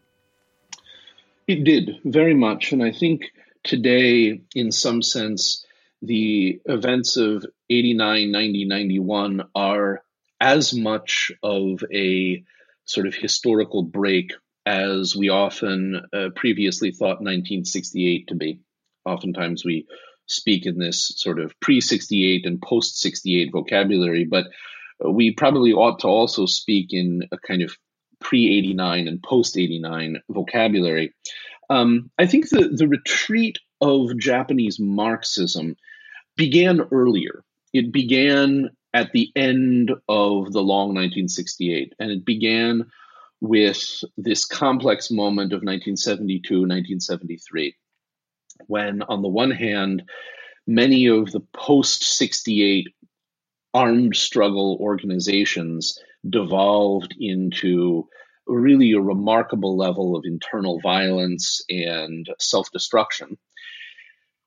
It 1.47 1.63
did, 1.63 1.99
very 2.03 2.33
much. 2.33 2.71
And 2.71 2.81
I 2.81 2.93
think 2.93 3.25
today, 3.63 4.41
in 4.55 4.71
some 4.71 5.03
sense, 5.03 5.63
the 6.01 6.61
events 6.65 7.15
of 7.15 7.45
89, 7.69 8.31
90, 8.31 8.65
91 8.65 9.43
are 9.53 10.01
as 10.41 10.73
much 10.73 11.31
of 11.43 11.83
a 11.93 12.43
sort 12.85 13.05
of 13.05 13.13
historical 13.13 13.83
break 13.83 14.31
as 14.65 15.15
we 15.15 15.29
often 15.29 16.01
uh, 16.11 16.29
previously 16.35 16.89
thought 16.89 17.21
1968 17.21 18.29
to 18.29 18.35
be. 18.35 18.61
Oftentimes 19.05 19.63
we 19.63 19.85
speak 20.27 20.65
in 20.65 20.77
this 20.77 21.13
sort 21.15 21.39
of 21.39 21.57
pre 21.59 21.81
68 21.81 22.45
and 22.45 22.61
post 22.61 22.99
68 22.99 23.51
vocabulary, 23.51 24.25
but 24.25 24.45
we 25.03 25.31
probably 25.31 25.73
ought 25.73 25.99
to 25.99 26.07
also 26.07 26.45
speak 26.45 26.87
in 26.91 27.23
a 27.31 27.37
kind 27.37 27.61
of 27.61 27.75
pre 28.19 28.57
89 28.57 29.07
and 29.07 29.23
post 29.23 29.57
89 29.57 30.21
vocabulary. 30.29 31.13
Um, 31.69 32.09
I 32.17 32.25
think 32.25 32.49
the, 32.49 32.69
the 32.69 32.87
retreat 32.87 33.59
of 33.81 34.17
Japanese 34.17 34.79
Marxism 34.79 35.75
began 36.35 36.81
earlier. 36.91 37.43
It 37.73 37.91
began 37.91 38.71
at 38.93 39.11
the 39.11 39.31
end 39.35 39.91
of 40.07 40.51
the 40.51 40.61
long 40.61 40.95
1968, 40.95 41.93
and 41.99 42.11
it 42.11 42.25
began 42.25 42.89
with 43.41 44.03
this 44.17 44.45
complex 44.45 45.11
moment 45.11 45.53
of 45.53 45.57
1972, 45.57 46.53
1973, 46.53 47.75
when, 48.67 49.01
on 49.03 49.21
the 49.21 49.27
one 49.27 49.51
hand, 49.51 50.03
many 50.65 51.07
of 51.07 51.31
the 51.31 51.41
post 51.53 52.03
68 52.03 52.87
armed 53.73 54.15
struggle 54.15 54.77
organizations 54.81 55.99
devolved 56.27 57.15
into 57.19 58.07
really 58.47 58.93
a 58.93 58.99
remarkable 58.99 59.77
level 59.77 60.15
of 60.15 60.23
internal 60.25 60.79
violence 60.79 61.61
and 61.69 62.27
self 62.39 62.71
destruction, 62.71 63.37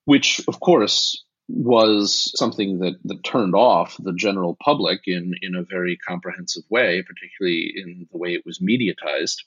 which, 0.05 0.41
of 0.49 0.61
course, 0.61 1.25
was 1.49 2.33
something 2.37 2.79
that, 2.79 2.95
that 3.05 3.25
turned 3.25 3.55
off 3.55 3.97
the 3.99 4.13
general 4.15 4.57
public 4.63 5.01
in, 5.07 5.35
in 5.43 5.55
a 5.57 5.65
very 5.65 5.97
comprehensive 5.97 6.63
way, 6.71 7.03
particularly 7.03 7.73
in 7.75 8.07
the 8.11 8.19
way 8.19 8.35
it 8.35 8.47
was 8.47 8.61
mediatized. 8.61 9.39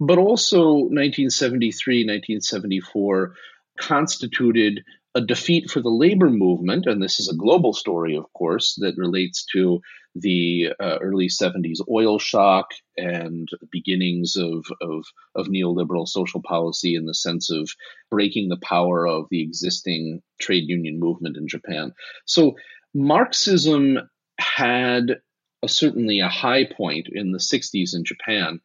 But 0.00 0.18
also, 0.18 0.72
1973, 0.72 2.00
1974 2.02 3.34
constituted 3.78 4.84
a 5.14 5.20
defeat 5.20 5.70
for 5.70 5.80
the 5.80 5.90
labor 5.90 6.28
movement, 6.28 6.86
and 6.86 7.02
this 7.02 7.20
is 7.20 7.28
a 7.28 7.36
global 7.36 7.72
story, 7.72 8.16
of 8.16 8.24
course, 8.32 8.74
that 8.80 8.96
relates 8.96 9.44
to 9.52 9.80
the 10.16 10.68
uh, 10.80 10.98
early 11.00 11.28
70s 11.28 11.80
oil 11.90 12.18
shock 12.18 12.70
and 12.96 13.48
beginnings 13.70 14.36
of, 14.36 14.64
of, 14.80 15.04
of, 15.34 15.46
neoliberal 15.48 16.06
social 16.06 16.40
policy 16.40 16.94
in 16.94 17.06
the 17.06 17.14
sense 17.14 17.50
of 17.50 17.68
breaking 18.10 18.48
the 18.48 18.58
power 18.58 19.06
of 19.06 19.26
the 19.30 19.42
existing 19.42 20.22
trade 20.40 20.64
union 20.68 21.00
movement 21.00 21.36
in 21.36 21.48
Japan. 21.48 21.92
So 22.26 22.54
Marxism 22.94 23.98
had 24.38 25.16
a, 25.64 25.68
certainly 25.68 26.20
a 26.20 26.28
high 26.28 26.64
point 26.64 27.08
in 27.10 27.32
the 27.32 27.38
60s 27.38 27.94
in 27.94 28.04
Japan. 28.04 28.60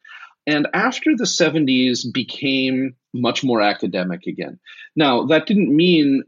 And 0.50 0.66
after 0.74 1.12
the 1.16 1.30
70s 1.42 2.12
became 2.12 2.96
much 3.14 3.44
more 3.44 3.60
academic 3.60 4.26
again. 4.26 4.58
Now, 4.96 5.26
that 5.26 5.46
didn't 5.46 5.74
mean 5.74 6.24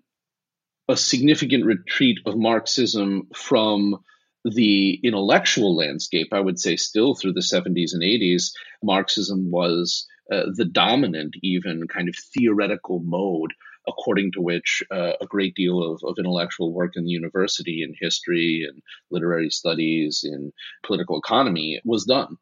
a 0.89 0.97
significant 0.97 1.65
retreat 1.65 2.19
of 2.25 2.37
Marxism 2.37 3.29
from 3.35 3.99
the 4.45 5.01
intellectual 5.03 5.75
landscape, 5.75 6.29
I 6.31 6.39
would 6.39 6.61
say 6.61 6.77
still 6.77 7.17
through 7.17 7.33
the 7.33 7.41
70s 7.41 7.95
and 7.95 8.03
80s, 8.03 8.53
Marxism 8.81 9.51
was 9.51 10.07
uh, 10.33 10.45
the 10.55 10.67
dominant, 10.67 11.35
even 11.43 11.89
kind 11.89 12.09
of 12.09 12.15
theoretical 12.33 13.01
mode, 13.01 13.53
according 13.89 14.31
to 14.33 14.41
which 14.41 14.85
uh, 14.93 15.15
a 15.21 15.27
great 15.27 15.57
deal 15.57 15.83
of, 15.83 16.01
of 16.05 16.15
intellectual 16.17 16.73
work 16.73 16.93
in 16.95 17.05
the 17.05 17.11
university, 17.11 17.83
in 17.83 17.93
history, 18.01 18.65
and 18.69 18.83
literary 19.11 19.51
studies, 19.51 20.25
in 20.25 20.53
political 20.87 21.19
economy 21.19 21.81
was 21.85 22.05
done. 22.05 22.37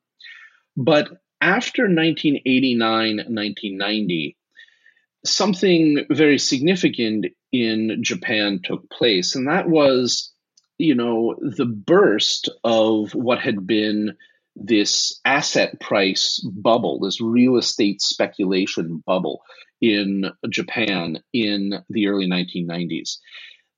But 0.76 1.08
after 1.40 1.82
1989, 1.82 3.16
1990, 3.16 4.36
something 5.24 6.06
very 6.10 6.38
significant 6.38 7.26
in 7.52 7.98
Japan 8.02 8.60
took 8.62 8.88
place, 8.90 9.34
and 9.34 9.48
that 9.48 9.68
was, 9.68 10.32
you 10.78 10.94
know, 10.94 11.36
the 11.40 11.66
burst 11.66 12.48
of 12.64 13.14
what 13.14 13.40
had 13.40 13.66
been 13.66 14.16
this 14.56 15.20
asset 15.24 15.80
price 15.80 16.40
bubble, 16.44 17.00
this 17.00 17.20
real 17.20 17.56
estate 17.56 18.00
speculation 18.02 19.02
bubble 19.06 19.42
in 19.80 20.30
Japan 20.48 21.18
in 21.32 21.82
the 21.88 22.08
early 22.08 22.28
1990s. 22.28 23.18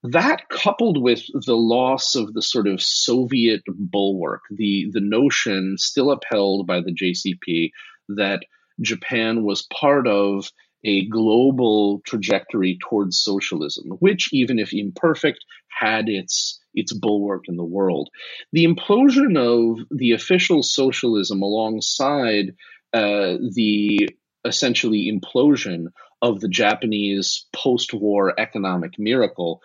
That 0.05 0.48
coupled 0.48 1.00
with 1.00 1.24
the 1.46 1.57
loss 1.57 2.16
of 2.16 2.34
the 2.34 2.42
sort 2.42 2.66
of 2.66 2.82
Soviet 2.82 3.62
bulwark, 3.68 4.42
the, 4.50 4.90
the 4.92 5.00
notion 5.00 5.76
still 5.78 6.11
upheld 6.11 6.66
by 6.66 6.80
the 6.80 6.92
JCP 6.92 7.70
that 8.09 8.40
Japan 8.80 9.44
was 9.44 9.62
part 9.72 10.09
of 10.09 10.50
a 10.84 11.07
global 11.07 12.00
trajectory 12.05 12.78
towards 12.82 13.22
socialism, 13.22 13.90
which, 14.00 14.30
even 14.32 14.59
if 14.59 14.72
imperfect, 14.72 15.44
had 15.68 16.09
its 16.09 16.59
its 16.74 16.92
bulwark 16.92 17.44
in 17.48 17.57
the 17.57 17.64
world. 17.64 18.09
The 18.53 18.64
implosion 18.64 19.36
of 19.36 19.86
the 19.90 20.12
official 20.12 20.62
socialism 20.62 21.42
alongside 21.42 22.55
uh, 22.94 23.36
the 23.55 24.09
essentially 24.44 25.12
implosion 25.12 25.86
of 26.22 26.40
the 26.40 26.48
Japanese 26.48 27.46
post-war 27.55 28.38
economic 28.40 28.98
miracle 28.98 29.61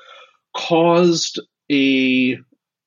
caused 0.57 1.39
a 1.71 2.37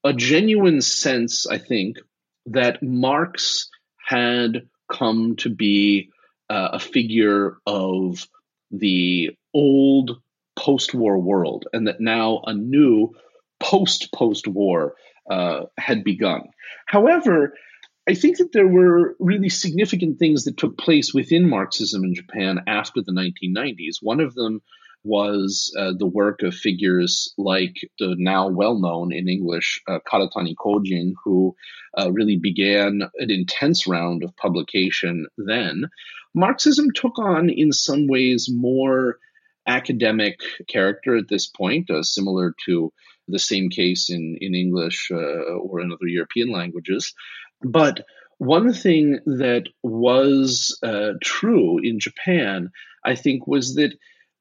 a 0.03 0.13
genuine 0.15 0.81
sense, 0.81 1.47
I 1.47 1.59
think, 1.59 1.99
that 2.47 2.83
Marx 2.83 3.69
had 4.09 4.67
come 4.91 5.37
to 5.37 5.51
be 5.51 6.11
uh, 6.49 6.71
a 6.73 6.79
figure 6.79 7.59
of 7.67 8.27
the 8.71 9.37
old 9.55 10.21
post 10.59 10.95
war 10.95 11.19
world, 11.19 11.67
and 11.73 11.87
that 11.87 12.01
now 12.01 12.43
a 12.47 12.55
new 12.55 13.15
post 13.61 14.13
post 14.13 14.49
war 14.49 14.95
uh, 15.31 15.67
had 15.79 16.03
begun. 16.03 16.49
However, 16.87 17.55
I 18.09 18.15
think 18.15 18.39
that 18.39 18.53
there 18.53 18.67
were 18.67 19.15
really 19.21 19.51
significant 19.51 20.19
things 20.19 20.45
that 20.45 20.57
took 20.57 20.77
place 20.77 21.15
within 21.15 21.49
Marxism 21.49 22.03
in 22.03 22.15
Japan 22.15 22.61
after 22.67 23.03
the 23.03 23.13
1990s. 23.13 23.97
One 24.01 24.21
of 24.21 24.35
them 24.35 24.63
was 25.03 25.75
uh, 25.79 25.93
the 25.99 26.07
work 26.07 26.43
of 26.43 26.55
figures 26.55 27.33
like 27.39 27.75
the 27.99 28.15
now 28.19 28.49
well 28.49 28.79
known 28.79 29.13
in 29.13 29.29
English 29.29 29.81
uh, 29.89 29.99
Karatani 30.07 30.55
Kojin, 30.55 31.13
who 31.25 31.55
uh, 31.99 32.11
really 32.13 32.37
began 32.37 33.03
an 33.19 33.31
intense 33.31 33.87
round 33.87 34.23
of 34.23 34.37
publication 34.37 35.27
then. 35.39 35.85
Marxism 36.35 36.89
took 36.95 37.19
on, 37.19 37.51
in 37.51 37.73
some 37.73 38.07
ways, 38.07 38.49
more 38.53 39.19
academic 39.67 40.41
character 40.69 41.17
at 41.17 41.29
this 41.29 41.47
point, 41.47 41.91
uh, 41.91 42.03
similar 42.03 42.55
to 42.67 42.93
the 43.29 43.39
same 43.39 43.69
case 43.69 44.11
in, 44.11 44.37
in 44.41 44.55
English 44.55 45.11
uh, 45.13 45.17
or 45.17 45.81
in 45.81 45.93
other 45.93 46.07
European 46.07 46.51
languages. 46.51 47.15
But 47.63 48.05
one 48.39 48.73
thing 48.73 49.19
that 49.27 49.65
was 49.83 50.79
uh, 50.83 51.13
true 51.23 51.79
in 51.83 52.01
Japan, 52.01 52.71
I 53.05 53.15
think, 53.15 53.47
was 53.47 53.75
that 53.75 53.93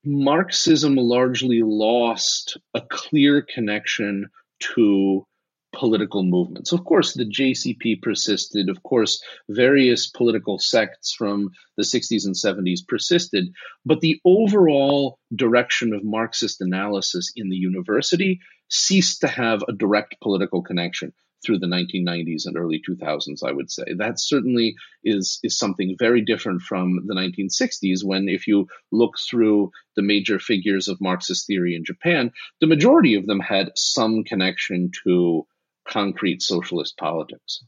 Marxism 0.06 0.96
largely 0.96 1.62
lost 1.62 2.58
a 2.74 2.82
clear 2.82 3.42
connection 3.42 4.30
to 4.76 5.26
political 5.74 6.24
movements. 6.24 6.72
Of 6.72 6.84
course, 6.84 7.14
the 7.14 7.26
JCP 7.26 8.02
persisted. 8.02 8.70
Of 8.70 8.82
course, 8.84 9.22
various 9.50 10.10
political 10.10 10.58
sects 10.58 11.14
from 11.14 11.50
the 11.78 11.84
60s 11.84 12.26
and 12.26 12.36
70s 12.36 12.88
persisted. 12.88 13.50
But 13.86 14.00
the 14.00 14.20
overall 14.26 15.20
direction 15.36 15.94
of 15.94 16.04
Marxist 16.04 16.62
analysis 16.62 17.32
in 17.36 17.50
the 17.50 17.58
university 17.58 18.40
ceased 18.70 19.22
to 19.22 19.28
have 19.28 19.64
a 19.68 19.74
direct 19.74 20.16
political 20.22 20.62
connection 20.62 21.14
through 21.46 21.60
the 21.60 21.68
1990s 21.68 22.46
and 22.46 22.58
early 22.58 22.82
2000s, 22.88 23.44
I 23.44 23.52
would 23.52 23.72
say. 23.72 23.84
That 23.98 24.20
certainly 24.20 24.76
is, 25.04 25.40
is 25.44 25.58
something 25.58 25.96
very 25.98 26.22
different 26.22 26.62
from 26.62 27.06
the 27.06 27.14
1960s, 27.14 28.04
when 28.04 28.28
if 28.30 28.48
you 28.48 28.68
look 28.92 29.16
through 29.20 29.72
the 29.96 30.02
major 30.02 30.40
figures 30.40 30.88
of 30.88 31.02
Marxist 31.02 31.48
theory 31.48 31.76
in 31.76 31.86
Japan, 31.86 32.32
the 32.62 32.68
majority 32.68 33.16
of 33.16 33.26
them 33.26 33.40
had 33.40 33.72
some 33.76 34.24
connection 34.24 34.92
to 35.06 35.46
concrete 35.88 36.42
socialist 36.42 36.98
politics. 36.98 37.64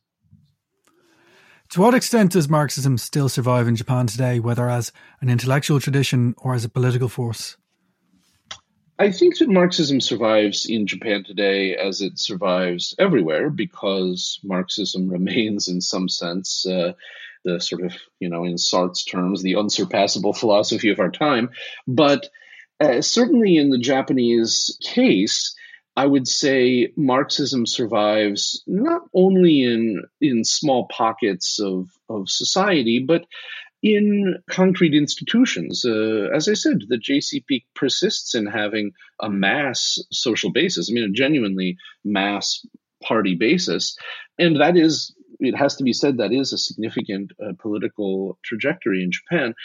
To 1.70 1.80
what 1.80 1.94
extent 1.94 2.34
does 2.34 2.50
Marxism 2.50 2.98
still 2.98 3.30
survive 3.30 3.66
in 3.66 3.78
Japan 3.78 4.06
today, 4.06 4.42
whether 4.42 4.70
as 4.70 4.92
an 5.22 5.30
intellectual 5.30 5.80
tradition 5.80 6.36
or 6.38 6.54
as 6.54 6.66
a 6.66 6.70
political 6.70 7.08
force? 7.08 7.56
I 9.00 9.12
think 9.12 9.38
that 9.40 9.50
Marxism 9.50 10.00
survives 10.00 10.66
in 10.68 10.86
Japan 10.86 11.24
today 11.24 11.76
as 11.76 12.02
it 12.02 12.20
survives 12.20 12.94
everywhere 13.00 13.50
because 13.50 14.40
Marxism 14.44 15.08
remains, 15.10 15.68
in 15.68 15.82
some 15.82 16.10
sense, 16.10 16.66
uh, 16.66 16.94
the 17.44 17.60
sort 17.60 17.84
of, 17.84 17.94
you 18.20 18.30
know, 18.30 18.44
in 18.44 18.58
Sartre's 18.58 19.04
terms, 19.04 19.42
the 19.42 19.56
unsurpassable 19.56 20.34
philosophy 20.34 20.92
of 20.92 21.00
our 21.00 21.10
time. 21.10 21.50
But 21.88 22.30
uh, 22.80 23.02
certainly 23.02 23.58
in 23.58 23.70
the 23.70 23.80
Japanese 23.80 24.78
case, 24.82 25.56
I 25.96 26.06
would 26.06 26.28
say 26.28 26.94
Marxism 26.96 27.66
survives 27.66 28.64
not 28.66 29.02
only 29.14 29.64
in 29.64 30.04
in 30.22 30.46
small 30.46 30.88
pockets 30.88 31.60
of, 31.60 31.90
of 32.10 32.30
society, 32.30 33.04
but 33.06 33.26
in 33.84 34.36
concrete 34.50 34.94
institutions. 34.94 35.84
Uh, 35.86 36.30
as 36.34 36.48
I 36.48 36.54
said, 36.54 36.84
the 36.88 36.98
JCP 36.98 37.64
persists 37.76 38.36
in 38.36 38.46
having 38.46 38.92
a 39.22 39.30
mass 39.30 39.98
social 40.12 40.52
basis. 40.52 40.90
I 40.90 40.94
mean, 40.94 41.10
a 41.10 41.14
genuinely 41.14 41.78
mass 42.04 42.66
party 43.04 43.36
basis. 43.36 43.96
And 44.38 44.62
that 44.62 44.78
is, 44.78 45.16
it 45.40 45.56
has 45.56 45.76
to 45.78 45.84
be 45.84 45.94
said, 45.94 46.18
that 46.18 46.32
is 46.32 46.54
a 46.54 46.58
significant 46.58 47.32
uh, 47.44 47.54
political 47.60 48.38
trajectory 48.44 49.04
in 49.04 49.12
Japan. 49.12 49.56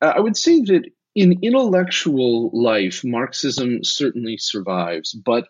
Uh, 0.00 0.12
I 0.16 0.20
would 0.20 0.36
say 0.36 0.60
that 0.60 0.84
in 1.16 1.40
intellectual 1.42 2.50
life, 2.52 3.02
Marxism 3.04 3.82
certainly 3.82 4.36
survives, 4.36 5.12
but 5.12 5.48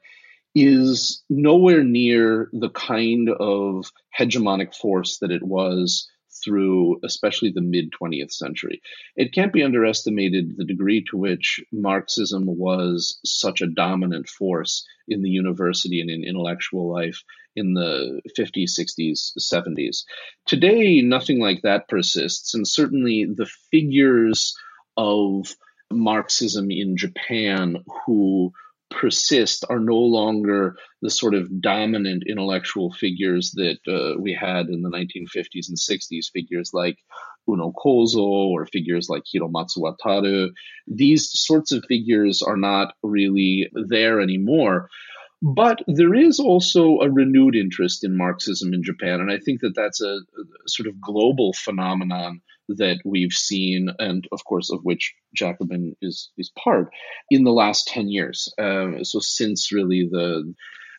is 0.55 1.23
nowhere 1.29 1.85
near 1.85 2.49
the 2.55 2.71
kind 2.71 3.29
of 3.29 3.91
hegemonic 4.19 4.75
force 4.75 5.19
that 5.19 5.31
it 5.31 5.43
was 5.43 6.09
through 6.47 7.01
especially 7.05 7.51
the 7.51 7.61
mid 7.61 7.91
20th 7.91 8.33
century. 8.33 8.81
It 9.17 9.33
can't 9.33 9.53
be 9.53 9.65
underestimated 9.65 10.57
the 10.57 10.65
degree 10.65 11.05
to 11.11 11.17
which 11.17 11.61
Marxism 11.73 12.45
was 12.47 13.19
such 13.25 13.61
a 13.61 13.67
dominant 13.67 14.29
force 14.29 14.87
in 15.09 15.23
the 15.23 15.31
university 15.31 16.01
and 16.01 16.09
in 16.09 16.25
intellectual 16.25 16.91
life 16.91 17.23
in 17.57 17.75
the 17.75 18.21
50s, 18.39 18.79
60s, 18.79 19.31
70s. 19.39 20.05
Today, 20.47 21.01
nothing 21.01 21.41
like 21.41 21.63
that 21.63 21.89
persists, 21.89 22.55
and 22.55 22.69
certainly 22.69 23.25
the 23.25 23.51
figures 23.71 24.55
of 24.97 25.55
Marxism 25.91 26.71
in 26.71 26.97
Japan 26.97 27.85
who 28.07 28.53
persist 28.91 29.65
are 29.69 29.81
no 29.81 29.97
longer 29.97 30.77
the 31.03 31.11
sort 31.11 31.35
of 31.35 31.61
dominant 31.61 32.25
intellectual 32.27 32.93
figures 32.93 33.53
that 33.53 33.79
uh, 33.89 34.21
we 34.21 34.33
had 34.33 34.69
in 34.69 34.83
the 34.83 34.91
1950s 34.91 35.69
and 35.69 35.79
60s, 35.79 36.31
figures 36.33 36.71
like 36.73 36.97
Uno 37.49 37.73
Kozo 37.73 38.19
or 38.19 38.67
figures 38.67 39.09
like 39.09 39.23
Hiromatsu 39.25 39.79
Wataru. 39.79 40.51
These 40.87 41.31
sorts 41.33 41.73
of 41.73 41.85
figures 41.89 42.43
are 42.43 42.57
not 42.57 42.95
really 43.03 43.69
there 43.89 44.21
anymore. 44.21 44.89
But 45.43 45.83
there 45.87 46.15
is 46.15 46.41
also 46.41 47.01
a 47.01 47.11
renewed 47.11 47.55
interest 47.55 48.05
in 48.05 48.17
Marxism 48.17 48.73
in 48.73 48.83
Japan, 48.83 49.21
and 49.21 49.31
I 49.31 49.39
think 49.39 49.61
that 49.61 49.75
that's 49.77 50.01
a, 50.01 50.15
a 50.15 50.69
sort 50.69 50.87
of 50.87 51.01
global 51.01 51.53
phenomenon 51.53 52.41
that 52.69 52.99
we've 53.05 53.33
seen, 53.33 53.91
and 53.99 54.27
of 54.33 54.45
course, 54.45 54.71
of 54.71 54.81
which 54.83 55.15
Jacobin 55.35 55.97
is 56.03 56.31
is 56.37 56.51
part 56.59 56.91
in 57.31 57.45
the 57.45 57.53
last 57.53 57.89
ten 57.89 58.09
years. 58.09 58.53
Uh, 58.59 59.03
so 59.03 59.21
since 59.21 59.73
really 59.73 60.09
the 60.11 60.55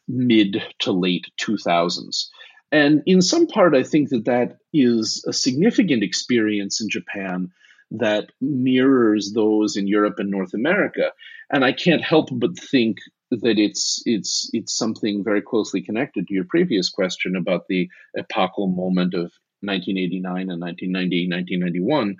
mid 0.07 0.61
to 0.79 0.91
late 0.91 1.27
two 1.37 1.57
thousands. 1.57 2.29
And 2.71 3.01
in 3.05 3.21
some 3.21 3.47
part, 3.47 3.75
I 3.75 3.83
think 3.83 4.09
that 4.09 4.25
that 4.25 4.57
is 4.73 5.23
a 5.27 5.33
significant 5.33 6.03
experience 6.03 6.81
in 6.81 6.89
Japan 6.89 7.51
that 7.91 8.29
mirrors 8.41 9.31
those 9.33 9.77
in 9.77 9.87
Europe 9.87 10.15
and 10.19 10.29
North 10.29 10.53
America. 10.53 11.11
And 11.49 11.63
I 11.63 11.71
can't 11.71 12.03
help 12.03 12.27
but 12.31 12.59
think 12.59 12.97
that 13.31 13.57
it's 13.57 14.01
it's 14.05 14.49
it's 14.53 14.77
something 14.77 15.23
very 15.23 15.41
closely 15.41 15.81
connected 15.81 16.27
to 16.27 16.33
your 16.33 16.45
previous 16.45 16.89
question 16.89 17.35
about 17.35 17.67
the 17.67 17.89
epochal 18.17 18.67
moment 18.67 19.13
of 19.13 19.31
1989 19.61 20.49
and 20.49 20.61
1990, 20.61 21.29
1991, 21.29 22.17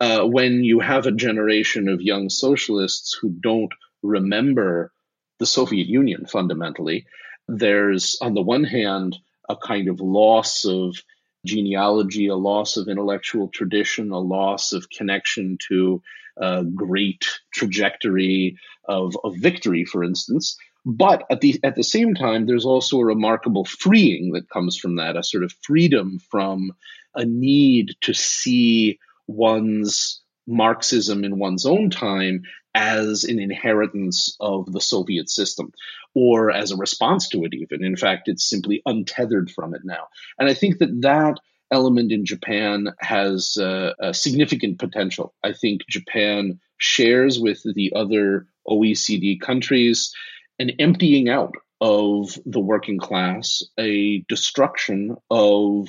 uh, 0.00 0.26
when 0.26 0.64
you 0.64 0.80
have 0.80 1.06
a 1.06 1.12
generation 1.12 1.88
of 1.88 2.00
young 2.00 2.28
socialists 2.28 3.16
who 3.20 3.30
don't 3.30 3.72
remember 4.02 4.92
the 5.38 5.46
Soviet 5.46 5.86
Union 5.86 6.26
fundamentally, 6.26 7.06
there's, 7.48 8.16
on 8.20 8.34
the 8.34 8.42
one 8.42 8.64
hand, 8.64 9.16
a 9.48 9.56
kind 9.56 9.88
of 9.88 10.00
loss 10.00 10.64
of 10.64 10.96
genealogy, 11.44 12.28
a 12.28 12.36
loss 12.36 12.76
of 12.76 12.88
intellectual 12.88 13.48
tradition, 13.48 14.10
a 14.10 14.18
loss 14.18 14.72
of 14.72 14.88
connection 14.90 15.58
to 15.68 16.02
a 16.36 16.64
great 16.64 17.26
trajectory 17.52 18.56
of, 18.84 19.16
of 19.24 19.36
victory, 19.36 19.84
for 19.84 20.04
instance. 20.04 20.56
But 20.84 21.24
at 21.30 21.40
the 21.40 21.60
at 21.62 21.76
the 21.76 21.84
same 21.84 22.14
time, 22.14 22.46
there's 22.46 22.64
also 22.64 22.98
a 22.98 23.04
remarkable 23.04 23.64
freeing 23.64 24.32
that 24.32 24.48
comes 24.48 24.76
from 24.76 24.96
that, 24.96 25.16
a 25.16 25.22
sort 25.22 25.44
of 25.44 25.54
freedom 25.62 26.18
from 26.30 26.72
a 27.14 27.24
need 27.24 27.94
to 28.02 28.14
see 28.14 28.98
one's 29.26 30.22
Marxism 30.46 31.24
in 31.24 31.38
one's 31.38 31.66
own 31.66 31.90
time 31.90 32.42
as 32.74 33.24
an 33.24 33.38
inheritance 33.38 34.36
of 34.40 34.72
the 34.72 34.80
Soviet 34.80 35.28
system 35.28 35.72
or 36.14 36.50
as 36.50 36.70
a 36.70 36.76
response 36.76 37.28
to 37.28 37.44
it, 37.44 37.54
even. 37.54 37.84
In 37.84 37.96
fact, 37.96 38.28
it's 38.28 38.48
simply 38.48 38.82
untethered 38.86 39.50
from 39.50 39.74
it 39.74 39.82
now. 39.84 40.08
And 40.38 40.48
I 40.48 40.54
think 40.54 40.78
that 40.78 41.02
that 41.02 41.38
element 41.70 42.10
in 42.10 42.24
Japan 42.24 42.88
has 42.98 43.56
uh, 43.56 43.92
a 44.00 44.12
significant 44.12 44.78
potential. 44.78 45.34
I 45.44 45.52
think 45.52 45.82
Japan 45.88 46.58
shares 46.78 47.38
with 47.38 47.62
the 47.62 47.92
other 47.94 48.46
OECD 48.68 49.40
countries 49.40 50.12
an 50.60 50.70
emptying 50.78 51.30
out 51.30 51.54
of 51.80 52.38
the 52.44 52.60
working 52.60 52.98
class, 52.98 53.62
a 53.78 54.18
destruction 54.28 55.16
of 55.30 55.88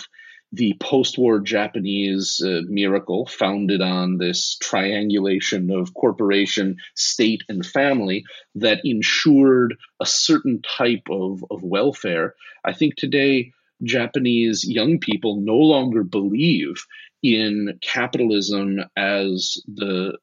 the 0.54 0.76
post 0.80 1.18
war 1.18 1.40
Japanese 1.40 2.42
uh, 2.44 2.62
miracle 2.68 3.26
founded 3.26 3.82
on 3.82 4.18
this 4.18 4.58
triangulation 4.62 5.72
of 5.72 5.94
corporation, 5.94 6.78
state, 6.96 7.44
and 7.50 7.66
family 7.66 8.24
that 8.56 8.80
ensured 8.86 9.76
a 10.00 10.06
certain 10.06 10.62
type 10.62 11.08
of, 11.10 11.44
of 11.52 11.64
welfare. 11.64 12.34
I 12.64 12.74
think 12.74 12.96
today, 12.96 13.52
Japanese 13.84 14.64
young 14.66 15.00
people 15.00 15.42
no 15.42 15.58
longer 15.58 16.04
believe 16.04 16.86
in 17.22 17.78
capitalism 17.82 18.80
as 18.96 19.58
the 19.68 20.18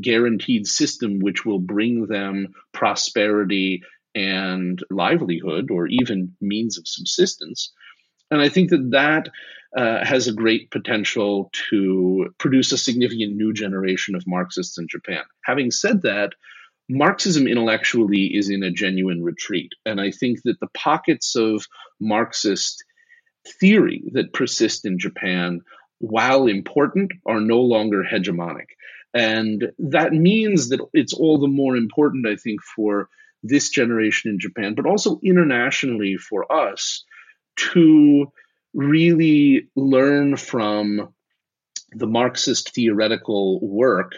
guaranteed 0.00 0.66
system 0.66 1.18
which 1.20 1.44
will 1.44 1.58
bring 1.58 2.06
them 2.06 2.54
prosperity 2.72 3.82
and 4.14 4.82
livelihood 4.90 5.70
or 5.70 5.86
even 5.86 6.34
means 6.40 6.78
of 6.78 6.88
subsistence. 6.88 7.72
And 8.30 8.40
I 8.40 8.48
think 8.48 8.70
that 8.70 8.90
that 8.90 9.28
uh, 9.76 10.04
has 10.04 10.26
a 10.26 10.32
great 10.32 10.70
potential 10.70 11.50
to 11.70 12.32
produce 12.38 12.72
a 12.72 12.78
significant 12.78 13.36
new 13.36 13.52
generation 13.52 14.14
of 14.14 14.26
Marxists 14.26 14.78
in 14.78 14.86
Japan. 14.88 15.22
Having 15.44 15.70
said 15.72 16.02
that, 16.02 16.32
Marxism 16.88 17.46
intellectually 17.46 18.34
is 18.34 18.48
in 18.48 18.62
a 18.62 18.70
genuine 18.70 19.22
retreat. 19.22 19.72
And 19.84 20.00
I 20.00 20.10
think 20.10 20.40
that 20.44 20.58
the 20.60 20.68
pockets 20.68 21.36
of 21.36 21.66
Marxist 22.00 22.82
theory 23.60 24.04
that 24.12 24.32
persist 24.32 24.86
in 24.86 24.98
Japan, 24.98 25.60
while 25.98 26.46
important, 26.46 27.12
are 27.26 27.40
no 27.40 27.60
longer 27.60 28.02
hegemonic. 28.02 28.68
And 29.14 29.72
that 29.78 30.12
means 30.12 30.68
that 30.68 30.80
it's 30.92 31.14
all 31.14 31.38
the 31.38 31.48
more 31.48 31.76
important, 31.76 32.26
I 32.26 32.36
think, 32.36 32.60
for 32.62 33.08
this 33.42 33.70
generation 33.70 34.30
in 34.30 34.38
Japan, 34.38 34.74
but 34.74 34.86
also 34.86 35.20
internationally 35.22 36.16
for 36.16 36.50
us 36.52 37.04
to 37.72 38.32
really 38.74 39.68
learn 39.76 40.36
from 40.36 41.14
the 41.92 42.06
Marxist 42.06 42.74
theoretical 42.74 43.60
work 43.66 44.12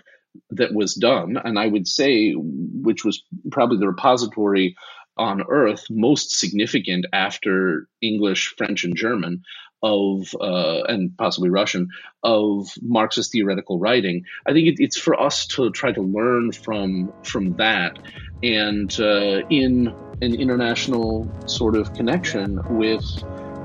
that 0.50 0.74
was 0.74 0.94
done, 0.94 1.36
and 1.42 1.58
I 1.58 1.66
would 1.66 1.86
say, 1.86 2.32
which 2.32 3.04
was 3.04 3.22
probably 3.50 3.78
the 3.78 3.88
repository 3.88 4.76
on 5.16 5.42
earth 5.48 5.84
most 5.90 6.38
significant 6.38 7.06
after 7.12 7.88
English, 8.00 8.54
French, 8.56 8.84
and 8.84 8.96
German 8.96 9.42
of 9.82 10.34
uh, 10.40 10.82
and 10.84 11.16
possibly 11.16 11.48
Russian 11.48 11.88
of 12.22 12.68
Marxist 12.82 13.32
theoretical 13.32 13.78
writing. 13.78 14.24
I 14.46 14.52
think 14.52 14.68
it, 14.68 14.74
it's 14.78 14.98
for 14.98 15.20
us 15.20 15.46
to 15.48 15.70
try 15.70 15.92
to 15.92 16.02
learn 16.02 16.52
from 16.52 17.12
from 17.22 17.56
that, 17.56 17.98
and 18.42 18.90
uh, 19.00 19.46
in 19.48 19.94
an 20.22 20.34
international 20.34 21.30
sort 21.46 21.76
of 21.76 21.92
connection 21.94 22.60
with 22.76 23.04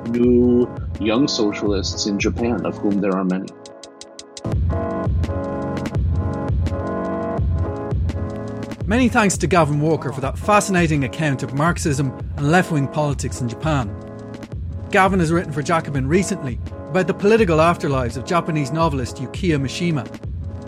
new 0.10 0.74
young 1.00 1.28
socialists 1.28 2.06
in 2.06 2.20
Japan, 2.20 2.66
of 2.66 2.78
whom 2.78 3.02
there 3.02 3.16
are 3.16 3.26
many. 3.26 3.48
Many 8.88 9.10
thanks 9.10 9.36
to 9.38 9.48
Gavin 9.48 9.82
Walker 9.82 10.14
for 10.14 10.22
that 10.22 10.38
fascinating 10.38 11.06
account 11.06 11.42
of 11.42 11.56
Marxism 11.56 12.12
and 12.38 12.52
left 12.52 12.72
wing 12.72 12.88
politics 12.88 13.42
in 13.42 13.50
Japan. 13.50 14.05
Gavin 14.92 15.20
has 15.20 15.32
written 15.32 15.52
for 15.52 15.62
Jacobin 15.62 16.08
recently 16.08 16.60
about 16.90 17.08
the 17.08 17.14
political 17.14 17.58
afterlives 17.58 18.18
of 18.18 18.26
Japanese 18.26 18.72
novelist 18.72 19.18
Yukio 19.18 19.60
Mishima, 19.60 20.06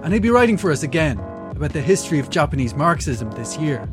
and 0.03 0.13
he'll 0.13 0.21
be 0.21 0.29
writing 0.29 0.57
for 0.57 0.71
us 0.71 0.83
again 0.83 1.19
about 1.51 1.73
the 1.73 1.81
history 1.81 2.19
of 2.19 2.29
Japanese 2.29 2.73
Marxism 2.73 3.31
this 3.31 3.57
year. 3.57 3.87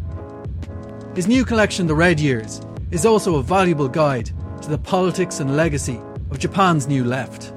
His 1.14 1.28
new 1.28 1.44
collection, 1.44 1.86
The 1.86 1.94
Red 1.94 2.18
Years, 2.18 2.60
is 2.90 3.06
also 3.06 3.36
a 3.36 3.42
valuable 3.42 3.88
guide 3.88 4.30
to 4.62 4.68
the 4.68 4.78
politics 4.78 5.40
and 5.40 5.56
legacy 5.56 6.00
of 6.30 6.38
Japan's 6.38 6.88
new 6.88 7.04
left. 7.04 7.52